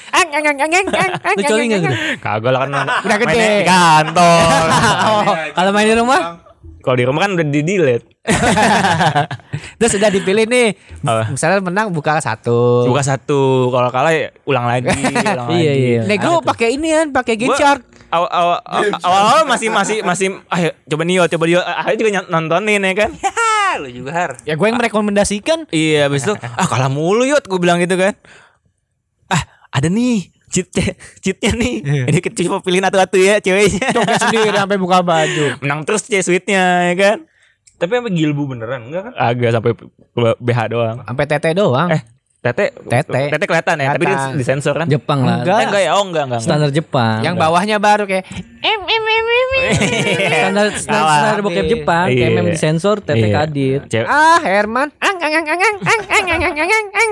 Ang, 0.09 0.27
ang, 0.33 0.45
ang, 0.49 0.57
ang, 0.57 0.71
ang, 0.73 0.85
ang, 0.89 1.11
ang, 1.21 1.35
Lu 1.37 1.43
coli 1.45 1.61
ang, 1.61 1.69
nggak 1.69 1.77
ang, 1.77 1.85
gitu? 1.85 1.93
ang. 1.93 2.17
Kagak 2.17 2.49
lah 2.49 2.59
kan 2.59 2.69
Udah 3.05 3.17
gede. 3.19 3.29
mainnya 3.29 3.49
di 3.53 3.63
kantor. 3.63 4.47
Oh, 5.05 5.23
Kalau 5.53 5.69
main 5.69 5.85
di 5.85 5.93
rumah 5.93 6.21
Kalau 6.81 6.95
di 6.97 7.05
rumah 7.05 7.21
kan 7.21 7.31
udah 7.33 7.45
di 7.45 7.61
delete. 7.61 8.05
Terus 9.77 9.93
udah 9.95 10.09
dipilih 10.09 10.45
nih 10.45 10.67
Apa? 10.99 11.29
Misalnya 11.29 11.61
menang 11.61 11.93
buka 11.93 12.17
satu 12.17 12.83
Buka 12.83 12.99
satu, 12.99 13.69
kalau 13.69 13.87
kalah 13.87 14.11
ya 14.11 14.33
ulang 14.43 14.65
lagi, 14.65 14.89
ulang 14.89 15.13
Iya, 15.13 15.33
lagi. 15.37 15.61
iya. 15.61 16.01
Negro 16.03 16.41
pakai 16.41 16.73
ini 16.73 16.89
kan 16.89 17.07
Pakai 17.13 17.37
Gua 17.37 17.53
ginchark 17.53 17.81
awal 18.13 18.29
awal 18.29 18.57
awal 19.01 19.41
masih 19.43 19.73
masih 19.73 20.05
masih 20.05 20.37
ayo 20.53 20.69
coba 20.85 21.01
nih 21.01 21.17
yo 21.17 21.23
coba 21.25 21.43
dia 21.49 21.59
akhirnya 21.65 21.97
juga 21.97 22.09
nontonin 22.29 22.85
ya 22.85 22.93
kan 22.93 23.09
lu 23.79 23.89
juga 23.89 24.11
har. 24.13 24.31
Ya 24.43 24.53
gue 24.53 24.67
yang 24.67 24.77
merekomendasikan. 24.77 25.69
Iya 25.69 26.09
habis 26.09 26.25
itu 26.25 26.33
ah 26.37 26.67
kalah 26.67 26.91
mulu 26.91 27.25
yot 27.25 27.45
gue 27.45 27.59
bilang 27.61 27.81
gitu 27.81 27.97
kan. 27.97 28.13
Ah 29.31 29.43
ada 29.73 29.89
nih 29.89 30.29
cheat 30.53 30.69
cheatnya 31.23 31.51
nih. 31.57 32.05
Ini 32.09 32.19
kita 32.21 32.45
coba 32.45 32.61
pilihin 32.61 32.85
atu-atu 32.85 33.17
ya 33.17 33.41
ceweknya. 33.41 33.89
Joget 33.89 34.21
sendiri 34.21 34.53
sampai 34.53 34.77
buka 34.77 35.01
baju. 35.01 35.45
Menang 35.65 35.81
terus 35.83 36.05
C 36.05 36.21
sweetnya 36.21 36.93
ya 36.93 36.95
kan? 36.95 37.17
Tapi 37.81 37.99
apa 37.99 38.07
gilbu 38.13 38.47
beneran 38.47 38.87
enggak 38.87 39.11
kan? 39.11 39.13
agak 39.17 39.49
sampai 39.57 39.71
BH 40.39 40.59
doang. 40.69 40.97
Sampai 41.03 41.25
tete 41.25 41.49
doang. 41.57 41.89
Eh 41.89 42.01
tete 42.43 42.75
Tete. 42.75 43.31
tete 43.31 43.45
kelihatan 43.47 43.75
ya 43.77 43.87
tapi 43.89 44.03
Kelihatan. 44.03 44.29
di 44.29 44.37
disensor 44.37 44.75
kan 44.75 44.85
Jepang 44.85 45.23
lah. 45.23 45.41
Enggak. 45.41 45.55
Eh, 45.55 45.65
enggak 45.65 45.81
ya 45.81 45.91
oh 45.93 46.03
enggak 46.03 46.23
enggak. 46.27 46.41
Standar 46.43 46.69
Jepang. 46.69 47.19
Yang 47.21 47.35
bawahnya 47.39 47.77
baru 47.79 48.03
kayak 48.03 48.27
em 48.59 48.81
em 48.83 49.03
em 49.05 49.25
em 49.25 49.49
em. 49.55 49.71
standar 50.19 50.65
standar, 50.75 51.35
bokep 51.39 51.65
Jepang, 51.65 52.07
Iya. 52.07 52.17
kayak 52.19 52.31
mem 52.33 52.47
disensor, 52.49 52.99
tete 52.99 53.25
Iya. 53.25 53.35
kadit. 53.41 53.81
Ah 54.03 54.37
Herman 54.37 54.91
ang 54.97 55.17
ang 55.17 55.33
ang 55.33 55.47
ang 55.47 55.61
ang 55.61 55.75
ang 55.79 56.01
ang 56.03 56.25
ang 56.27 56.41
ang 56.43 56.69
ang 56.69 56.87
ang 56.91 57.11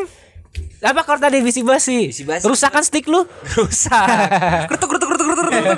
apa 0.84 1.02
kalau 1.02 1.22
tadi 1.22 1.39
visi 1.39 1.62
basi 1.62 2.10
Visi 2.10 2.22
basi. 2.22 2.44
rusakan 2.44 2.82
stick 2.82 3.06
lu 3.06 3.22
Rusak. 3.56 4.08
Kerutuk 4.67 4.88
kerutuk 4.89 5.08
kerutuk 5.08 5.36
kerutuk. 5.48 5.78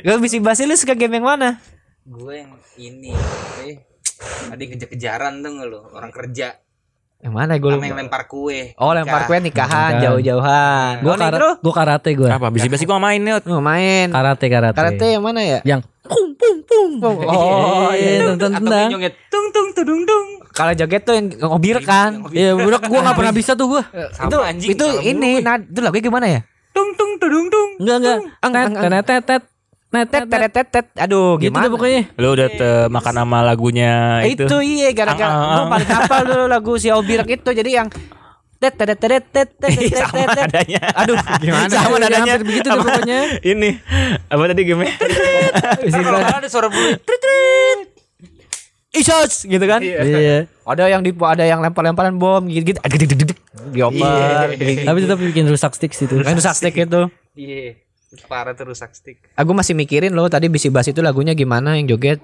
lu 0.00 0.12
visi 0.18 0.38
basi 0.38 0.62
lu 0.62 0.74
suka 0.74 0.94
game 0.94 1.18
yang 1.18 1.26
mana 1.26 1.58
Gue 2.02 2.38
yang 2.38 2.52
ini. 2.76 3.10
Eh, 3.62 3.76
tadi 4.46 4.64
kejar-kejaran 4.68 5.40
tuh 5.40 5.64
lu? 5.64 5.80
Orang 5.90 6.10
kerja. 6.10 6.54
Yang 7.20 7.32
mana 7.32 7.52
gue 7.54 7.68
Sama 7.68 7.84
yang 7.84 8.00
lempar 8.00 8.24
kue. 8.24 8.72
oh 8.74 8.90
lempar 8.90 9.28
kue 9.28 9.36
nikahan 9.38 10.00
jauh-jauhan 10.00 10.92
Gua 10.98 11.12
Gua 11.12 11.16
kara 11.20 11.36
gua 11.54 11.74
karate 11.74 12.10
gua. 12.12 12.28
apa 12.32 12.48
bisi-bisi 12.48 12.82
gua 12.82 12.96
main 12.96 13.20
yot 13.20 13.44
Oh, 13.44 13.60
main 13.60 14.08
Karate 14.08 14.46
karate. 14.46 14.72
karate 14.72 15.06
yang 15.10 15.22
mana 15.22 15.40
ya 15.40 15.60
Yang 15.62 15.84
pum 16.00 16.32
pum 16.32 16.56
pum 16.96 17.16
oh 17.22 17.92
iya 17.92 18.08
iya 18.16 18.20
tentang 18.26 18.52
Atau 18.52 18.64
tentang. 18.64 18.88
nyonget 18.88 19.12
tung 19.28 19.46
tung 19.50 19.68
tudung 19.70 20.02
dung. 20.02 20.26
kalau 20.50 20.72
joget 20.72 21.02
tuh 21.02 21.12
yang 21.12 21.26
ngobir 21.28 21.78
kan 21.80 22.24
Iya, 22.30 22.56
udah 22.56 22.80
gua 22.82 22.98
enggak 23.02 23.16
pernah 23.16 23.34
bisa 23.34 23.52
tuh 23.52 23.66
gua. 23.70 23.82
itu 23.92 24.36
anjing, 24.38 24.68
itu 24.72 24.86
ini 25.02 25.30
nah 25.38 25.56
itu 25.56 25.78
lagunya 25.78 26.00
gimana 26.02 26.26
ya 26.26 26.40
Tung 26.70 26.94
tung 26.94 27.18
tudung 27.18 27.50
dung. 27.50 27.70
Enggak 27.76 27.96
enggak. 27.98 28.18
Ang, 28.40 28.52
Tet 28.52 28.62
ang, 28.62 28.70
ang. 28.70 28.82
tenet 29.02 29.04
tet 29.26 29.42
tet. 29.90 29.92
Net 29.92 30.06
tet 30.06 30.24
tet 30.24 30.40
tet 30.40 30.50
tet 30.52 30.66
tet 30.70 30.86
aduh 30.96 31.34
Gitu 31.34 31.50
gimana 31.50 31.66
deh 31.66 31.70
pokoknya. 31.70 32.02
lu 32.14 32.28
udah 32.30 32.48
te- 32.48 32.88
makan 32.88 33.14
sama 33.16 33.38
lagunya 33.40 33.92
itu, 34.24 34.44
itu 34.44 34.56
iya 34.60 34.88
gara-gara 34.90 35.26
Ang, 35.26 35.34
ang, 35.34 35.50
gue 35.50 35.60
ang. 35.60 35.70
paling 35.70 35.90
hafal 35.90 36.22
dulu 36.24 36.44
lagu 36.46 36.72
si 36.76 36.88
Obirak 36.88 37.26
itu 37.28 37.50
jadi 37.50 37.70
yang 37.74 37.88
tet 38.56 38.72
tet 38.72 38.92
tet 38.92 39.00
tet 39.00 39.24
tet 39.26 39.48
tet 39.50 39.72
tet 39.72 39.98
sama 39.98 40.14
tet 40.20 40.28
tet. 40.30 40.46
adanya 40.46 40.80
aduh 40.94 41.16
gimana 41.38 41.66
sama 41.68 41.96
Ya, 41.96 42.02
nadanya 42.02 42.32
begitu 42.38 42.66
deh 42.66 42.76
pokoknya. 42.76 43.18
ini 43.42 43.70
apa 44.24 44.42
tadi 44.46 44.62
game 44.62 44.84
Kalau 45.90 46.18
ada 46.20 46.46
suara 46.46 46.68
bulu. 46.68 46.90
Isos 48.90 49.42
gitu 49.44 49.64
kan 49.64 49.78
Iya. 49.80 50.50
ada 50.60 50.82
yang 50.86 50.98
di 51.00 51.14
ada 51.14 51.42
yang 51.42 51.58
lempar-lemparan 51.58 52.10
bom 52.12 52.42
gitu 52.44 52.74
gitu 52.74 53.26
dioper 53.70 54.50
gitu. 54.52 54.82
Tapi 54.82 54.98
tetap 55.00 55.18
bikin 55.20 55.46
rusak 55.46 55.72
stick 55.72 55.90
situ. 55.90 56.18
Rusak 56.18 56.52
stick 56.52 56.74
itu 56.74 57.06
Iya. 57.32 57.78
Parah 58.26 58.52
tuh 58.52 58.74
rusak 58.74 58.90
stick. 58.90 59.22
aku 59.32 59.50
masih 59.54 59.72
mikirin 59.72 60.10
loh 60.10 60.26
tadi 60.26 60.50
bisi 60.50 60.66
bas 60.66 60.86
itu 60.86 60.98
lagunya 60.98 61.30
gimana 61.32 61.78
yang 61.78 61.86
joget 61.86 62.18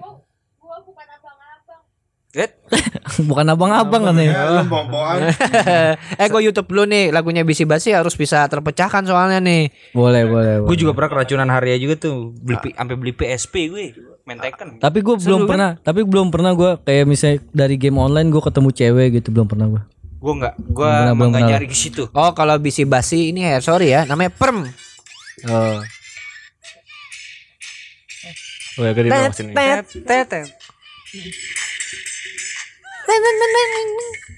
Bukan 3.16 3.48
abang-abang 3.48 4.02
kan 4.12 4.16
ya. 4.20 4.28
Ya, 4.28 4.42
lu 4.60 4.68
pompoan. 4.68 5.32
eh 6.20 6.26
gue 6.28 6.42
YouTube 6.44 6.68
dulu 6.68 6.84
nih 6.84 7.08
lagunya 7.08 7.48
Bisi 7.48 7.64
Basi 7.64 7.96
harus 7.96 8.12
bisa 8.12 8.44
terpecahkan 8.44 9.08
soalnya 9.08 9.40
nih. 9.40 9.72
Boleh, 9.96 10.28
boleh. 10.28 10.52
Gue 10.68 10.76
juga 10.76 10.92
pernah 10.92 11.16
keracunan 11.16 11.48
Haria 11.48 11.80
juga 11.80 11.96
tuh. 11.96 12.36
Beli 12.36 12.60
P- 12.60 12.76
sampai 12.76 12.96
beli 13.00 13.12
PSP 13.16 13.54
gue. 13.72 13.84
Main 14.26 14.42
Tekken. 14.42 14.82
Tapi 14.82 14.98
gue 15.00 15.16
belum 15.16 15.46
pernah, 15.46 15.78
tapi 15.80 16.02
belum 16.02 16.28
pernah 16.34 16.52
gue 16.52 16.70
kayak 16.82 17.04
misalnya 17.06 17.38
dari 17.54 17.78
game 17.78 17.96
online 17.96 18.28
gue 18.28 18.42
ketemu 18.42 18.68
cewek 18.74 19.08
gitu 19.22 19.28
belum 19.32 19.46
pernah 19.48 19.66
gue. 19.70 19.82
Gue 20.18 20.32
enggak, 20.36 20.54
gue 20.58 20.88
enggak 21.14 21.42
nyari 21.46 21.66
ke 21.70 21.76
situ. 21.78 22.10
Oh 22.10 22.34
kalau 22.34 22.58
Bisi 22.58 22.82
Basi 22.84 23.30
ini 23.30 23.46
hair 23.46 23.62
sorry 23.62 23.94
ya 23.94 24.04
namanya 24.04 24.34
perm. 24.34 24.66
Oh. 25.44 25.78
Oh 28.76 28.82
ya 28.82 28.92
gede 28.92 29.08
dong 29.08 29.32
sini. 29.32 29.52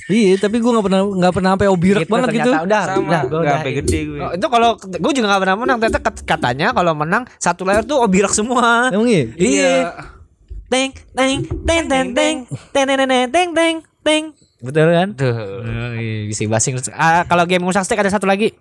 Iya, 0.09 0.40
tapi 0.40 0.57
gue 0.57 0.70
nggak 0.72 0.86
pernah 0.88 1.01
nggak 1.05 1.32
pernah 1.36 1.51
sampai 1.53 1.68
obirak 1.68 2.03
Gitu, 2.03 2.12
banget 2.12 2.28
gitu. 2.32 2.51
Udah, 2.51 2.82
Sama, 2.88 3.05
udah, 3.05 3.20
udah. 3.28 3.53
sampai 3.61 3.72
gede 3.76 3.99
gue. 4.09 4.18
Oh, 4.18 4.30
itu 4.32 4.46
kalau 4.49 4.70
gue 4.80 5.12
juga 5.12 5.26
gak 5.28 5.42
pernah 5.44 5.57
menang 5.59 5.76
ternyata 5.78 6.01
kat- 6.01 6.24
katanya 6.24 6.66
kalau 6.72 6.92
menang 6.96 7.22
satu 7.36 7.68
layar 7.68 7.84
tuh 7.84 8.01
obirak 8.01 8.32
semua. 8.32 8.88
Emang 8.88 9.05
iya? 9.05 9.24
Iya. 9.36 9.74
Teng 10.68 10.90
teng 11.12 11.36
teng 11.44 11.84
teng 11.86 12.07
teng 12.12 12.36
teng 12.72 12.86
teng 12.88 12.99
teng 12.99 13.28
teng 13.28 13.49
teng 13.53 13.76
teng. 14.01 14.24
Betul 14.59 14.88
kan? 14.90 15.09
Tuh. 15.12 15.34
Iya, 15.92 16.16
bisa 16.26 16.42
basing. 16.46 16.80
Ah, 16.90 17.28
kalau 17.28 17.44
game 17.44 17.62
Musang 17.62 17.84
Stick 17.84 18.01
ada 18.01 18.09
satu 18.09 18.24
lagi. 18.24 18.57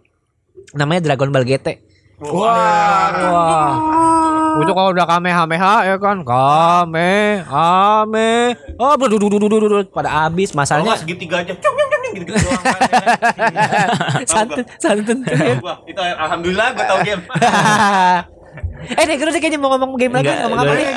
Namanya 0.75 0.99
Dragon 1.01 1.31
Ball 1.31 1.47
GT. 1.47 1.79
Wah. 2.17 3.13
Wah. 3.13 3.77
Itu 4.57 4.73
kalau 4.73 4.89
udah 4.89 5.05
kamehameha 5.05 5.85
ya 5.85 6.01
kan 6.01 6.25
kamehame. 6.25 7.53
Oh, 8.81 8.97
berduduk 8.97 9.93
pada 9.93 10.25
habis 10.25 10.49
masalahnya. 10.57 10.97
segitiga 10.97 11.45
aja. 11.45 11.53
Cung 11.61 11.77
cung 11.77 11.89
cung 11.93 12.01
gitu 12.17 12.25
gitu 12.25 12.41
doang. 12.41 12.63
Santun, 14.25 14.65
santun. 14.81 15.21
Gua 15.61 15.77
itu 15.85 16.01
alhamdulillah 16.01 16.73
gua 16.73 16.85
tahu 16.89 17.05
game. 17.05 17.21
eh 18.97 19.05
Negro 19.05 19.29
sih 19.29 19.37
kayaknya 19.37 19.61
mau 19.61 19.69
ngomong 19.77 19.93
game 20.01 20.17
lagi 20.17 20.33
ngomong 20.41 20.57
apa 20.57 20.73
nih? 20.73 20.89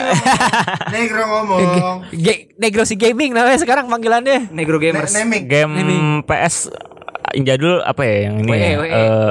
Negro 0.97 1.23
ngomong. 1.29 2.09
Negro 2.57 2.83
si 2.89 2.97
gaming 2.97 3.37
namanya 3.37 3.61
sekarang 3.61 3.93
panggilannya. 3.93 4.49
Negro 4.57 4.81
gamers. 4.81 5.12
Game 5.45 6.25
PS 6.25 6.73
yang 7.37 7.45
jadul 7.47 7.75
apa 7.85 8.03
ya 8.03 8.16
yang 8.29 8.35
ini 8.43 8.53
ya? 8.53 8.68
Eh, 8.83 9.31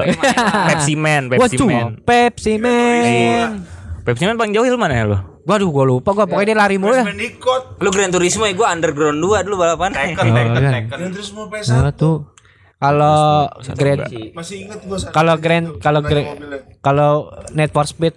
Pepsi 0.72 0.94
Man, 0.96 1.28
Pepsi 1.28 1.56
Waduh, 1.58 1.68
Man. 1.68 1.86
Pepsi 2.02 2.52
Man. 2.56 3.48
Pepsi 4.06 4.24
Man 4.24 4.36
paling 4.40 4.52
jauh 4.56 4.64
itu 4.64 4.78
mana 4.80 4.94
ya 4.96 5.04
lo? 5.04 5.18
Waduh, 5.44 5.68
gua 5.72 5.84
lupa 5.88 6.12
gua 6.12 6.28
pokoknya 6.28 6.54
dia 6.54 6.58
lari 6.58 6.76
mulu 6.76 6.94
ya. 6.94 7.04
Lu 7.80 7.88
Gran 7.90 8.12
Turismo 8.12 8.44
ya 8.44 8.54
gue 8.54 8.66
Underground 8.68 9.18
2 9.18 9.46
dulu 9.48 9.56
balapan. 9.58 9.90
Tekken, 9.92 10.26
Tekken, 10.30 10.62
Tekken. 10.62 10.98
Dan 11.00 11.10
terus 11.16 11.28
mau 11.32 11.48
PS1. 11.48 11.72
Nah, 11.72 11.92
tuh. 11.92 12.28
Kalau 12.80 13.44
Grand 13.76 14.08
Masih 14.32 14.56
inget 14.64 14.80
gua 14.88 14.96
kalau 15.12 15.34
Grand 15.36 15.66
kalau 15.84 16.00
Grand 16.00 16.28
kalau 16.80 17.28
Need 17.52 17.76
for 17.76 17.84
Speed 17.84 18.16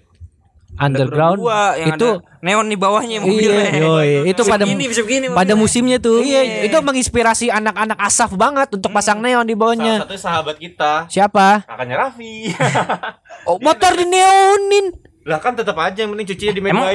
Underground 0.74 1.38
Dua 1.38 1.76
yang 1.76 1.94
itu 1.94 2.10
ada 2.18 2.42
neon 2.42 2.66
di 2.66 2.76
bawahnya 2.76 3.18
Iya, 3.18 3.22
mobilnya. 3.22 3.70
yoi. 3.78 4.12
itu 4.26 4.42
Bisa 4.42 4.52
pada 4.52 4.64
begini, 4.64 4.84
bisa 4.86 5.02
begini 5.02 5.26
Pada 5.30 5.54
musimnya 5.54 5.98
tuh. 5.98 6.20
Iya, 6.20 6.66
itu 6.66 6.76
menginspirasi 6.76 7.48
anak-anak 7.48 7.98
asaf 7.98 8.34
banget 8.34 8.68
untuk 8.70 8.90
pasang 8.90 9.20
neon 9.20 9.46
di 9.46 9.54
bawahnya. 9.54 10.02
satu 10.02 10.18
sahabat 10.18 10.58
kita, 10.58 11.06
Siapa? 11.08 11.64
kakaknya 11.64 11.96
Raffi. 12.00 12.50
Oh, 13.44 13.60
motor 13.60 13.92
di 13.92 14.08
neonin. 14.08 14.96
lah 15.24 15.40
kan 15.40 15.52
tetap 15.52 15.76
aja 15.76 16.00
yang 16.00 16.12
penting 16.12 16.32
cucinya 16.32 16.54
di 16.54 16.62
Emang-. 16.64 16.88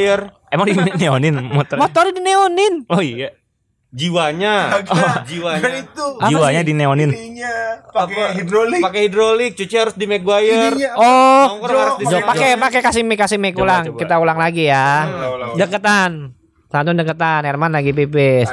Emang 0.48 0.64
di 0.64 0.72
neonin 1.00 1.34
motor. 1.44 1.76
Motor 1.76 2.04
di 2.08 2.20
neonin. 2.20 2.84
Oh 2.88 3.00
iya. 3.00 3.32
Jiwanya. 3.88 4.84
Oh, 4.84 5.14
jiwanya. 5.24 5.70
itu. 5.82 6.06
Jiwanya 6.28 6.60
di 6.60 6.72
neonin. 6.76 7.08
Ininya 7.08 7.80
pakai 7.88 8.36
hidrolik. 8.36 8.84
Pakai 8.84 9.00
hidrolik, 9.08 9.50
cuci 9.56 9.74
harus 9.80 9.94
di 9.96 10.04
Maguire. 10.04 10.76
Oh, 10.92 11.64
pakai 12.28 12.60
pakai 12.60 12.80
kasih 12.84 13.00
mic 13.00 13.16
kasih 13.16 13.40
mic 13.40 13.56
ulang. 13.56 13.96
Kita 13.96 14.20
ulang 14.20 14.36
lagi 14.36 14.68
ya. 14.68 15.08
Deketan. 15.56 16.36
Satu 16.68 16.92
deketan. 16.92 17.48
Herman 17.48 17.72
lagi 17.72 17.96
pipis. 17.96 18.52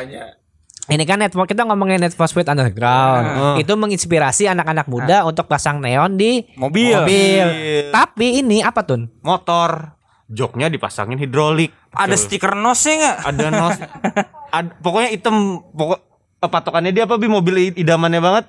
Ini 0.86 1.02
kan 1.04 1.18
network 1.18 1.50
kita 1.50 1.66
ngomongin 1.66 2.00
for 2.14 2.30
Speed 2.30 2.48
Underground. 2.48 3.60
Itu 3.60 3.76
menginspirasi 3.76 4.48
anak-anak 4.48 4.88
muda 4.88 5.28
untuk 5.28 5.52
pasang 5.52 5.82
neon 5.84 6.16
di 6.16 6.46
Mobil. 6.56 6.96
mobil. 6.96 7.48
Tapi 7.92 8.40
ini 8.40 8.64
apa 8.64 8.86
tuh? 8.88 9.04
motor. 9.20 9.98
Joknya 10.26 10.74
dipasangin 10.74 11.22
hidrolik. 11.22 11.70
Ada 11.96 12.16
stiker 12.16 12.54
nosnya 12.54 12.94
enggak? 12.94 13.18
Ada 13.24 13.46
nos. 13.50 13.78
ad- 14.58 14.76
pokoknya 14.80 15.10
hitam 15.12 15.36
pokok 15.72 16.00
eh, 16.38 16.50
patokannya 16.50 16.92
dia 16.92 17.04
apa 17.04 17.16
bi 17.16 17.28
mobil 17.28 17.74
idamannya 17.74 18.20
banget. 18.20 18.46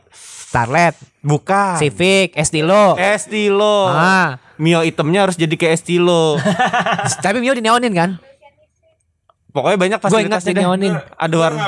Starlet, 0.47 0.95
Bukan. 1.21 1.75
Civic, 1.77 2.33
Estilo. 2.33 2.95
Estilo. 2.95 3.91
Ah, 3.91 4.39
Mio 4.57 4.81
itemnya 4.81 5.27
harus 5.27 5.35
jadi 5.35 5.51
kayak 5.53 5.75
Estilo. 5.75 6.39
tapi 7.25 7.43
Mio 7.43 7.51
di 7.51 7.61
neonin 7.61 7.91
kan? 7.91 8.11
Pokoknya 9.51 9.79
banyak 9.81 9.99
Gue 10.05 10.21
ingat 10.23 10.45
di 10.45 10.53
deh. 10.53 10.63
neonin. 10.63 10.93
Ada 11.17 11.35
warna. 11.35 11.67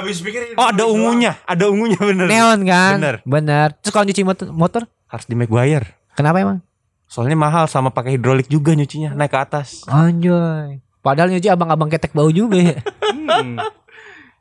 Oh, 0.54 0.66
ada 0.68 0.84
ungunya. 0.84 1.40
Ada 1.42 1.72
ungunya 1.72 1.96
bener. 1.96 2.26
Neon 2.28 2.60
kan? 2.62 2.92
Bener. 3.00 3.16
Bener. 3.24 3.68
Terus 3.80 3.92
kalau 3.92 4.04
nyuci 4.04 4.22
motor, 4.22 4.46
motor 4.52 4.82
Harus 5.08 5.24
di 5.24 5.32
Maguire. 5.32 5.96
kenapa 6.12 6.36
emang? 6.38 6.60
Soalnya 7.08 7.32
mahal 7.34 7.64
sama 7.64 7.88
pakai 7.88 8.20
hidrolik 8.20 8.44
juga 8.46 8.76
nyucinya 8.76 9.16
naik 9.16 9.32
ke 9.32 9.38
atas. 9.40 9.88
Anjoy. 9.88 10.84
Padahal 11.08 11.32
nyuci 11.32 11.48
abang-abang 11.48 11.88
ketek 11.88 12.12
bau 12.12 12.28
juga 12.28 12.60
ya. 12.60 12.76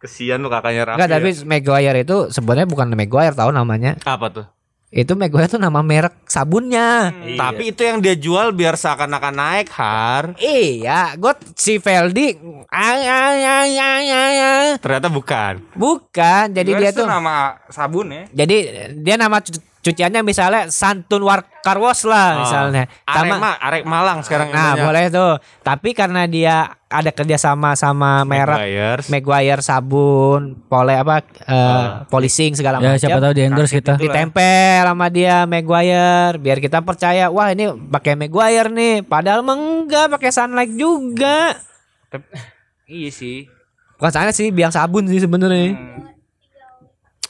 Kesian 0.03 0.43
lu 0.43 0.51
kakaknya 0.51 0.84
Raffi. 0.84 0.99
Enggak, 0.99 1.09
ya. 1.09 1.15
tapi 1.15 1.30
Maguire 1.47 1.99
itu 2.03 2.18
sebenarnya 2.30 2.68
bukan 2.68 2.91
Maguire 2.91 3.32
tahu 3.32 3.55
namanya. 3.55 3.95
apa 4.03 4.28
tuh? 4.28 4.45
Itu 4.91 5.15
Maguire 5.15 5.47
tuh 5.47 5.59
nama 5.59 5.80
merek 5.80 6.28
sabunnya. 6.28 7.15
Tapi 7.36 7.72
itu 7.72 7.82
yang 7.88 8.03
dia 8.03 8.15
jual 8.20 8.51
biar 8.51 8.76
seakan-akan 8.76 9.34
naik 9.36 9.68
har. 9.72 10.36
Iya, 10.39 11.15
gue 11.15 11.34
si 11.55 11.80
Veldi 11.80 12.36
ay, 12.68 13.01
ay, 13.03 13.38
ay, 13.43 13.72
ay, 13.80 14.03
ay, 14.11 14.36
ay. 14.38 14.68
Ternyata 14.84 15.07
bukan. 15.07 15.63
bukan. 15.72 16.51
Jadi 16.51 16.72
dia 16.76 16.91
itu 16.91 17.03
tuh 17.03 17.07
nama 17.07 17.55
sabun 17.72 18.11
ya. 18.11 18.24
jadi 18.32 18.55
dia 18.95 19.15
nama 19.15 19.39
cuciannya 19.88 20.19
misalnya 20.19 20.67
Santun 20.67 21.21
War 21.21 21.47
Karwas 21.57 22.03
lah 22.03 22.41
misalnya. 22.41 22.83
Sama- 23.03 23.55
Arek 23.57 23.83
Malang 23.83 24.19
sekarang 24.21 24.47
Nah, 24.49 24.71
namanya. 24.71 24.83
boleh 24.83 25.05
tuh. 25.09 25.33
Tapi 25.61 25.89
karena 25.91 26.23
dia 26.23 26.55
ada 26.85 27.07
kerjasama 27.09 27.73
sama 27.73 28.23
merek 28.23 28.55
Maguire. 28.55 28.99
Maguire 29.07 29.61
sabun, 29.61 30.41
pole 30.63 30.93
apa 30.93 31.19
eh, 31.19 31.85
polishing 32.07 32.53
segala 32.53 32.77
Ya 32.77 32.83
macam. 32.89 33.01
siapa 33.01 33.19
tahu 33.21 33.33
di 33.33 33.41
endorse 33.41 33.73
kita. 33.73 33.93
ditempel 33.95 34.83
sama 34.85 35.07
dia 35.07 35.43
Maguire 35.43 36.35
biar 36.38 36.57
kita 36.57 36.79
percaya 36.79 37.27
wah 37.27 37.47
ini 37.49 37.67
pakai 37.88 38.15
Maguire 38.15 38.67
nih 38.69 39.01
padahal 39.01 39.43
enggak 39.43 40.07
pakai 40.09 40.29
sunlight 40.29 40.71
juga 40.71 41.59
Iya 42.85 43.09
sih. 43.09 43.51
bukan 43.95 44.11
sunlight 44.13 44.31
sih 44.33 44.47
biang 44.49 44.71
sabun 44.71 45.03
sih 45.05 45.19
sebenarnya 45.19 45.75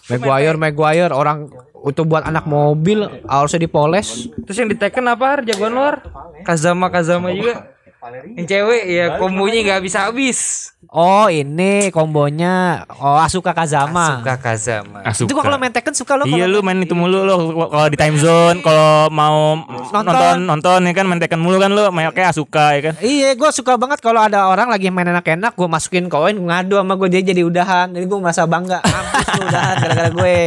Maguire 0.08 0.56
Maguire 0.56 1.12
orang 1.12 1.50
itu 1.86 2.02
buat 2.02 2.26
anak 2.26 2.50
mobil 2.50 3.06
harusnya 3.24 3.62
dipoles 3.62 4.26
Terus 4.44 4.58
yang 4.58 4.70
di 4.72 4.78
Tekken 4.78 5.06
apa 5.06 5.26
Har? 5.28 5.40
jagoan 5.46 5.74
luar? 5.76 5.96
Kazama 6.42 6.90
Kazama 6.90 7.30
juga. 7.30 7.76
Yang 8.40 8.48
cewek 8.48 8.84
ya 8.88 9.06
kombonya 9.20 9.60
nggak 9.68 9.84
bisa 9.84 10.08
habis. 10.08 10.72
oh 10.88 11.28
ini 11.28 11.92
kombonya 11.92 12.88
oh 12.88 13.20
Asuka 13.20 13.52
Kazama 13.52 14.24
Suka 14.24 14.40
Kazama. 14.40 15.04
Ah, 15.04 15.12
itu 15.12 15.28
gua 15.28 15.44
kalau 15.44 15.60
main 15.60 15.74
Tekken 15.76 15.92
suka 15.92 16.16
lo 16.16 16.24
Iya 16.24 16.48
kalau 16.48 16.54
lu 16.56 16.60
main 16.64 16.80
itu 16.80 16.96
mulu 16.96 17.28
lo 17.28 17.36
kalau 17.68 17.92
di 17.92 18.00
time 18.00 18.16
zone 18.16 18.64
kalau 18.64 19.12
mau 19.12 19.60
nonton 19.92 20.48
nonton 20.48 20.80
ya 20.88 20.94
kan 20.96 21.04
main 21.04 21.20
Tekken 21.20 21.42
mulu 21.44 21.60
kan 21.60 21.68
lu 21.76 21.84
main 21.92 22.08
kayak 22.16 22.32
Asuka 22.32 22.80
ya 22.80 22.82
kan. 22.88 22.94
Iya, 23.04 23.36
gue 23.36 23.50
suka 23.52 23.76
banget 23.76 24.00
kalau 24.00 24.24
ada 24.24 24.48
orang 24.48 24.72
lagi 24.72 24.88
main 24.88 25.12
enak-enak, 25.12 25.52
gue 25.60 25.68
masukin 25.68 26.08
koin, 26.08 26.38
ngadu 26.40 26.80
sama 26.80 26.96
gue 26.96 27.08
dia 27.12 27.22
jadi 27.26 27.44
udahan, 27.44 27.92
jadi 27.92 28.06
gue 28.08 28.20
merasa 28.24 28.48
bangga, 28.48 28.80
mampus 28.80 29.28
lu 29.36 29.42
udahan 29.44 29.76
gara-gara 29.84 30.10
gue. 30.16 30.40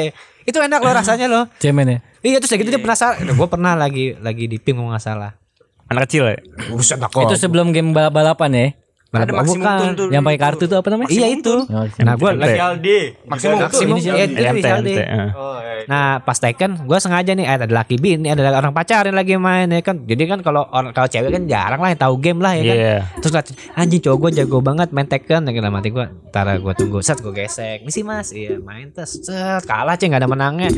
Itu 0.50 0.58
enak 0.58 0.80
loh 0.82 0.92
rasanya 0.92 1.26
loh. 1.30 1.44
Cemen 1.62 1.86
ya. 1.86 1.98
Iya 2.26 2.36
terus 2.42 2.50
kayak 2.50 2.66
gitu 2.66 2.70
dia 2.74 2.82
penasaran. 2.82 3.22
Gue 3.22 3.48
pernah 3.48 3.78
lagi 3.78 4.18
lagi 4.18 4.50
di 4.50 4.58
ping 4.58 4.76
nggak 4.76 5.02
salah. 5.02 5.38
Anak 5.86 6.10
kecil 6.10 6.26
ya. 6.26 6.38
Buset 6.70 6.98
Itu 6.98 7.34
sebelum 7.38 7.70
game 7.70 7.94
balap 7.94 8.14
balapan 8.14 8.50
ya. 8.54 8.66
Ada 9.10 9.32
maksimum 9.34 9.66
bukan. 9.66 9.90
tuh. 9.98 10.08
Yang 10.14 10.22
pakai 10.22 10.38
kartu 10.38 10.64
tuh 10.70 10.78
apa 10.78 10.88
namanya? 10.94 11.10
Iya 11.10 11.26
itu. 11.34 11.56
Oh, 11.66 11.84
Nah 12.06 12.14
gue 12.14 12.30
lagi 12.38 12.60
Aldi. 12.62 12.98
maksimum 13.26 13.56
maksimum 13.58 13.96
Ini 13.98 14.02
sih 14.06 14.10
Aldi. 14.14 14.22
itu 14.22 14.38
MT, 14.38 14.46
inisial 14.54 14.78
D. 14.78 14.90
MT. 14.94 15.00
Oh, 15.34 15.58
eh. 15.58 15.82
Nah 15.90 16.22
pas 16.22 16.38
Tekken 16.38 16.70
gue 16.86 16.98
sengaja 17.02 17.32
nih 17.34 17.46
eh, 17.50 17.54
ada 17.58 17.66
laki 17.66 17.96
bin, 17.98 18.22
ini 18.22 18.30
ada 18.30 18.46
orang 18.54 18.70
pacaran 18.70 19.10
lagi 19.10 19.34
main 19.34 19.66
ya 19.66 19.82
kan. 19.82 20.06
Jadi 20.06 20.22
kan 20.30 20.38
kalau 20.46 20.62
orang 20.70 20.94
kalau 20.94 21.10
cewek 21.10 21.34
kan 21.34 21.42
jarang 21.50 21.82
lah 21.82 21.90
yang 21.90 21.98
tahu 21.98 22.14
game 22.22 22.38
lah 22.38 22.54
ya 22.54 22.62
kan. 22.62 22.76
Iya. 22.78 22.96
Terus 23.18 23.34
anjing 23.74 24.00
cowok 24.06 24.18
gue 24.22 24.30
jago 24.38 24.62
banget 24.62 24.88
main 24.94 25.10
Tekken 25.10 25.42
ya 25.42 25.52
hati 25.80 25.90
gue 25.90 26.06
Ntar 26.30 26.46
gue 26.60 26.74
tunggu 26.76 27.00
Set 27.00 27.24
gue 27.24 27.32
gesek 27.32 27.82
Misi 27.82 28.04
mas 28.04 28.30
Iya 28.36 28.60
main 28.60 28.92
tes 28.92 29.08
Set 29.08 29.64
kalah 29.64 29.96
ceng 29.96 30.12
gak 30.12 30.22
ada 30.22 30.28
menangnya 30.28 30.68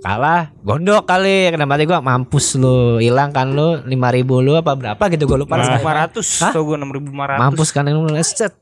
Kalah 0.00 0.48
Gondok 0.60 1.04
kali 1.04 1.52
Dalam 1.52 1.68
hati 1.68 1.84
gue 1.84 1.98
Mampus 1.98 2.56
lu 2.56 2.96
Hilang 2.96 3.30
kan 3.30 3.52
lu 3.52 3.84
5000 3.84 3.90
lu 4.40 4.52
apa 4.56 4.72
berapa 4.72 5.02
gitu 5.08 5.28
gue 5.28 5.38
lupa 5.44 5.60
Lima 5.60 5.92
ratus. 6.06 6.40
Tau 6.40 6.64
gue 6.64 6.76
enam 6.76 6.88
ribu 6.88 7.12
lima 7.12 7.28
ratus. 7.28 7.40
Mampus 7.40 7.68
kan 7.70 7.84
lu 7.84 8.08
Set 8.20 8.56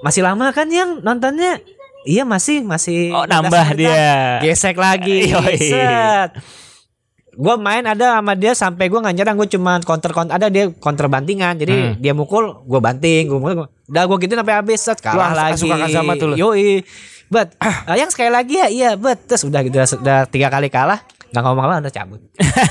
Masih 0.00 0.24
lama 0.24 0.48
kan 0.50 0.68
yang 0.68 1.00
nontonnya 1.00 1.60
Iya 2.06 2.22
masih 2.22 2.62
masih. 2.62 3.10
Oh, 3.10 3.26
15 3.26 3.34
nambah 3.34 3.66
dia. 3.74 4.38
Gesek 4.38 4.78
lagi. 4.78 5.26
Yoi. 5.34 5.58
Set. 5.58 6.38
Gua 7.34 7.58
main 7.58 7.82
ada 7.82 8.16
sama 8.16 8.32
dia 8.32 8.54
sampai 8.54 8.86
gua 8.86 9.02
nggak 9.02 9.12
nyerang, 9.12 9.34
gua 9.34 9.44
cuma 9.44 9.76
counter 9.82 10.14
counter 10.14 10.38
ada 10.38 10.46
dia 10.46 10.70
counter 10.72 11.10
bantingan. 11.10 11.58
Jadi 11.58 11.74
Hmm. 11.74 11.92
dia 11.98 12.14
mukul, 12.14 12.62
gua 12.62 12.78
banting, 12.78 13.26
gua 13.26 13.38
mukul. 13.42 13.54
gua- 13.58 13.70
Udah 13.90 14.02
gua 14.06 14.16
gitu 14.16 14.32
sampai 14.32 14.54
habis 14.54 14.78
set 14.80 15.02
kalah 15.02 15.34
Lu 15.34 15.36
lagi. 15.36 15.58
suka 15.58 15.76
sama 15.90 16.14
tuh 16.14 16.26
lu? 16.30 16.34
Yoi. 16.38 16.86
Bet, 17.26 17.58
ah, 17.58 17.82
yang 18.00 18.10
sekali 18.10 18.30
lagi 18.30 18.54
ya, 18.54 18.68
iya, 18.70 18.90
bet. 18.94 19.26
Terus 19.26 19.42
udah 19.46 19.60
gitu 19.66 19.76
udah 19.78 20.30
tiga 20.30 20.46
kali 20.46 20.70
kalah. 20.70 21.02
Nggak 21.34 21.42
ngomong 21.42 21.64
apa 21.66 21.74
udah 21.82 21.92
cabut. 21.92 22.20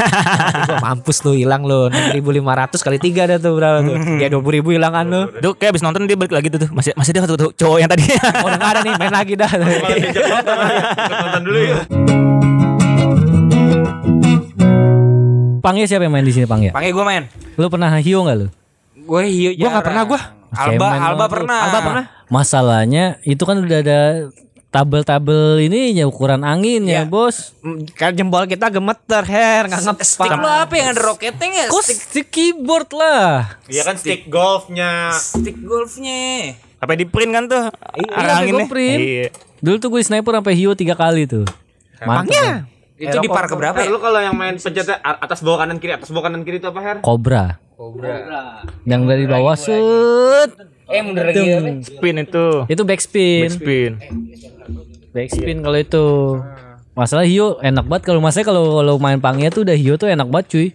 Gua 0.72 0.78
mampus 0.80 1.18
lu 1.28 1.36
hilang 1.36 1.68
lu 1.68 1.92
6500 1.92 2.88
kali 2.88 2.98
tiga 3.04 3.28
dah 3.28 3.38
tuh 3.38 3.60
berapa 3.60 3.84
tuh. 3.84 3.96
Ya 4.16 4.32
20.000 4.32 4.80
hilangan 4.80 5.06
lu. 5.12 5.22
Tuh 5.44 5.54
kayak 5.60 5.76
abis 5.76 5.84
nonton 5.84 6.08
dia 6.08 6.16
balik 6.16 6.34
lagi 6.34 6.48
tuh, 6.48 6.64
tuh. 6.64 6.70
masih 6.72 6.96
masih 6.96 7.12
ada 7.14 7.28
tuh, 7.28 7.38
tuh 7.38 7.52
cowok 7.52 7.78
yang 7.84 7.92
tadi. 7.92 8.08
Oh, 8.46 8.48
udah 8.48 8.58
nggak 8.58 8.72
ada 8.72 8.82
nih, 8.82 8.94
main 8.96 9.14
lagi 9.14 9.34
dah. 9.36 9.52
Nonton 11.12 11.42
dulu 11.44 11.60
ya. 11.60 11.78
Pangnya 15.60 15.86
siapa 15.90 16.08
yang 16.08 16.14
main 16.14 16.26
di 16.26 16.34
sini 16.34 16.46
Pang 16.48 16.62
ya? 16.64 16.72
Panggil 16.72 16.94
gue 16.96 17.06
main. 17.06 17.24
Lu 17.60 17.68
pernah 17.68 17.90
hio 17.98 18.24
nggak 18.24 18.38
lu? 18.38 18.48
Gue 19.04 19.22
hiu 19.30 19.52
Gua 19.60 19.70
nggak 19.78 19.86
pernah, 19.86 20.04
gua. 20.08 20.22
Alba 20.56 20.88
Alba 20.96 21.26
pernah. 21.28 21.60
Alba 21.68 21.80
pernah. 21.84 22.04
Masalahnya 22.32 23.20
itu 23.28 23.44
kan 23.44 23.60
udah 23.62 23.80
ada 23.84 24.00
tabel-tabel 24.76 25.64
ini 25.64 25.96
ya 25.96 26.04
ukuran 26.04 26.44
angin 26.44 26.84
ya, 26.84 27.02
Iya. 27.02 27.02
Bos. 27.08 27.56
Kan 27.96 28.12
jempol 28.12 28.44
kita 28.44 28.68
gemeter, 28.68 29.24
her, 29.24 29.72
nggak 29.72 29.80
Stick 29.80 30.20
ngepak. 30.28 30.36
lo 30.36 30.50
apa 30.52 30.74
yang 30.76 30.88
ada 30.92 31.02
roketnya? 31.02 31.72
Kok 31.72 31.80
Stick, 31.80 32.00
stick 32.02 32.28
keyboard 32.28 32.92
lah. 32.92 33.56
Iya 33.66 33.88
kan 33.88 33.96
stick 33.96 34.28
golfnya. 34.28 35.16
stick 35.16 35.56
golfnya. 35.58 36.52
Sampai 36.76 37.00
di 37.00 37.08
print 37.08 37.32
kan 37.32 37.44
tuh. 37.48 37.66
Iya, 37.96 38.36
anginnya. 38.36 38.52
gua 38.52 38.68
print. 38.68 39.00
Iya. 39.00 39.28
Dulu 39.64 39.76
tuh 39.80 39.90
gue 39.90 40.02
sniper 40.04 40.36
sampai 40.36 40.54
hio 40.54 40.76
tiga 40.76 40.94
kali 40.94 41.24
tuh. 41.24 41.48
Mantap. 42.04 42.68
Itu 42.96 43.20
di 43.20 43.28
par 43.28 43.46
ke 43.46 43.56
berapa 43.60 43.76
ya? 43.76 43.92
lu 43.92 44.00
kalau 44.00 44.24
yang 44.24 44.32
main 44.32 44.56
pencetnya 44.56 45.04
a- 45.04 45.20
atas 45.20 45.44
bawah 45.44 45.68
kanan 45.68 45.84
kiri 45.84 45.92
atas 45.92 46.08
bawah 46.10 46.32
kanan 46.32 46.48
kiri 46.48 46.64
itu 46.64 46.68
apa 46.68 46.80
Her? 46.80 46.98
Cobra. 47.04 47.60
Cobra. 47.76 48.16
Yang 48.88 49.02
dari 49.04 49.26
bawah 49.28 49.56
set. 49.60 50.50
Eh 50.88 51.02
mundur 51.04 51.28
lagi. 51.28 51.84
Spin 51.84 52.16
itu. 52.24 52.48
Itu 52.66 52.82
backspin. 52.88 53.52
Spin. 53.52 53.92
Backspin 55.12 55.58
kalau 55.60 55.76
itu. 55.76 56.08
Masalah 56.96 57.28
Hio 57.28 57.60
enak 57.60 57.84
banget 57.84 58.04
kalau 58.08 58.24
masalahnya 58.24 58.48
kalau 58.48 58.64
kalau 58.80 58.96
main 58.96 59.20
pangnya 59.20 59.52
tuh 59.52 59.68
udah 59.68 59.76
Hio 59.76 60.00
tuh 60.00 60.08
enak 60.08 60.32
banget 60.32 60.48
cuy. 60.48 60.68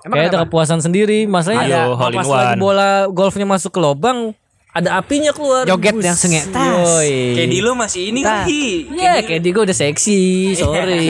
Kayak 0.00 0.26
ada 0.30 0.38
kepuasan 0.46 0.78
sendiri. 0.78 1.26
Masalahnya 1.26 1.90
Ayo, 1.90 1.98
pas 1.98 2.24
lagi 2.24 2.54
bola 2.56 3.10
golfnya 3.10 3.44
masuk 3.44 3.74
ke 3.74 3.80
lubang 3.82 4.32
ada 4.70 5.02
apinya 5.02 5.34
keluar. 5.34 5.66
Joget 5.66 5.94
Bus. 5.98 6.04
yang 6.06 6.18
sengit. 6.18 6.46
Tas. 6.54 6.62
Yoi. 6.62 7.34
Kayak 7.34 7.48
di 7.50 7.58
lu 7.58 7.72
masih 7.74 8.02
ini 8.14 8.20
Tas. 8.22 8.46
kali. 8.46 8.64
Ya, 8.94 9.12
kayak 9.22 9.40
di 9.42 9.48
gue 9.50 9.62
udah 9.66 9.76
seksi, 9.76 10.20
sorry. 10.54 11.06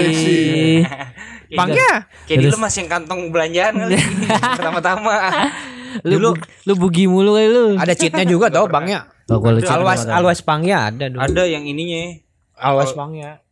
Pangnya. 1.53 2.09
Kayak 2.25 2.39
di 2.41 2.47
lu 2.49 2.57
masih 2.57 2.79
yang 2.87 2.91
kantong 2.91 3.21
belanjaan 3.29 3.75
kali. 3.77 3.97
Pertama-tama. 4.57 5.15
lu 6.07 6.17
bu- 6.33 6.47
lu 6.71 6.73
bugi 6.79 7.05
mulu 7.11 7.37
kali 7.37 7.49
lu. 7.51 7.65
Ada 7.77 7.93
cheatnya 7.99 8.25
juga 8.25 8.49
tau 8.49 8.65
bangnya. 8.71 9.11
Oh, 9.31 9.39
ada. 9.39 10.19
always 10.19 10.43
pangnya 10.43 10.91
ada 10.91 11.07
dulu. 11.07 11.23
Ada 11.23 11.47
yang 11.47 11.63
ininya. 11.63 12.19
Always 12.59 12.95
pangnya. 12.95 13.43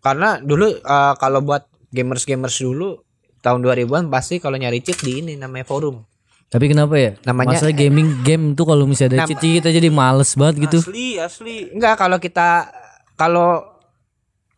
Karena 0.00 0.40
dulu 0.40 0.74
eh, 0.74 1.14
kalau 1.20 1.44
buat 1.44 1.68
gamers-gamers 1.92 2.56
dulu 2.62 3.02
tahun 3.42 3.60
2000-an 3.62 4.08
pasti 4.08 4.38
kalau 4.38 4.56
nyari 4.56 4.80
cheat 4.80 5.02
di 5.02 5.20
ini 5.22 5.32
namanya 5.36 5.66
forum. 5.66 6.02
Tapi 6.50 6.66
kenapa 6.66 6.98
ya? 6.98 7.14
Namanya- 7.22 7.62
Masalah 7.62 7.74
gaming 7.78 8.26
game 8.26 8.58
tuh 8.58 8.66
kalau 8.66 8.82
misalnya 8.82 9.22
ada 9.22 9.30
cheat 9.30 9.38
kita 9.38 9.70
jadi 9.70 9.86
males 9.86 10.34
banget 10.34 10.66
gitu. 10.66 10.78
Asli, 10.82 11.14
asli. 11.16 11.56
Enggak 11.70 11.94
kalau 11.94 12.18
kita 12.18 12.66
kalau 13.14 13.62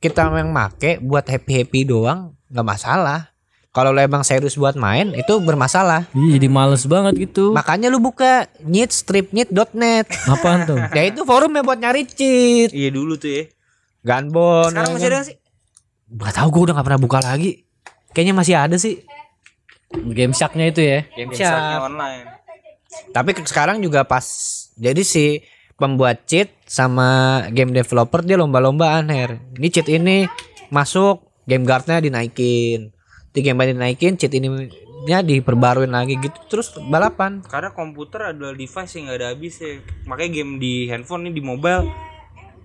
kita 0.01 0.33
yang 0.33 0.49
make 0.51 0.99
buat 1.05 1.29
happy-happy 1.29 1.85
doang 1.85 2.33
nggak 2.49 2.65
masalah. 2.65 3.29
Kalau 3.73 3.89
lo 3.89 4.05
emang 4.05 4.21
serius 4.21 4.57
buat 4.57 4.77
main 4.77 5.17
itu 5.17 5.33
bermasalah. 5.41 6.05
Iya, 6.13 6.37
jadi 6.37 6.49
males 6.53 6.85
banget 6.85 7.29
gitu. 7.29 7.57
Makanya 7.57 7.89
lu 7.89 8.01
buka 8.01 8.45
nyitstripnyit.net. 8.61 10.09
Apaan 10.29 10.69
tuh? 10.69 10.77
ya 10.97 11.09
itu 11.09 11.25
forumnya 11.25 11.65
buat 11.65 11.81
nyari 11.81 12.05
cheat. 12.05 12.69
Iya 12.73 12.89
dulu 12.93 13.17
tuh 13.17 13.33
ya. 13.33 13.43
Gunbon. 14.05 14.73
Sekarang 14.73 14.93
ya 14.93 14.97
masih 14.97 15.01
kan. 15.01 15.13
ada 15.13 15.17
nggak 15.17 15.29
sih? 15.29 15.37
Gak 16.13 16.33
tau 16.37 16.49
gue 16.53 16.63
udah 16.69 16.75
gak 16.77 16.87
pernah 16.89 17.01
buka 17.01 17.19
lagi. 17.25 17.65
Kayaknya 18.13 18.35
masih 18.37 18.55
ada 18.61 18.77
sih. 18.77 19.01
Game 19.93 20.33
Shark-nya 20.33 20.67
itu 20.73 20.81
ya. 20.81 21.01
Game. 21.13 21.33
Shark-nya 21.33 21.79
online. 21.85 22.27
Tapi 23.13 23.31
sekarang 23.45 23.81
juga 23.81 24.05
pas 24.05 24.25
jadi 24.77 25.01
si 25.05 25.45
pembuat 25.77 26.25
cheat 26.29 26.53
sama 26.69 27.43
game 27.51 27.73
developer 27.73 28.21
dia 28.25 28.37
lomba-lombaan 28.37 29.09
her. 29.13 29.41
Ini 29.57 29.69
cheat 29.73 29.89
ini 29.89 30.29
masuk 30.69 31.25
game 31.49 31.65
guardnya 31.65 32.01
dinaikin. 32.01 32.93
Di 33.33 33.41
game 33.41 33.57
guard 33.57 33.73
dinaikin 33.73 34.21
cheat 34.21 34.33
ini 34.37 34.69
nya 35.03 35.19
diperbaruin 35.19 35.91
lagi 35.91 36.15
gitu 36.21 36.39
terus 36.47 36.71
balapan. 36.87 37.43
Karena 37.43 37.75
komputer 37.75 38.31
adalah 38.31 38.55
device 38.55 38.95
yang 38.95 39.11
gak 39.11 39.19
ada 39.19 39.29
habis 39.35 39.59
ya. 39.59 39.83
Makanya 40.07 40.31
game 40.31 40.53
di 40.63 40.87
handphone 40.87 41.27
nih 41.27 41.35
di 41.41 41.43
mobile 41.43 42.12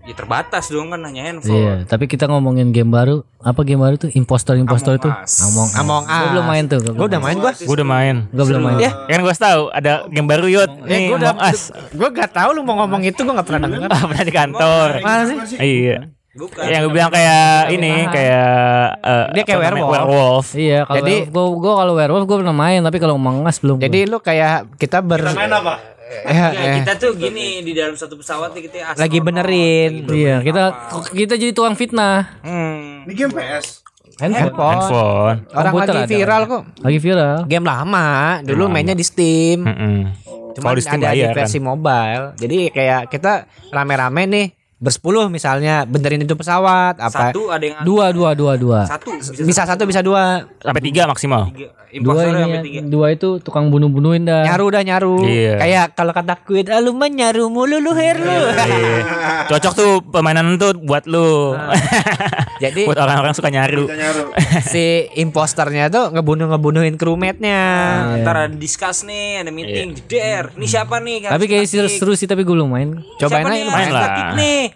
ya 0.08 0.16
terbatas 0.16 0.72
dong 0.72 0.88
kan 0.88 1.04
hanya 1.04 1.22
handphone. 1.28 1.52
Iya, 1.52 1.74
tapi 1.84 2.08
kita 2.08 2.32
ngomongin 2.32 2.72
game 2.72 2.88
baru. 2.88 3.28
Apa 3.44 3.68
game 3.68 3.84
baru 3.84 4.00
tuh? 4.00 4.10
Impostor 4.16 4.56
Impostor 4.56 4.96
itu. 4.96 5.12
Us. 5.12 5.44
Among 5.44 5.68
Us. 5.68 5.78
Among 5.78 6.04
Gua 6.08 6.28
belum 6.32 6.46
main 6.48 6.64
tuh. 6.66 6.80
Gue 6.80 7.06
udah 7.06 7.20
main 7.20 7.36
gua. 7.36 7.52
Gue 7.52 7.76
udah 7.76 7.88
main. 7.88 8.16
Gue 8.32 8.46
belum 8.48 8.62
main. 8.64 8.78
Ya, 8.80 8.92
Kan 9.06 9.20
gue 9.20 9.36
tahu 9.36 9.62
ada 9.70 10.08
game 10.08 10.28
baru 10.28 10.48
yut. 10.48 10.72
Nih, 10.88 11.12
gua 11.12 11.18
udah 11.20 11.34
gue 11.92 12.10
gak 12.16 12.32
tahu 12.32 12.50
lu 12.56 12.64
mau 12.64 12.80
ngomong 12.80 13.04
itu 13.04 13.20
gue 13.20 13.34
gak 13.36 13.48
pernah 13.48 13.68
denger. 13.68 13.90
Ah, 13.92 14.04
pernah 14.08 14.24
di 14.24 14.34
kantor. 14.34 14.88
Mana 15.04 15.24
sih? 15.28 15.38
Iya. 15.60 16.16
Bukan. 16.38 16.64
Yang 16.70 16.82
gue 16.86 16.94
bilang 16.94 17.10
kayak 17.10 17.74
ini 17.74 17.94
kayak 18.14 18.50
eh, 19.02 19.26
Dia 19.34 19.44
kayak 19.44 19.60
werewolf. 19.60 19.90
werewolf. 19.92 20.48
Iya, 20.54 20.80
kalau 20.86 20.98
Jadi- 21.02 21.22
gua 21.34 21.46
gua 21.58 21.74
kalau 21.82 21.94
werewolf 21.98 22.26
gua 22.30 22.38
pernah 22.46 22.54
main, 22.56 22.80
tapi 22.86 22.98
kalau 23.02 23.18
Among 23.18 23.42
Us 23.42 23.58
belum. 23.58 23.82
Jadi 23.82 24.06
lu 24.06 24.22
kayak 24.22 24.78
kita 24.78 25.02
ber 25.02 25.34
Main 25.34 25.50
apa? 25.50 25.97
Eh, 26.08 26.24
Enggak, 26.26 26.52
eh, 26.54 26.74
kita 26.78 26.92
tuh 26.96 27.12
gini 27.14 27.48
di 27.62 27.72
dalam 27.72 27.94
satu 27.94 28.16
pesawat 28.16 28.52
nih 28.52 28.64
kita 28.66 28.76
astronot, 28.86 29.00
lagi 29.00 29.18
benerin 29.20 29.92
lagi 30.02 30.18
Iya, 30.18 30.36
kita 30.40 30.62
apa. 30.66 31.12
kita 31.12 31.34
jadi 31.36 31.52
tukang 31.52 31.76
fitnah. 31.76 32.40
Hmm. 32.42 33.04
Ini 33.04 33.14
game 33.14 33.32
PS. 33.32 33.84
handphone. 34.18 34.50
Handphone. 34.50 35.38
Orang 35.52 35.72
Komputer 35.72 35.94
lagi 35.94 36.02
ada. 36.02 36.10
viral 36.10 36.42
kok. 36.44 36.64
Lagi 36.80 36.98
viral. 36.98 37.38
Game 37.46 37.66
lama, 37.66 38.08
dulu 38.42 38.64
mainnya 38.68 38.94
di 38.94 39.04
Steam. 39.04 39.62
Cuma 40.54 40.66
Kalau 40.66 40.74
di 40.74 40.82
Steam 40.82 41.00
ada 41.00 41.14
di 41.14 41.22
kan. 41.22 41.36
versi 41.36 41.60
mobile. 41.60 42.26
Jadi 42.34 42.58
kayak 42.70 43.02
kita 43.08 43.34
rame-rame 43.70 44.24
nih 44.26 44.46
bersepuluh 44.78 45.26
misalnya 45.28 45.84
benerin 45.84 46.22
itu 46.22 46.34
pesawat 46.34 46.96
apa 46.96 47.34
Satu 47.34 47.50
ada 47.50 47.66
yang 47.66 47.82
Dua, 47.82 48.10
dua, 48.10 48.32
dua, 48.32 48.54
dua. 48.54 48.86
satu 48.86 49.10
bisa, 49.12 49.34
bisa 49.34 49.62
satu 49.64 49.84
bisa 49.84 50.00
dua 50.00 50.46
Sampai 50.58 50.82
tiga 50.82 51.04
maksimal. 51.04 51.50
tiga. 51.50 51.74
Dua 51.90 52.20
ini 52.22 52.36
sampai 52.38 52.62
tiga. 52.62 52.80
dua 52.84 53.08
itu 53.10 53.40
tukang 53.40 53.72
bunuh-bunuhin 53.72 54.22
dah. 54.22 54.44
nyaru 54.44 54.66
dah 54.70 54.84
nyaru 54.84 55.18
Iya. 55.24 55.54
kayak 55.58 55.86
kalau 55.94 56.12
kata 56.12 56.38
kuit 56.40 56.68
ah, 56.68 56.78
lu 56.78 56.92
mah 56.92 57.08
nyaru 57.08 57.48
mulu 57.48 57.80
lu 57.80 57.90
her 57.92 58.18
lu 58.18 58.38
Iya. 58.54 59.02
Cocok 59.48 59.74
tuh 59.74 59.92
permainan 60.04 60.56
tuh 60.56 60.78
buat 60.78 61.08
lu. 61.08 61.58
jadi 62.64 62.86
buat 62.86 62.98
orang-orang 62.98 63.34
suka 63.34 63.50
nyaru. 63.50 63.88
Nyaru. 63.88 64.24
si 64.68 64.84
imposternya 65.16 65.88
tuh 65.88 66.12
ngebunuh 66.12 66.50
ngebunuhin 66.50 66.96
crewmate-nya 66.96 67.62
Nah, 67.98 68.22
ntar 68.22 68.36
ada 68.44 68.54
discuss 68.54 69.02
nih, 69.02 69.42
ada 69.42 69.50
meeting, 69.50 69.96
jeder. 69.98 70.54
Ini 70.54 70.66
siapa 70.68 71.00
nih? 71.00 71.26
Tapi 71.26 71.46
kayak 71.46 71.66
seru, 71.66 71.88
seru 71.88 72.14
sih 72.14 72.26
tapi 72.26 72.44
gue 72.44 72.52
belum 72.52 72.68
main. 72.68 73.00
cobain 73.18 73.42
aja 73.42 73.64
Main 73.66 73.90
lah. 73.90 74.36
nih. 74.36 74.67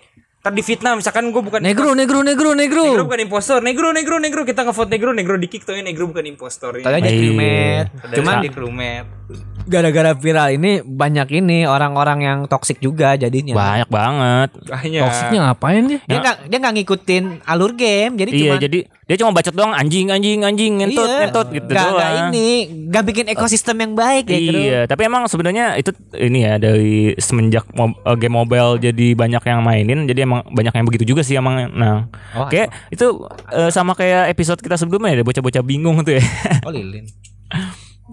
Ntar 0.41 0.57
di 0.57 0.65
fitnah 0.65 0.97
misalkan 0.97 1.29
gue 1.29 1.37
bukan 1.37 1.61
Negro, 1.61 1.93
negro, 1.93 2.25
negro, 2.25 2.57
negro. 2.57 2.81
Negro 2.81 3.05
bukan 3.05 3.21
impostor, 3.29 3.61
negro, 3.61 3.93
negro, 3.93 4.17
negro. 4.17 4.41
Kita 4.41 4.65
ngevote 4.65 4.89
negro, 4.89 5.13
negro 5.13 5.37
di 5.37 5.45
kick 5.45 5.69
tuh 5.69 5.77
negro 5.77 6.09
bukan 6.09 6.25
impostor. 6.25 6.81
Tadi 6.81 6.97
aja 6.97 7.09
crewmate 7.13 7.89
Cuman 7.93 8.15
cuman 8.17 8.35
di 8.41 8.49
crewmate. 8.49 9.20
Gara-gara 9.63 10.11
viral 10.11 10.49
ini 10.51 10.71
banyak 10.81 11.27
ini 11.35 11.63
orang-orang 11.63 12.19
yang 12.19 12.39
toksik 12.43 12.77
juga 12.77 13.13
jadinya 13.13 13.53
Banyak 13.53 13.87
banget. 13.87 14.49
Banyak. 14.59 15.01
Toksiknya 15.01 15.39
ngapain 15.43 15.83
dia? 15.85 15.99
dia 16.01 16.17
nggak 16.19 16.37
dia 16.45 16.57
nggak 16.57 16.73
ngikutin 16.75 17.23
alur 17.43 17.71
game 17.71 18.13
jadi 18.15 18.29
Iya, 18.29 18.39
cuma 18.41 18.55
jadi 18.57 18.79
dia 19.05 19.15
cuma 19.17 19.31
bacot 19.31 19.51
doang 19.51 19.71
anjing 19.71 20.07
anjing 20.07 20.41
anjing 20.41 20.71
ngentot 20.77 21.03
Iya. 21.03 21.17
ngentot 21.21 21.47
gitu 21.51 21.67
Nggak- 21.67 21.83
doang. 21.83 21.95
nggak 21.95 22.11
ini 22.25 22.47
nggak 22.89 23.03
bikin 23.05 23.25
ekosistem 23.27 23.77
yang 23.77 23.93
baik 23.93 24.25
ya 24.25 24.39
Kru. 24.41 24.57
Iya, 24.57 24.79
tapi 24.85 25.01
emang 25.03 25.23
sebenarnya 25.25 25.65
itu 25.75 25.91
ini 26.15 26.39
ya 26.41 26.53
dari 26.55 26.95
semenjak 27.15 27.69
mo- 27.71 27.93
eh, 27.97 28.17
game 28.17 28.33
mobile 28.33 28.75
jadi 28.77 29.07
banyak 29.13 29.43
yang 29.43 29.61
mainin, 29.61 29.99
jadi 30.05 30.23
emang 30.23 30.41
banyak 30.47 30.73
yang 30.73 30.85
begitu 30.85 31.05
juga 31.05 31.21
sih 31.21 31.35
emang. 31.35 31.69
Nah, 31.71 32.09
Oh, 32.33 32.47
kayak 32.47 32.73
itu 32.89 33.05
eh, 33.47 33.69
sama 33.69 33.93
kayak 33.93 34.25
episode 34.27 34.57
kita 34.57 34.73
sebelumnya 34.73 35.11
ya, 35.11 35.15
ada 35.15 35.27
bocah-bocah 35.27 35.61
bingung 35.61 36.01
tuh 36.01 36.17
ya. 36.17 36.23
oh 36.61 36.71
lilin 36.71 37.05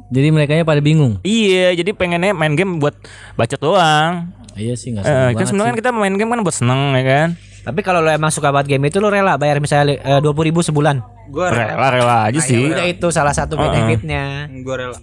Jadi 0.08 0.28
mereka 0.28 0.56
pada 0.62 0.78
bingung. 0.78 1.18
iya, 1.22 1.70
jadi 1.72 1.90
pengennya 1.90 2.32
main 2.32 2.52
game 2.52 2.76
buat 2.76 2.94
bacot 3.34 3.58
doang. 3.58 4.32
Iya 4.52 4.74
sih 4.74 4.90
nggak 4.90 5.02
Eh, 5.02 5.06
seru 5.06 5.14
kan 5.14 5.30
banget 5.30 5.46
sebenarnya 5.46 5.70
sih. 5.70 5.78
kita 5.78 5.90
main 5.90 6.14
game 6.14 6.28
kan 6.28 6.40
buat 6.40 6.52
seneng 6.52 6.80
ya 6.92 7.04
kan. 7.04 7.28
tapi 7.60 7.80
kalau 7.80 8.00
lo 8.00 8.08
emang 8.08 8.28
suka 8.28 8.48
banget 8.48 8.72
game 8.72 8.88
itu 8.88 8.96
lo 8.96 9.06
rela 9.06 9.36
bayar 9.36 9.58
misalnya 9.58 9.92
dua 10.18 10.32
puluh 10.32 10.48
ribu 10.48 10.60
sebulan 10.60 11.04
Gue 11.28 11.44
rela. 11.44 11.68
Rela 11.70 11.88
rela 11.92 12.16
aja 12.24 12.40
sih. 12.40 12.64
udah 12.66 12.86
itu 12.86 13.06
salah 13.08 13.30
satu 13.30 13.54
Uh-uh. 13.54 13.68
benefitnya 13.68 14.48
Gue 14.58 14.74
rela. 14.74 14.96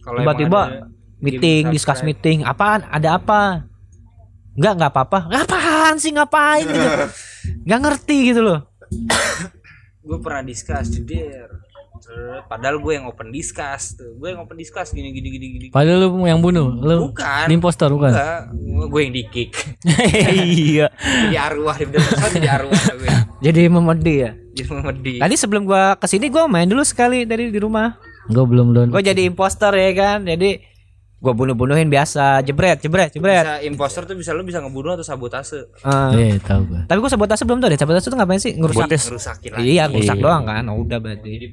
Kalau 0.00 0.18
tiba-tiba 0.18 0.62
meeting 1.18 1.70
discuss 1.70 2.02
meeting 2.02 2.42
apaan 2.42 2.82
ada 2.84 3.14
apa 3.14 3.70
Enggak, 4.52 4.72
enggak 4.74 4.90
apa-apa. 4.90 5.18
Ngapain 5.30 5.96
sih 5.96 6.10
ngapain 6.10 6.66
gitu. 6.74 6.88
Enggak 7.62 7.80
ngerti 7.80 8.18
gitu 8.26 8.40
loh. 8.42 8.60
gue 10.00 10.18
pernah 10.18 10.42
discuss 10.42 10.90
jeder 10.90 11.62
padahal 12.46 12.78
gue 12.78 12.92
yang 12.94 13.06
open 13.06 13.28
discuss 13.30 13.98
tuh 13.98 14.14
gue 14.16 14.28
yang 14.34 14.40
open 14.42 14.56
discuss 14.56 14.90
gini 14.90 15.10
gini 15.10 15.28
gini 15.30 15.46
gini 15.54 15.66
Padahal 15.68 16.08
lu 16.08 16.24
yang 16.24 16.40
bunuh. 16.40 16.70
Lu 16.70 17.10
bukan 17.10 17.46
impostor 17.50 17.92
bukan? 17.92 18.10
enggak 18.14 18.42
gue 18.88 19.00
yang 19.02 19.12
di 19.14 19.22
kick 19.28 19.50
iya. 20.38 20.86
jadi 20.94 21.36
arwah 21.50 21.76
di 21.76 21.86
pesawat 21.90 22.30
jadi 22.34 22.48
arwah 22.62 22.82
gue 22.94 23.10
Jadi 23.38 23.60
memedi 23.70 24.14
ya. 24.26 24.30
jadi 24.34 24.62
memedi 24.66 25.14
Tadi 25.22 25.34
sebelum 25.38 25.62
gua 25.62 25.94
ke 25.94 26.10
sini 26.10 26.26
gua 26.26 26.50
main 26.50 26.66
dulu 26.66 26.82
sekali 26.82 27.22
dari 27.22 27.54
di 27.54 27.58
rumah. 27.62 27.94
Gue 28.26 28.42
belum 28.42 28.74
download. 28.74 28.90
Gua 28.90 28.98
jadi 28.98 29.30
imposter 29.30 29.70
ya 29.70 29.90
kan. 29.94 30.26
Jadi 30.26 30.58
gua 31.18 31.32
bunuh-bunuhin 31.32 31.86
biasa, 31.86 32.40
jebret, 32.40 32.78
jebret, 32.78 33.10
jebret. 33.10 33.42
bisa 33.42 33.58
imposter 33.60 34.02
tuh 34.04 34.14
bisa 34.14 34.30
lu 34.30 34.42
bisa 34.42 34.58
ngebunuh 34.58 34.94
atau 34.94 35.02
sabotase 35.02 35.66
Eh, 35.80 36.08
Iya, 36.14 36.38
tahu 36.38 36.62
gue. 36.64 36.80
tapi 36.86 36.98
gua 36.98 37.10
sabotase 37.10 37.42
belum 37.42 37.58
tuh 37.58 37.68
deh. 37.68 37.76
Sabotase 37.76 38.06
tuh 38.06 38.14
ngapain 38.14 38.38
sih? 38.38 38.54
Ngerusak. 38.54 38.86
Botes. 38.86 39.02
ngerusakin 39.04 39.50
lagi 39.52 39.66
Iya, 39.66 39.82
ngerusak 39.88 40.16
doang 40.16 40.42
kan. 40.44 40.62
Oh, 40.68 40.78
udah 40.78 40.98
berarti. 40.98 41.28
jadi 41.28 41.46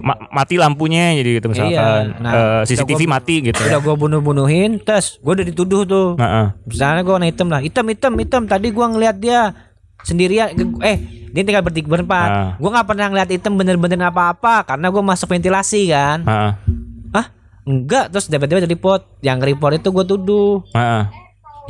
Ma- 0.00 0.16
mati 0.30 0.56
lampunya 0.56 1.12
jadi 1.12 1.30
gitu 1.36 1.46
misalkan. 1.46 1.72
Iya, 1.72 1.84
nah, 2.18 2.32
Eh, 2.32 2.62
CCTV 2.64 3.04
gua- 3.04 3.12
mati 3.12 3.34
gitu. 3.44 3.60
Udah 3.60 3.80
gua 3.80 3.94
bunuh-bunuhin, 3.94 4.80
tes 4.80 5.20
gua 5.20 5.36
udah 5.36 5.44
dituduh 5.44 5.82
tuh. 5.84 6.08
Heeh. 6.16 6.46
Misalnya 6.64 7.00
gua 7.02 7.14
warna 7.14 7.28
hitam 7.28 7.46
lah, 7.46 7.60
hitam 7.60 7.84
hitam 7.86 8.12
hitam. 8.16 8.42
Tadi 8.44 8.68
gua 8.70 8.88
ngeliat 8.88 9.16
dia 9.16 9.52
sendirian. 10.00 10.56
Eh, 10.80 10.96
dia 11.28 11.42
tinggal 11.42 11.60
bertiga 11.60 11.86
berempat. 11.86 12.28
Ah. 12.28 12.50
Gua 12.56 12.70
nggak 12.72 12.88
pernah 12.88 13.06
ngeliat 13.06 13.28
hitam 13.28 13.52
bener-bener 13.54 14.00
apa-apa 14.02 14.64
karena 14.66 14.88
gua 14.88 15.04
masuk 15.04 15.28
ventilasi 15.28 15.82
kan. 15.86 16.24
Heeh. 16.24 16.52
Enggak, 17.62 18.10
terus 18.10 18.26
tiba-tiba 18.26 18.58
dari 18.62 18.74
report. 18.74 19.22
Yang 19.22 19.38
report 19.54 19.72
itu 19.78 19.88
gue 19.88 20.04
tuduh. 20.04 20.66
Heeh. 20.74 21.02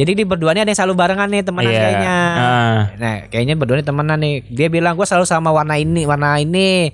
Jadi 0.00 0.10
di 0.16 0.24
berdua 0.24 0.56
ini 0.56 0.64
ada 0.64 0.72
yang 0.72 0.80
selalu 0.80 0.94
barengan 0.96 1.28
nih 1.28 1.44
temenan 1.44 1.68
Iya. 1.68 1.80
kayaknya. 1.84 2.16
Ah. 2.32 2.78
Nah, 2.96 3.14
kayaknya 3.28 3.54
berdua 3.60 3.76
ini 3.76 3.84
temenan 3.84 4.18
nih. 4.24 4.34
Dia 4.48 4.68
bilang 4.72 4.96
gue 4.96 5.04
selalu 5.04 5.28
sama 5.28 5.52
warna 5.52 5.76
ini, 5.76 6.08
warna 6.08 6.40
ini. 6.40 6.88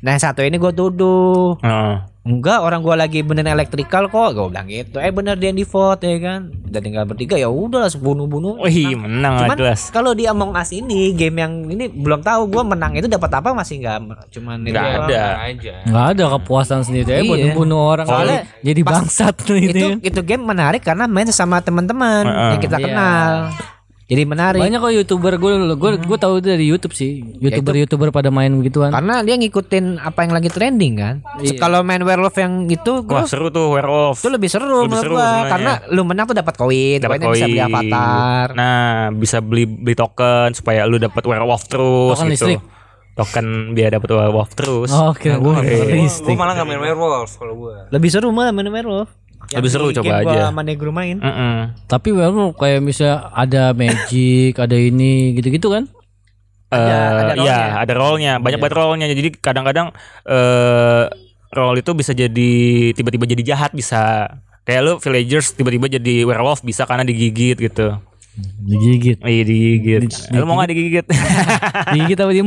Nah, 0.00 0.16
yang 0.16 0.22
satu 0.24 0.40
ini 0.40 0.56
gue 0.56 0.72
tuduh. 0.72 1.60
Heeh. 1.60 1.94
Enggak, 2.20 2.60
orang 2.60 2.84
gua 2.84 2.94
lagi 2.94 3.24
bener 3.24 3.48
elektrikal 3.48 4.04
kok. 4.06 4.28
Gue 4.30 4.46
bilang 4.46 4.68
gitu. 4.68 5.00
Eh 5.00 5.08
bener 5.08 5.34
dia 5.34 5.48
yang 5.48 5.56
di 5.56 5.64
vote 5.64 6.04
ya 6.04 6.20
kan. 6.20 6.40
Udah 6.68 6.78
tinggal 6.78 7.04
bertiga 7.04 7.34
ya 7.34 7.48
udah 7.48 7.80
lah 7.80 7.90
bunuh-bunuh. 7.90 8.60
Wih, 8.60 8.92
menang 8.94 9.34
lah 9.34 9.48
Cuman 9.48 9.56
jelas. 9.56 9.88
kalau 9.88 10.12
di 10.12 10.28
Among 10.28 10.52
Us 10.52 10.68
ini 10.70 11.10
game 11.12 11.36
yang 11.38 11.52
ini 11.66 11.88
belum 11.88 12.20
tahu 12.20 12.46
gua 12.46 12.60
menang 12.62 12.92
itu 12.94 13.08
dapat 13.08 13.32
apa 13.32 13.50
masih 13.50 13.80
nggak 13.80 13.96
cuman 14.30 14.60
itu 14.62 14.70
Nggak 14.70 14.88
ada. 15.02 15.24
aja 15.42 15.74
Nggak 15.82 16.06
ada 16.10 16.24
kepuasan 16.36 16.80
sendiri 16.82 17.08
ya 17.08 17.18
Iya. 17.18 17.24
bunuh-bunuh 17.26 17.80
orang 17.80 18.06
Soalnya 18.06 18.40
jadi 18.60 18.80
bangsat 18.84 19.34
itu 19.48 19.78
ya. 19.80 19.96
itu 19.98 20.20
game 20.20 20.44
menarik 20.44 20.84
karena 20.84 21.08
main 21.08 21.24
sesama 21.24 21.58
teman-teman 21.58 22.22
Heeh. 22.22 22.50
yang 22.52 22.60
kita 22.60 22.76
Iya. 22.76 22.84
kenal. 22.84 23.32
Jadi 24.10 24.26
menarik. 24.26 24.58
Banyak 24.58 24.82
kok 24.82 24.90
youtuber 24.90 25.38
gue 25.38 25.50
gue 25.70 25.90
gue 26.02 26.18
tahu 26.18 26.42
itu 26.42 26.48
dari 26.50 26.66
YouTube 26.66 26.90
sih. 26.92 27.22
Youtuber 27.38 27.78
youtuber 27.78 28.08
pada 28.10 28.26
main 28.28 28.50
begituan. 28.52 28.90
Karena 28.90 29.22
dia 29.22 29.38
ngikutin 29.38 30.02
apa 30.02 30.26
yang 30.26 30.32
lagi 30.34 30.50
trending 30.50 30.94
kan. 30.98 31.14
Kalau 31.56 31.86
main 31.86 32.02
werewolf 32.02 32.34
yang 32.34 32.66
itu 32.66 33.06
Wah, 33.06 33.22
gua 33.22 33.30
seru 33.30 33.48
tuh 33.48 33.70
werewolf. 33.70 34.18
itu 34.18 34.26
lebih 34.28 34.50
seru 34.50 34.66
Lebih 34.66 34.82
menurut 34.90 35.04
seru 35.06 35.14
gua 35.14 35.30
karena 35.46 35.72
lu 35.88 36.02
menang 36.02 36.26
tuh 36.26 36.34
dapat 36.34 36.54
koin, 36.54 36.98
Dapat 36.98 37.22
koinnya 37.22 37.30
bisa 37.30 37.46
beli 37.46 37.60
koin. 37.60 37.70
avatar. 37.70 38.46
Nah, 38.52 38.84
bisa 39.14 39.36
beli 39.38 39.64
beli 39.64 39.94
token 39.94 40.48
supaya 40.52 40.82
lu 40.84 40.98
dapat 40.98 41.22
werewolf 41.22 41.70
terus 41.70 42.18
Token 42.18 42.26
gitu. 42.26 42.50
listrik. 42.50 42.60
Token 43.10 43.46
biar 43.74 43.94
dapat 43.94 44.08
werewolf 44.08 44.50
terus. 44.54 44.90
Oh, 44.90 45.12
kira 45.12 45.36
gue 45.36 45.54
gue 45.54 46.34
malah 46.34 46.56
gak 46.56 46.66
main 46.66 46.80
werewolf 46.80 47.30
kalau 47.36 47.54
gue 47.54 47.74
Lebih 47.90 48.08
seru 48.08 48.34
malah 48.34 48.50
main 48.50 48.66
werewolf. 48.66 49.06
Lebih 49.52 49.70
seru, 49.70 49.86
di 49.88 49.96
coba 49.96 50.06
game 50.06 50.20
aja. 50.20 50.26
Gua 50.30 50.46
sama 50.46 50.62
Negro 50.62 50.90
main. 50.90 51.16
Heeh. 51.18 51.56
Tapi 51.84 52.08
werewolf 52.10 52.54
kayak 52.54 52.80
misalnya 52.80 53.30
ada 53.30 53.62
magic, 53.72 54.54
ada 54.54 54.74
ini 54.74 55.34
gitu-gitu 55.34 55.68
kan? 55.68 55.84
Ada- 56.70 56.86
Eh, 56.86 57.10
ada 57.10 57.34
iya, 57.34 57.34
role-nya. 57.34 57.58
ada 57.76 57.92
role-nya. 57.92 58.32
Banyak 58.38 58.58
banget 58.58 58.76
role-nya. 58.76 59.06
Jadi 59.08 59.28
kadang-kadang 59.34 59.90
eh 60.24 61.04
role 61.50 61.82
itu 61.82 61.90
bisa 61.92 62.14
jadi 62.14 62.52
tiba-tiba 62.94 63.26
jadi 63.26 63.42
jahat 63.44 63.74
bisa. 63.74 64.30
Kayak 64.62 64.80
lu 64.80 64.92
villagers 64.98 65.50
tiba-tiba 65.52 65.90
jadi 65.90 66.22
werewolf 66.22 66.62
bisa 66.62 66.86
karena 66.86 67.02
digigit 67.02 67.58
gitu. 67.58 67.98
Digigit. 68.60 69.18
Iya 69.18 69.42
digigit. 69.42 70.00
Lu 70.30 70.46
mau 70.46 70.62
gak 70.62 70.70
digigit? 70.70 71.06
Digigit 71.92 72.18
apa 72.22 72.30
di 72.30 72.44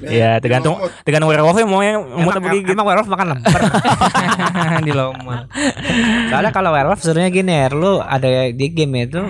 mood? 0.00 0.10
ya 0.10 0.30
tergantung 0.38 0.74
tergantung 1.02 1.28
werewolfnya 1.28 1.64
mau 1.64 1.80
yang 1.80 2.00
mau 2.00 2.26
Emang, 2.26 2.40
apa 2.40 2.48
digigit. 2.50 2.72
emang 2.72 2.86
werewolf 2.86 3.08
makan 3.08 3.26
lemper. 3.30 3.60
di 4.86 4.92
lomba 4.92 5.36
Soalnya 6.28 6.50
kalau 6.50 6.70
werewolf 6.70 7.00
sebenarnya 7.00 7.30
gini 7.30 7.52
ya, 7.54 7.66
lu 7.70 7.98
ada 7.98 8.28
di 8.48 8.66
game 8.68 9.04
itu 9.04 9.22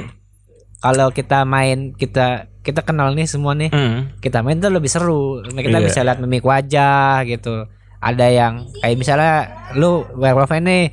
kalau 0.79 1.11
kita 1.11 1.45
main 1.45 1.93
kita 1.93 2.49
kita 2.61 2.81
kenal 2.81 3.13
nih 3.13 3.25
semua 3.25 3.53
nih. 3.53 3.69
Hmm. 3.69 4.17
Kita 4.19 4.41
main 4.41 4.57
tuh 4.57 4.69
lebih 4.69 4.87
seru. 4.87 5.41
Kita 5.43 5.77
Iya. 5.77 5.85
bisa 5.85 6.01
lihat 6.01 6.21
mimik 6.21 6.45
wajah 6.45 7.25
gitu. 7.25 7.69
Ada 8.01 8.27
yang 8.29 8.53
kayak 8.81 8.97
misalnya 8.97 9.35
lu 9.75 10.05
werewolf 10.15 10.53
ini 10.53 10.89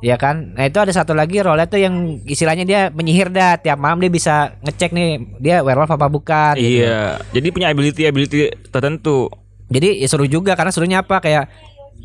Ya 0.00 0.16
kan, 0.16 0.56
nah 0.56 0.64
itu 0.64 0.76
ada 0.76 0.88
satu 0.88 1.12
lagi 1.12 1.38
role 1.38 1.60
tuh 1.64 1.76
yang 1.76 1.92
istilahnya 2.24 2.64
dia 2.64 2.80
menyihir 2.88 3.28
dah 3.28 3.54
tiap 3.54 3.76
malam 3.76 3.96
dia 3.96 4.08
bisa 4.08 4.34
ngecek 4.60 4.90
nih 4.90 5.10
dia 5.36 5.60
werewolf 5.60 5.90
apa 5.90 6.08
bukan. 6.08 6.56
gitu. 6.56 6.82
Iya. 6.82 7.20
Jadi 7.30 7.46
punya 7.50 7.68
ability 7.68 8.02
ability 8.04 8.38
tertentu. 8.66 9.28
Jadi 9.68 10.00
ya 10.00 10.08
seru 10.08 10.24
juga 10.24 10.56
karena 10.56 10.72
serunya 10.72 10.98
apa 10.98 11.20
kayak 11.20 11.52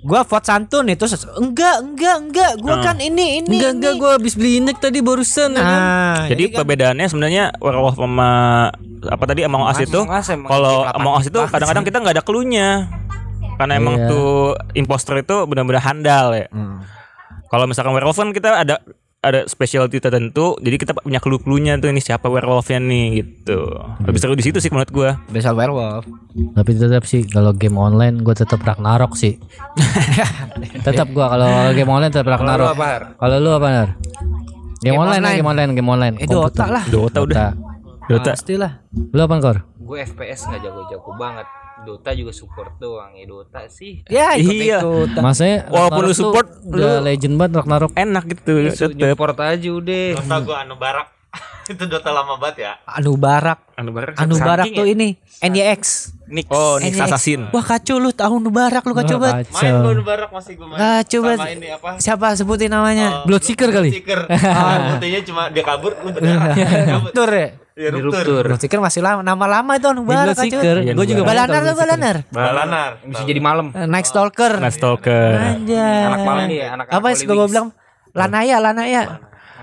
gua 0.04 0.22
vote 0.22 0.43
santun 0.43 0.86
itu 0.86 1.08
enggak 1.34 1.82
enggak 1.82 2.16
enggak 2.22 2.52
gua 2.60 2.76
kan 2.80 3.00
ini 3.00 3.39
ini 3.39 3.58
Enggak 3.58 3.72
enggak 3.74 3.93
ini. 3.93 4.02
gue 4.04 4.12
habis 4.12 4.34
beli 4.36 4.52
inek 4.60 4.78
tadi 4.78 5.00
barusan. 5.00 5.50
ya 5.50 5.64
kan? 5.64 5.80
Nah, 5.82 6.16
Jadi 6.28 6.43
kan 6.46 6.58
perbedaannya 6.62 7.08
sebenarnya 7.08 7.43
werewolf 7.58 7.96
sama 7.96 8.30
apa 9.02 9.24
tadi 9.24 9.41
Among 9.41 9.64
Us 9.64 9.80
itu 9.80 10.04
emang 10.04 10.46
kalau 10.46 10.84
Among 10.91 11.14
Us 11.18 11.26
itu 11.26 11.39
kadang-kadang 11.39 11.82
kita 11.82 11.98
nggak 11.98 12.16
ada 12.20 12.24
clue-nya. 12.24 12.91
Karena 13.56 13.80
emang 13.80 13.96
Iya. 13.98 14.08
tuh 14.12 14.28
imposter 14.74 15.16
itu 15.18 15.48
benar-benar 15.48 15.80
handal 15.82 16.36
ya. 16.36 16.52
Kalau 17.56 17.72
misalkan 17.72 17.95
werewolf 17.95 18.20
kan 18.20 18.36
kita 18.36 18.51
ada 18.51 18.84
ada 19.24 19.47
specialty 19.47 20.03
tertentu, 20.03 20.60
jadi 20.60 20.76
kita 20.76 20.91
punya 20.91 21.24
clue-cluenya 21.24 21.80
tuh 21.80 21.88
ini 21.88 22.03
siapa 22.03 22.28
werewolfnya 22.28 22.84
nih 22.84 23.24
gitu. 23.24 23.80
Lebih 24.03 24.20
seru 24.20 24.36
di 24.36 24.43
situ 24.43 24.60
sih 24.60 24.68
menurut 24.68 24.91
gua. 24.91 25.24
Besar 25.32 25.56
werewolf. 25.56 26.03
Tapi 26.36 26.70
tetap 26.76 27.08
sih 27.08 27.24
kalau 27.24 27.56
game 27.56 27.80
online 27.80 28.20
gue 28.28 28.36
tetap 28.36 28.60
Ragnarok 28.60 29.16
sih. 29.16 29.39
tetap 30.86 31.08
gua 31.16 31.32
kalau 31.32 31.72
game 31.72 31.88
online 31.88 32.12
tetap 32.12 32.28
Ragnarok. 32.28 32.76
Kalau 33.16 33.36
lu 33.39 33.56
apa 33.56 33.68
Nar? 33.72 33.89
Game, 34.84 34.91
Game 34.91 34.99
online, 34.99 35.24
online. 35.24 35.38
game 35.39 35.47
online, 35.47 35.72
game 35.72 35.89
online. 35.89 36.16
Eh, 36.20 36.28
Dota 36.28 36.68
lah. 36.68 36.84
Dota 36.84 37.24
udah. 37.24 37.56
Dota. 38.12 38.36
Pastilah. 38.36 38.84
Lu 38.91 39.24
apa 39.24 39.39
Kor? 39.39 39.58
gue 39.86 40.01
FPS 40.01 40.49
nggak 40.49 40.62
jago-jago 40.66 41.12
banget 41.14 41.45
Dota 41.78 42.09
juga 42.11 42.32
support 42.32 42.71
doang 42.78 43.11
ya 43.11 43.26
Dota 43.26 43.67
sih 43.67 43.99
Ya 44.07 44.32
ikut 44.34 44.55
Iya. 44.55 44.80
ikut. 44.80 45.17
Masanya 45.17 45.67
Walaupun 45.67 46.01
lu 46.03 46.13
support, 46.13 46.47
udah 46.63 46.97
lu- 46.97 47.03
legend 47.03 47.36
banget 47.36 47.59
Ragnarok. 47.59 47.91
Enak 47.93 48.23
gitu. 48.30 48.53
tetep. 48.63 49.11
support 49.11 49.36
aja 49.38 49.69
udah 49.69 50.03
Dota 50.15 50.38
gua 50.39 50.57
anu 50.61 50.76
barak. 50.76 51.07
itu 51.67 51.84
Dota 51.84 52.09
lama 52.09 52.39
banget 52.39 52.63
ya. 52.63 52.73
Anu 52.88 53.19
Barak. 53.19 53.59
Anu 53.76 53.91
bareng. 53.91 54.15
Anu 54.15 54.36
Barak 54.38 54.71
tuh 54.71 54.88
ya? 54.88 54.95
ini 54.95 55.19
NYX. 55.41 56.15
Nix 56.26 56.47
Oh, 56.47 56.80
Nix 56.80 56.95
NYX. 56.95 57.05
Assassin. 57.05 57.41
Wah 57.51 57.59
kacau 57.61 57.99
lu 57.99 58.15
tahu 58.15 58.39
Anu 58.39 58.49
Barak 58.49 58.82
lu 58.82 58.95
kacau 58.95 59.19
banget. 59.19 59.51
Main 59.51 59.73
gua 59.76 59.91
anu 59.91 60.01
barak 60.01 60.30
masih 60.32 60.55
gua 60.55 60.67
main. 60.71 61.03
Coba 61.03 61.32
Sama 61.36 61.51
ini 61.51 61.67
apa? 61.67 61.89
siapa 61.99 62.28
sebutin 62.34 62.71
namanya? 62.71 63.28
Bloodseeker 63.28 63.67
kali? 63.67 63.91
Stiker. 63.91 64.32
Ah, 64.47 64.95
buktinya 64.95 65.19
cuma 65.21 65.41
dia 65.51 65.61
kabur 65.61 65.91
lu 65.99 66.09
beneran. 66.09 66.55
Kabur. 66.55 67.11
Ruptur 67.11 67.30
ya. 67.76 67.89
Di 67.89 67.99
ruptur. 67.99 68.23
ruptur 68.23 68.43
Bloodseeker 68.47 68.80
masih 68.80 69.01
lama 69.01 69.19
nama 69.21 69.45
lama 69.45 69.71
itu 69.73 69.86
Anu. 69.86 70.01
Bloodseeker. 70.01 70.76
Iya, 70.82 70.93
Gue 70.93 71.05
juga 71.05 71.21
gua- 71.21 71.30
Balanar 71.30 71.61
tuh 71.61 71.76
Balanar. 71.76 72.15
Balanar. 72.30 72.89
bisa 73.03 73.23
jadi 73.23 73.39
malam 73.39 73.65
Eh, 73.69 73.86
Night 73.86 74.07
Stalker. 74.07 74.57
Night 74.57 74.73
Stalker. 74.73 75.32
Anjay. 75.36 76.01
anak 76.05 76.19
malam 76.21 76.43
nih 76.47 76.57
ya 76.57 76.67
anak 76.73 76.86
Apa 76.89 77.07
sih 77.11 77.26
gua 77.26 77.45
bilang? 77.45 77.67
Lanaya, 78.11 78.57
Lanaya. 78.57 79.01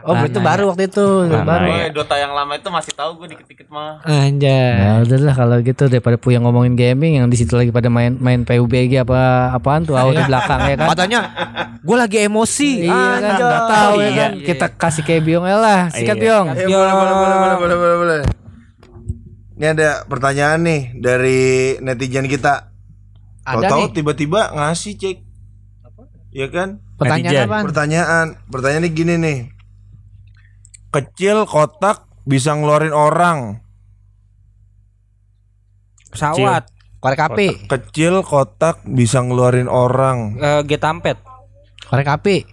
Oh, 0.05 0.19
itu 0.19 0.39
baru 0.39 0.65
waktu 0.69 0.87
itu, 0.87 1.07
baru. 1.31 1.67
Oh, 1.67 1.87
Dota 1.93 2.15
yang 2.15 2.33
lama 2.33 2.53
itu 2.53 2.69
masih 2.69 2.91
tahu 2.91 3.15
gua 3.15 3.27
dikit-dikit 3.27 3.67
mah. 3.67 4.03
Anjay. 4.03 4.75
Ya 4.77 4.93
udahlah 5.01 5.31
kalau 5.33 5.57
gitu 5.59 5.87
daripada 5.87 6.15
Puya 6.15 6.39
ngomongin 6.39 6.75
gaming 6.75 7.17
yang 7.17 7.27
di 7.27 7.37
situ 7.37 7.53
lagi 7.53 7.69
pada 7.69 7.87
main 7.87 8.15
main 8.15 8.43
PUBG 8.43 9.01
apa 9.01 9.21
apaan 9.53 9.83
tuh 9.83 9.95
awal 9.95 10.13
di 10.13 10.23
belakang 10.23 10.61
ya 10.65 10.75
kan. 10.77 10.89
Katanya 10.91 11.21
gue 11.79 11.97
lagi 11.97 12.19
emosi. 12.21 12.71
Iya 12.83 12.91
kan 12.91 13.21
Anjay. 13.23 13.43
nggak 13.43 13.63
tahu 13.69 13.93
ya 13.95 14.03
Iya. 14.05 14.17
kan. 14.19 14.31
Kita 14.41 14.67
kasih 14.73 15.03
kayak 15.03 15.23
Biong 15.23 15.45
ya 15.45 15.57
lah. 15.57 15.81
Sikat 15.89 16.17
Iya. 16.17 16.23
Biong. 16.23 16.47
Eh, 16.51 16.67
boleh, 16.67 16.93
boleh, 16.93 17.15
boleh, 17.15 17.37
boleh, 17.37 17.57
boleh, 17.57 17.77
boleh, 17.77 17.97
boleh. 17.97 18.21
Ini 19.53 19.67
ada 19.71 20.03
pertanyaan 20.05 20.59
nih 20.61 20.81
dari 20.97 21.43
netizen 21.79 22.27
kita. 22.27 22.75
Ada 23.43 23.71
Tahu-tahu 23.71 23.83
nih. 23.85 23.95
tiba-tiba 23.95 24.41
ngasih 24.51 24.93
cek. 24.97 25.17
Ya 26.33 26.49
kan? 26.49 26.81
Pertanyaan 26.97 27.45
apa? 27.45 27.59
Pertanyaan, 27.63 28.27
pertanyaan 28.49 28.83
ini 28.83 28.91
gini 28.91 29.15
nih. 29.17 29.39
Kecil 30.93 31.49
kotak 31.49 32.05
bisa 32.23 32.53
ngeluarin 32.53 32.93
orang. 32.93 33.59
pesawat 36.13 36.69
Korek 37.01 37.19
api. 37.19 37.49
Kecil 37.67 38.21
kotak 38.21 38.85
bisa 38.85 39.25
ngeluarin 39.25 39.67
orang. 39.67 40.37
Eh, 40.37 40.61
Getampet 40.69 41.17
Korek 41.89 42.07
api. 42.07 42.45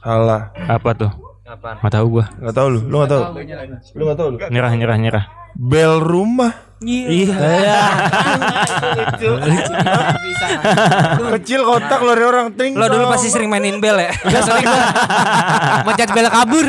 Salah. 0.00 0.50
Apa 0.56 0.90
tuh? 0.96 1.12
Apaan? 1.44 1.76
Nggak 1.84 1.92
tahu 1.92 2.06
gua. 2.08 2.24
Enggak 2.40 2.54
tahu 2.56 2.66
lu. 2.72 2.80
Lu 2.88 2.94
enggak 2.98 3.12
tahu. 3.12 3.22
Lu 3.94 4.02
enggak 4.08 4.18
tahu 4.18 4.28
lu. 4.32 4.36
Nyerah 4.48 4.72
nyerah 4.74 4.96
nyerah. 4.96 5.24
Bel 5.54 6.00
rumah. 6.00 6.52
Iya. 6.82 7.30
Kecil 11.38 11.60
kotak 11.62 12.00
lari 12.00 12.24
orang 12.24 12.48
ting. 12.56 12.74
Lo 12.74 12.88
dulu 12.88 13.06
pasti 13.06 13.28
sering 13.28 13.48
mainin 13.48 13.78
bel 13.78 14.00
ya? 14.00 14.10
Gak 14.10 14.42
sering. 14.48 14.66
Mencet 15.86 16.10
bel 16.10 16.28
kabur. 16.32 16.66